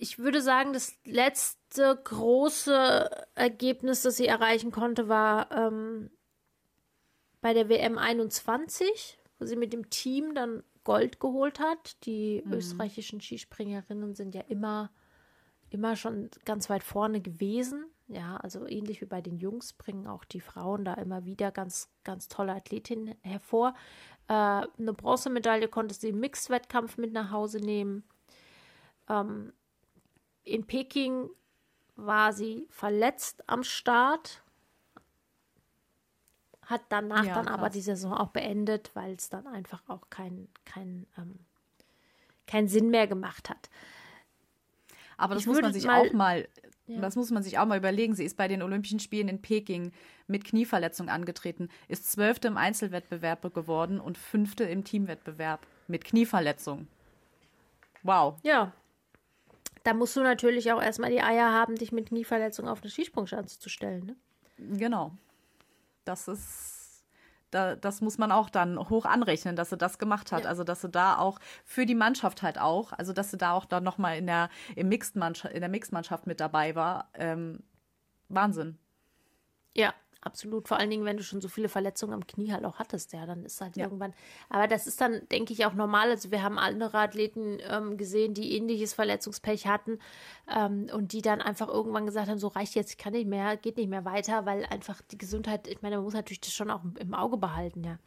ich 0.00 0.18
würde 0.18 0.40
sagen, 0.40 0.72
das 0.72 0.96
letzte 1.04 2.00
große 2.04 3.10
Ergebnis, 3.34 4.02
das 4.02 4.16
sie 4.16 4.26
erreichen 4.26 4.70
konnte, 4.70 5.08
war 5.08 5.50
ähm, 5.50 6.10
bei 7.40 7.52
der 7.52 7.68
WM 7.68 7.98
21, 7.98 9.18
wo 9.38 9.44
sie 9.44 9.56
mit 9.56 9.72
dem 9.72 9.90
Team 9.90 10.34
dann 10.34 10.62
Gold 10.84 11.20
geholt 11.20 11.60
hat. 11.60 12.04
Die 12.06 12.42
mhm. 12.44 12.54
österreichischen 12.54 13.20
Skispringerinnen 13.20 14.14
sind 14.14 14.34
ja 14.34 14.42
immer, 14.42 14.90
immer 15.70 15.96
schon 15.96 16.30
ganz 16.44 16.70
weit 16.70 16.82
vorne 16.82 17.20
gewesen. 17.20 17.86
Ja, 18.08 18.38
also 18.38 18.66
ähnlich 18.66 19.02
wie 19.02 19.06
bei 19.06 19.20
den 19.20 19.36
Jungs 19.36 19.74
bringen 19.74 20.06
auch 20.06 20.24
die 20.24 20.40
Frauen 20.40 20.86
da 20.86 20.94
immer 20.94 21.26
wieder 21.26 21.52
ganz, 21.52 21.90
ganz 22.04 22.28
tolle 22.28 22.54
Athletinnen 22.54 23.14
hervor. 23.20 23.74
Äh, 24.28 24.32
eine 24.32 24.94
Bronzemedaille 24.96 25.68
konnte 25.68 25.94
sie 25.94 26.08
im 26.08 26.20
Mixed-Wettkampf 26.20 26.96
mit 26.96 27.12
nach 27.12 27.30
Hause 27.30 27.58
nehmen. 27.58 28.04
Ähm, 29.08 29.52
in 30.44 30.66
Peking 30.66 31.28
war 31.96 32.32
sie 32.32 32.66
verletzt 32.70 33.48
am 33.48 33.62
Start, 33.62 34.42
hat 36.62 36.82
danach 36.90 37.24
ja, 37.24 37.34
dann 37.34 37.46
krass. 37.46 37.54
aber 37.54 37.70
die 37.70 37.80
Saison 37.80 38.12
auch 38.12 38.28
beendet, 38.28 38.90
weil 38.94 39.14
es 39.14 39.28
dann 39.28 39.46
einfach 39.46 39.82
auch 39.88 40.08
keinen 40.10 40.48
kein, 40.64 41.06
ähm, 41.16 41.38
kein 42.46 42.68
Sinn 42.68 42.90
mehr 42.90 43.06
gemacht 43.06 43.50
hat. 43.50 43.68
Aber 45.16 45.34
das 45.34 45.42
ich 45.42 45.48
muss 45.48 45.60
man 45.60 45.72
sich 45.72 45.86
mal, 45.86 46.06
auch 46.08 46.12
mal, 46.12 46.48
ja. 46.86 47.00
das 47.00 47.16
muss 47.16 47.30
man 47.30 47.42
sich 47.42 47.58
auch 47.58 47.66
mal 47.66 47.78
überlegen. 47.78 48.14
Sie 48.14 48.24
ist 48.24 48.36
bei 48.36 48.48
den 48.48 48.62
Olympischen 48.62 49.00
Spielen 49.00 49.28
in 49.28 49.42
Peking 49.42 49.92
mit 50.28 50.44
Knieverletzung 50.44 51.08
angetreten, 51.08 51.68
ist 51.88 52.10
Zwölfte 52.10 52.48
im 52.48 52.56
Einzelwettbewerb 52.56 53.52
geworden 53.54 53.98
und 53.98 54.16
Fünfte 54.16 54.64
im 54.64 54.84
Teamwettbewerb 54.84 55.66
mit 55.88 56.04
Knieverletzung. 56.04 56.86
Wow. 58.02 58.38
Ja, 58.42 58.72
da 59.88 59.94
musst 59.94 60.14
du 60.16 60.22
natürlich 60.22 60.70
auch 60.70 60.82
erstmal 60.82 61.10
die 61.10 61.22
Eier 61.22 61.50
haben, 61.50 61.74
dich 61.76 61.92
mit 61.92 62.08
Knieverletzung 62.08 62.68
auf 62.68 62.82
eine 62.82 62.90
Skisprungschanze 62.90 63.58
zu 63.58 63.70
stellen. 63.70 64.04
Ne? 64.04 64.16
Genau. 64.76 65.12
Das 66.04 66.28
ist, 66.28 67.06
da, 67.50 67.74
das 67.74 68.02
muss 68.02 68.18
man 68.18 68.30
auch 68.30 68.50
dann 68.50 68.78
hoch 68.90 69.06
anrechnen, 69.06 69.56
dass 69.56 69.70
sie 69.70 69.78
das 69.78 69.98
gemacht 69.98 70.30
hat. 70.30 70.42
Ja. 70.42 70.50
Also, 70.50 70.62
dass 70.62 70.82
sie 70.82 70.90
da 70.90 71.16
auch 71.16 71.38
für 71.64 71.86
die 71.86 71.94
Mannschaft 71.94 72.42
halt 72.42 72.58
auch, 72.58 72.92
also, 72.92 73.14
dass 73.14 73.30
sie 73.30 73.38
da 73.38 73.52
auch 73.52 73.64
dann 73.64 73.82
nochmal 73.82 74.18
in 74.18 74.26
der, 74.26 74.50
im 74.76 74.90
Mixed 74.90 75.16
in 75.16 75.60
der 75.60 75.70
Mixed-Mannschaft 75.70 76.26
mit 76.26 76.38
dabei 76.38 76.74
war. 76.74 77.08
Ähm, 77.14 77.62
Wahnsinn. 78.28 78.76
Ja, 79.74 79.94
Absolut, 80.20 80.66
vor 80.66 80.78
allen 80.78 80.90
Dingen, 80.90 81.04
wenn 81.04 81.16
du 81.16 81.22
schon 81.22 81.40
so 81.40 81.46
viele 81.46 81.68
Verletzungen 81.68 82.12
am 82.12 82.26
Knie 82.26 82.52
halt 82.52 82.64
auch 82.64 82.80
hattest, 82.80 83.12
ja, 83.12 83.24
dann 83.24 83.44
ist 83.44 83.60
halt 83.60 83.76
ja. 83.76 83.84
irgendwann. 83.84 84.14
Aber 84.48 84.66
das 84.66 84.88
ist 84.88 85.00
dann, 85.00 85.22
denke 85.30 85.52
ich, 85.52 85.64
auch 85.64 85.74
normal. 85.74 86.10
Also 86.10 86.32
wir 86.32 86.42
haben 86.42 86.58
andere 86.58 86.98
Athleten 86.98 87.58
ähm, 87.62 87.96
gesehen, 87.96 88.34
die 88.34 88.56
ähnliches 88.56 88.94
Verletzungspech 88.94 89.68
hatten 89.68 90.00
ähm, 90.52 90.88
und 90.92 91.12
die 91.12 91.22
dann 91.22 91.40
einfach 91.40 91.68
irgendwann 91.68 92.04
gesagt 92.04 92.28
haben, 92.28 92.38
so 92.38 92.48
reicht 92.48 92.74
jetzt, 92.74 92.90
ich 92.90 92.98
kann 92.98 93.12
nicht 93.12 93.28
mehr, 93.28 93.56
geht 93.56 93.76
nicht 93.76 93.88
mehr 93.88 94.04
weiter, 94.04 94.44
weil 94.44 94.64
einfach 94.66 95.00
die 95.02 95.18
Gesundheit, 95.18 95.68
ich 95.68 95.82
meine, 95.82 95.96
man 95.96 96.04
muss 96.04 96.14
natürlich 96.14 96.40
das 96.40 96.52
schon 96.52 96.72
auch 96.72 96.82
im 96.98 97.14
Auge 97.14 97.36
behalten, 97.36 97.84
ja. 97.84 97.98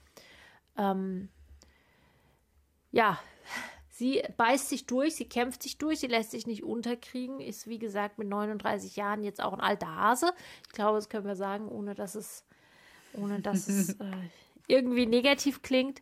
Ähm, 0.77 1.29
ja, 2.91 3.19
Sie 4.01 4.23
beißt 4.35 4.67
sich 4.67 4.87
durch, 4.87 5.13
sie 5.13 5.29
kämpft 5.29 5.61
sich 5.61 5.77
durch, 5.77 5.99
sie 5.99 6.07
lässt 6.07 6.31
sich 6.31 6.47
nicht 6.47 6.63
unterkriegen, 6.63 7.39
ist 7.39 7.67
wie 7.67 7.77
gesagt 7.77 8.17
mit 8.17 8.27
39 8.29 8.95
Jahren 8.95 9.21
jetzt 9.21 9.39
auch 9.43 9.53
ein 9.53 9.61
alter 9.61 9.95
Hase. 9.95 10.33
Ich 10.65 10.73
glaube, 10.73 10.97
das 10.97 11.07
können 11.07 11.27
wir 11.27 11.35
sagen, 11.35 11.67
ohne 11.67 11.93
dass 11.93 12.15
es, 12.15 12.43
ohne 13.13 13.41
dass 13.41 13.67
es 13.67 13.89
äh, 13.99 14.11
irgendwie 14.65 15.05
negativ 15.05 15.61
klingt. 15.61 16.01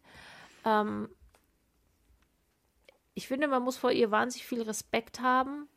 Ähm, 0.64 1.10
ich 3.16 3.28
finde, 3.28 3.50
man 3.50 3.64
muss 3.64 3.76
vor 3.76 3.92
ihr 3.92 4.12
wahnsinnig 4.12 4.48
viel 4.48 4.62
Respekt 4.62 5.20
haben, 5.20 5.68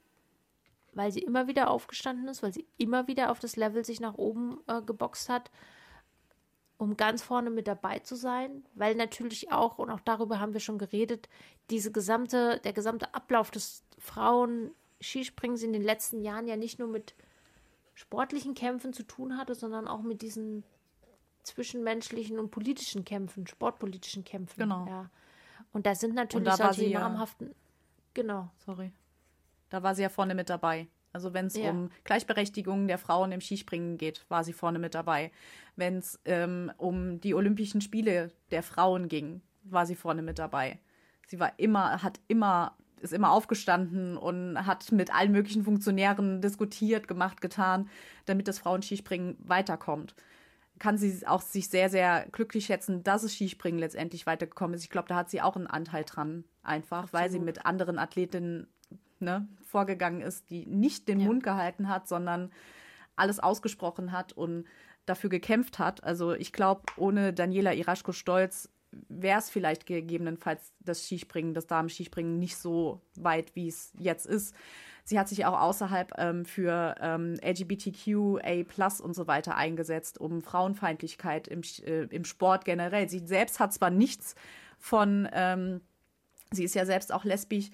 weil 0.92 1.10
sie 1.10 1.22
immer 1.22 1.48
wieder 1.48 1.70
aufgestanden 1.70 2.28
ist, 2.28 2.44
weil 2.44 2.54
sie 2.54 2.68
immer 2.78 3.08
wieder 3.08 3.32
auf 3.32 3.40
das 3.40 3.56
Level 3.56 3.84
sich 3.84 3.98
nach 3.98 4.14
oben 4.14 4.60
äh, 4.68 4.80
geboxt 4.80 5.28
hat 5.28 5.50
um 6.82 6.96
ganz 6.96 7.22
vorne 7.22 7.50
mit 7.50 7.68
dabei 7.68 8.00
zu 8.00 8.16
sein, 8.16 8.64
weil 8.74 8.96
natürlich 8.96 9.52
auch, 9.52 9.78
und 9.78 9.88
auch 9.88 10.00
darüber 10.00 10.40
haben 10.40 10.52
wir 10.52 10.58
schon 10.58 10.78
geredet, 10.78 11.28
diese 11.70 11.92
gesamte, 11.92 12.60
der 12.64 12.72
gesamte 12.72 13.14
Ablauf 13.14 13.52
des 13.52 13.84
Frauen-Skisprings 13.98 15.62
in 15.62 15.72
den 15.72 15.84
letzten 15.84 16.22
Jahren 16.22 16.48
ja 16.48 16.56
nicht 16.56 16.80
nur 16.80 16.88
mit 16.88 17.14
sportlichen 17.94 18.54
Kämpfen 18.54 18.92
zu 18.92 19.04
tun 19.04 19.38
hatte, 19.38 19.54
sondern 19.54 19.86
auch 19.86 20.02
mit 20.02 20.22
diesen 20.22 20.64
zwischenmenschlichen 21.44 22.40
und 22.40 22.50
politischen 22.50 23.04
Kämpfen, 23.04 23.46
sportpolitischen 23.46 24.24
Kämpfen. 24.24 24.58
Genau. 24.58 24.84
Ja. 24.88 25.08
Und 25.72 25.86
da 25.86 25.94
sind 25.94 26.16
natürlich 26.16 26.48
da 26.48 26.72
solche 26.72 26.98
namhaften. 26.98 27.50
Ja, 27.50 27.54
genau. 28.14 28.50
Sorry. 28.58 28.90
Da 29.70 29.84
war 29.84 29.94
sie 29.94 30.02
ja 30.02 30.08
vorne 30.08 30.34
mit 30.34 30.50
dabei. 30.50 30.88
Also 31.12 31.34
wenn 31.34 31.46
es 31.46 31.56
ja. 31.56 31.70
um 31.70 31.90
Gleichberechtigung 32.04 32.88
der 32.88 32.98
Frauen 32.98 33.32
im 33.32 33.40
Skispringen 33.40 33.98
geht, 33.98 34.24
war 34.28 34.44
sie 34.44 34.52
vorne 34.52 34.78
mit 34.78 34.94
dabei. 34.94 35.30
Wenn 35.76 35.98
es 35.98 36.18
ähm, 36.24 36.72
um 36.78 37.20
die 37.20 37.34
Olympischen 37.34 37.80
Spiele 37.80 38.30
der 38.50 38.62
Frauen 38.62 39.08
ging, 39.08 39.42
war 39.64 39.86
sie 39.86 39.94
vorne 39.94 40.22
mit 40.22 40.38
dabei. 40.38 40.78
Sie 41.26 41.38
war 41.38 41.52
immer, 41.58 42.02
hat 42.02 42.18
immer, 42.28 42.76
ist 43.00 43.12
immer 43.12 43.30
aufgestanden 43.30 44.16
und 44.16 44.66
hat 44.66 44.90
mit 44.92 45.14
allen 45.14 45.32
möglichen 45.32 45.64
Funktionären 45.64 46.40
diskutiert, 46.40 47.08
gemacht, 47.08 47.40
getan, 47.40 47.88
damit 48.24 48.48
das 48.48 48.58
Frauenskispringen 48.58 49.36
weiterkommt. 49.38 50.14
kann 50.78 50.98
sie 50.98 51.26
auch 51.26 51.42
sich 51.42 51.68
sehr, 51.68 51.90
sehr 51.90 52.26
glücklich 52.32 52.66
schätzen, 52.66 53.04
dass 53.04 53.22
es 53.22 53.34
Skispringen 53.34 53.78
letztendlich 53.78 54.26
weitergekommen 54.26 54.74
ist. 54.74 54.82
Ich 54.82 54.90
glaube, 54.90 55.08
da 55.08 55.14
hat 55.14 55.30
sie 55.30 55.40
auch 55.40 55.56
einen 55.56 55.68
Anteil 55.68 56.04
dran, 56.04 56.44
einfach, 56.62 57.04
Absolut. 57.04 57.22
weil 57.22 57.30
sie 57.30 57.38
mit 57.38 57.66
anderen 57.66 57.98
Athletinnen 57.98 58.66
ne, 59.22 59.48
vorgegangen 59.64 60.20
ist, 60.20 60.50
die 60.50 60.66
nicht 60.66 61.08
den 61.08 61.20
ja. 61.20 61.26
Mund 61.26 61.42
gehalten 61.42 61.88
hat, 61.88 62.08
sondern 62.08 62.50
alles 63.16 63.38
ausgesprochen 63.38 64.12
hat 64.12 64.32
und 64.32 64.66
dafür 65.06 65.30
gekämpft 65.30 65.78
hat. 65.78 66.04
Also 66.04 66.32
ich 66.32 66.52
glaube, 66.52 66.82
ohne 66.96 67.32
Daniela 67.32 67.74
Iraschko-Stolz 67.74 68.68
wäre 69.08 69.38
es 69.38 69.50
vielleicht 69.50 69.86
gegebenenfalls 69.86 70.72
das 70.80 71.06
Skispringen, 71.06 71.54
das 71.54 71.66
Damen-Skispringen 71.66 72.38
nicht 72.38 72.56
so 72.56 73.00
weit, 73.16 73.54
wie 73.56 73.68
es 73.68 73.92
jetzt 73.98 74.26
ist. 74.26 74.54
Sie 75.04 75.18
hat 75.18 75.28
sich 75.28 75.44
auch 75.46 75.58
außerhalb 75.58 76.12
ähm, 76.18 76.44
für 76.44 76.94
ähm, 77.00 77.36
LGBTQA 77.42 78.64
Plus 78.64 79.00
und 79.00 79.14
so 79.14 79.26
weiter 79.26 79.56
eingesetzt, 79.56 80.20
um 80.20 80.42
Frauenfeindlichkeit 80.42 81.48
im, 81.48 81.62
äh, 81.84 82.02
im 82.04 82.24
Sport 82.24 82.64
generell. 82.64 83.08
Sie 83.08 83.20
selbst 83.20 83.58
hat 83.58 83.72
zwar 83.72 83.90
nichts 83.90 84.36
von, 84.78 85.28
ähm, 85.32 85.80
sie 86.52 86.64
ist 86.64 86.74
ja 86.74 86.86
selbst 86.86 87.12
auch 87.12 87.24
lesbisch, 87.24 87.70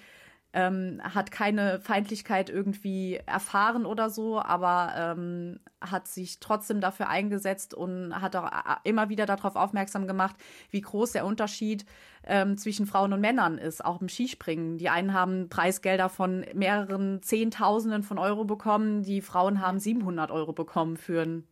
ähm, 0.54 1.00
hat 1.02 1.30
keine 1.30 1.78
Feindlichkeit 1.80 2.48
irgendwie 2.48 3.20
erfahren 3.26 3.84
oder 3.84 4.08
so, 4.08 4.40
aber 4.40 4.92
ähm, 4.96 5.60
hat 5.80 6.08
sich 6.08 6.40
trotzdem 6.40 6.80
dafür 6.80 7.08
eingesetzt 7.08 7.74
und 7.74 8.18
hat 8.18 8.34
auch 8.34 8.50
äh, 8.50 8.76
immer 8.84 9.10
wieder 9.10 9.26
darauf 9.26 9.56
aufmerksam 9.56 10.06
gemacht, 10.06 10.36
wie 10.70 10.80
groß 10.80 11.12
der 11.12 11.26
Unterschied 11.26 11.84
ähm, 12.24 12.56
zwischen 12.56 12.86
Frauen 12.86 13.12
und 13.12 13.20
Männern 13.20 13.58
ist, 13.58 13.84
auch 13.84 14.00
im 14.00 14.08
Skispringen. 14.08 14.78
Die 14.78 14.88
einen 14.88 15.12
haben 15.12 15.50
Preisgelder 15.50 16.08
von 16.08 16.46
mehreren 16.54 17.22
Zehntausenden 17.22 18.02
von 18.02 18.18
Euro 18.18 18.44
bekommen, 18.44 19.02
die 19.02 19.20
Frauen 19.20 19.60
haben 19.60 19.78
700 19.78 20.30
Euro 20.30 20.54
bekommen 20.54 20.96
für 20.96 21.42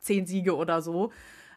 zehn 0.00 0.26
Siege 0.26 0.54
oder 0.54 0.82
so. 0.82 1.12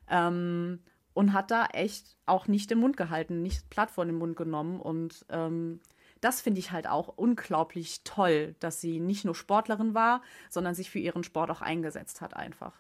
Ähm, 0.09 0.79
und 1.13 1.33
hat 1.33 1.51
da 1.51 1.65
echt 1.73 2.15
auch 2.25 2.47
nicht 2.47 2.69
den 2.69 2.79
Mund 2.79 2.95
gehalten, 2.95 3.41
nicht 3.41 3.69
platt 3.69 3.91
vor 3.91 4.05
den 4.05 4.15
Mund 4.15 4.37
genommen 4.37 4.79
und 4.79 5.25
ähm, 5.29 5.81
das 6.21 6.41
finde 6.41 6.59
ich 6.59 6.71
halt 6.71 6.87
auch 6.87 7.07
unglaublich 7.07 8.03
toll, 8.03 8.55
dass 8.59 8.79
sie 8.79 8.99
nicht 8.99 9.25
nur 9.25 9.35
Sportlerin 9.35 9.93
war, 9.93 10.21
sondern 10.49 10.75
sich 10.75 10.89
für 10.89 10.99
ihren 10.99 11.23
Sport 11.23 11.49
auch 11.49 11.61
eingesetzt 11.61 12.21
hat 12.21 12.35
einfach. 12.35 12.73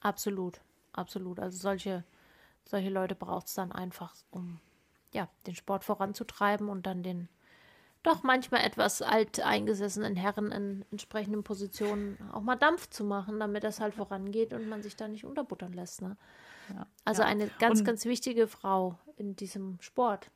Absolut, 0.00 0.60
absolut. 0.92 1.40
Also 1.40 1.56
solche, 1.56 2.04
solche 2.64 2.90
Leute 2.90 3.14
braucht 3.14 3.46
es 3.46 3.54
dann 3.54 3.72
einfach, 3.72 4.14
um 4.30 4.60
ja, 5.12 5.28
den 5.46 5.54
Sport 5.54 5.84
voranzutreiben 5.84 6.68
und 6.68 6.86
dann 6.86 7.02
den 7.02 7.28
doch 8.02 8.22
manchmal 8.22 8.60
etwas 8.62 9.00
alteingesessenen 9.00 10.14
Herren 10.14 10.52
in 10.52 10.84
entsprechenden 10.90 11.42
Positionen 11.42 12.18
auch 12.32 12.42
mal 12.42 12.56
Dampf 12.56 12.90
zu 12.90 13.02
machen, 13.02 13.40
damit 13.40 13.64
das 13.64 13.80
halt 13.80 13.94
vorangeht 13.94 14.52
und 14.52 14.68
man 14.68 14.82
sich 14.82 14.94
da 14.94 15.08
nicht 15.08 15.24
unterbuttern 15.24 15.72
lässt. 15.72 16.02
Ne? 16.02 16.16
Ja, 16.68 16.86
also 17.04 17.22
ja. 17.22 17.28
eine 17.28 17.48
ganz, 17.58 17.80
und 17.80 17.86
ganz 17.86 18.04
wichtige 18.04 18.46
Frau 18.46 18.98
in 19.16 19.36
diesem 19.36 19.80
Sport. 19.80 20.30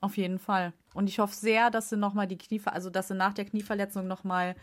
Auf 0.00 0.16
jeden 0.16 0.38
Fall. 0.38 0.72
Und 0.92 1.08
ich 1.08 1.18
hoffe 1.18 1.34
sehr, 1.34 1.70
dass 1.70 1.88
sie 1.88 1.96
nochmal 1.96 2.26
die 2.26 2.38
Knie, 2.38 2.60
also 2.64 2.90
dass 2.90 3.08
sie 3.08 3.14
nach 3.14 3.34
der 3.34 3.44
Knieverletzung 3.44 4.06
nochmal 4.06 4.54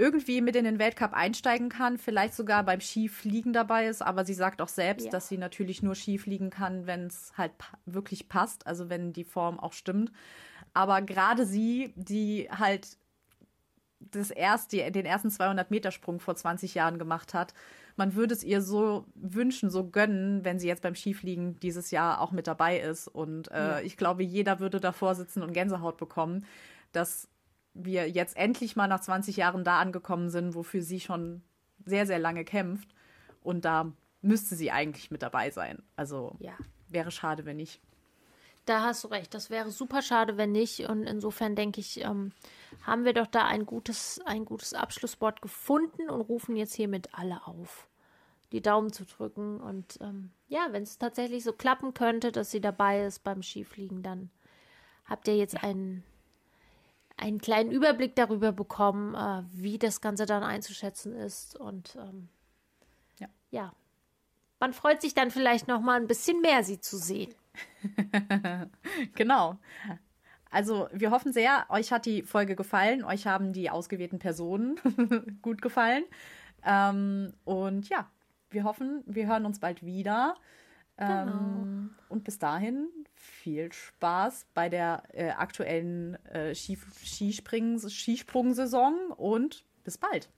irgendwie 0.00 0.40
mit 0.40 0.56
in 0.56 0.64
den 0.64 0.78
Weltcup 0.78 1.12
einsteigen 1.12 1.68
kann, 1.68 1.98
vielleicht 1.98 2.32
sogar 2.32 2.62
beim 2.62 2.80
Skifliegen 2.80 3.52
dabei 3.52 3.86
ist, 3.86 4.00
aber 4.00 4.24
sie 4.24 4.32
sagt 4.32 4.62
auch 4.62 4.68
selbst, 4.68 5.04
ja. 5.04 5.10
dass 5.10 5.28
sie 5.28 5.36
natürlich 5.36 5.82
nur 5.82 5.94
Skifliegen 5.94 6.48
kann, 6.48 6.86
wenn 6.86 7.08
es 7.08 7.32
halt 7.36 7.52
wirklich 7.84 8.28
passt, 8.28 8.66
also 8.66 8.88
wenn 8.88 9.12
die 9.12 9.24
Form 9.24 9.60
auch 9.60 9.74
stimmt. 9.74 10.10
Aber 10.72 11.02
gerade 11.02 11.44
sie, 11.44 11.92
die 11.96 12.48
halt 12.50 12.96
das 13.98 14.30
erste, 14.30 14.90
den 14.90 15.04
ersten 15.04 15.28
200-Meter-Sprung 15.28 16.20
vor 16.20 16.34
20 16.34 16.74
Jahren 16.74 16.98
gemacht 16.98 17.34
hat, 17.34 17.52
man 18.00 18.14
würde 18.14 18.32
es 18.32 18.42
ihr 18.42 18.62
so 18.62 19.04
wünschen, 19.14 19.68
so 19.68 19.86
gönnen, 19.86 20.42
wenn 20.42 20.58
sie 20.58 20.66
jetzt 20.66 20.80
beim 20.80 20.94
Skifliegen 20.94 21.60
dieses 21.60 21.90
Jahr 21.90 22.22
auch 22.22 22.32
mit 22.32 22.46
dabei 22.46 22.80
ist. 22.80 23.08
Und 23.08 23.50
äh, 23.50 23.58
ja. 23.58 23.80
ich 23.80 23.98
glaube, 23.98 24.22
jeder 24.22 24.58
würde 24.58 24.80
davor 24.80 25.14
sitzen 25.14 25.42
und 25.42 25.52
Gänsehaut 25.52 25.98
bekommen, 25.98 26.46
dass 26.92 27.28
wir 27.74 28.08
jetzt 28.08 28.38
endlich 28.38 28.74
mal 28.74 28.88
nach 28.88 29.00
20 29.00 29.36
Jahren 29.36 29.64
da 29.64 29.78
angekommen 29.78 30.30
sind, 30.30 30.54
wofür 30.54 30.80
sie 30.80 30.98
schon 30.98 31.42
sehr, 31.84 32.06
sehr 32.06 32.18
lange 32.18 32.46
kämpft. 32.46 32.88
Und 33.42 33.66
da 33.66 33.92
müsste 34.22 34.54
sie 34.54 34.70
eigentlich 34.70 35.10
mit 35.10 35.20
dabei 35.20 35.50
sein. 35.50 35.82
Also 35.94 36.38
ja. 36.38 36.54
wäre 36.88 37.10
schade, 37.10 37.44
wenn 37.44 37.58
nicht. 37.58 37.82
Da 38.64 38.80
hast 38.80 39.04
du 39.04 39.08
recht. 39.08 39.34
Das 39.34 39.50
wäre 39.50 39.70
super 39.70 40.00
schade, 40.00 40.38
wenn 40.38 40.52
nicht. 40.52 40.88
Und 40.88 41.02
insofern 41.02 41.54
denke 41.54 41.80
ich, 41.80 42.00
ähm, 42.00 42.32
haben 42.80 43.04
wir 43.04 43.12
doch 43.12 43.26
da 43.26 43.44
ein 43.44 43.66
gutes, 43.66 44.22
ein 44.24 44.46
gutes 44.46 44.72
Abschlusswort 44.72 45.42
gefunden 45.42 46.08
und 46.08 46.22
rufen 46.22 46.56
jetzt 46.56 46.74
hiermit 46.74 47.10
alle 47.12 47.46
auf 47.46 47.89
die 48.52 48.62
Daumen 48.62 48.92
zu 48.92 49.04
drücken. 49.04 49.60
Und 49.60 49.98
ähm, 50.00 50.30
ja, 50.48 50.68
wenn 50.70 50.82
es 50.82 50.98
tatsächlich 50.98 51.44
so 51.44 51.52
klappen 51.52 51.94
könnte, 51.94 52.32
dass 52.32 52.50
sie 52.50 52.60
dabei 52.60 53.04
ist 53.04 53.20
beim 53.20 53.42
Skifliegen, 53.42 54.02
dann 54.02 54.30
habt 55.04 55.28
ihr 55.28 55.36
jetzt 55.36 55.62
einen, 55.62 56.04
einen 57.16 57.40
kleinen 57.40 57.70
Überblick 57.70 58.16
darüber 58.16 58.52
bekommen, 58.52 59.14
äh, 59.14 59.44
wie 59.52 59.78
das 59.78 60.00
Ganze 60.00 60.26
dann 60.26 60.42
einzuschätzen 60.42 61.14
ist. 61.14 61.58
Und 61.58 61.96
ähm, 61.96 62.28
ja. 63.18 63.28
ja, 63.50 63.72
man 64.58 64.72
freut 64.72 65.00
sich 65.00 65.14
dann 65.14 65.30
vielleicht 65.30 65.68
noch 65.68 65.80
mal 65.80 66.00
ein 66.00 66.06
bisschen 66.06 66.40
mehr, 66.40 66.62
sie 66.62 66.80
zu 66.80 66.96
sehen. 66.96 67.34
genau. 69.14 69.58
Also 70.50 70.88
wir 70.92 71.10
hoffen 71.10 71.32
sehr, 71.32 71.66
euch 71.68 71.92
hat 71.92 72.06
die 72.06 72.22
Folge 72.22 72.56
gefallen, 72.56 73.04
euch 73.04 73.26
haben 73.26 73.52
die 73.52 73.70
ausgewählten 73.70 74.18
Personen 74.18 74.78
gut 75.42 75.62
gefallen. 75.62 76.04
Ähm, 76.64 77.32
und 77.44 77.88
ja, 77.88 78.10
wir 78.50 78.64
hoffen, 78.64 79.02
wir 79.06 79.26
hören 79.26 79.46
uns 79.46 79.60
bald 79.60 79.82
wieder. 79.84 80.36
Genau. 80.96 81.62
Ähm, 81.62 81.94
und 82.08 82.24
bis 82.24 82.38
dahin 82.38 82.88
viel 83.14 83.72
Spaß 83.72 84.46
bei 84.52 84.68
der 84.68 85.04
äh, 85.12 85.30
aktuellen 85.30 86.16
äh, 86.26 86.54
Skisprung-Saison 86.54 89.12
und 89.16 89.64
bis 89.82 89.96
bald. 89.96 90.28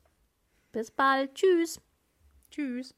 Bis 0.71 0.93
bald. 0.93 1.35
Tschüss. 1.35 1.81
Tschüss. 2.51 2.95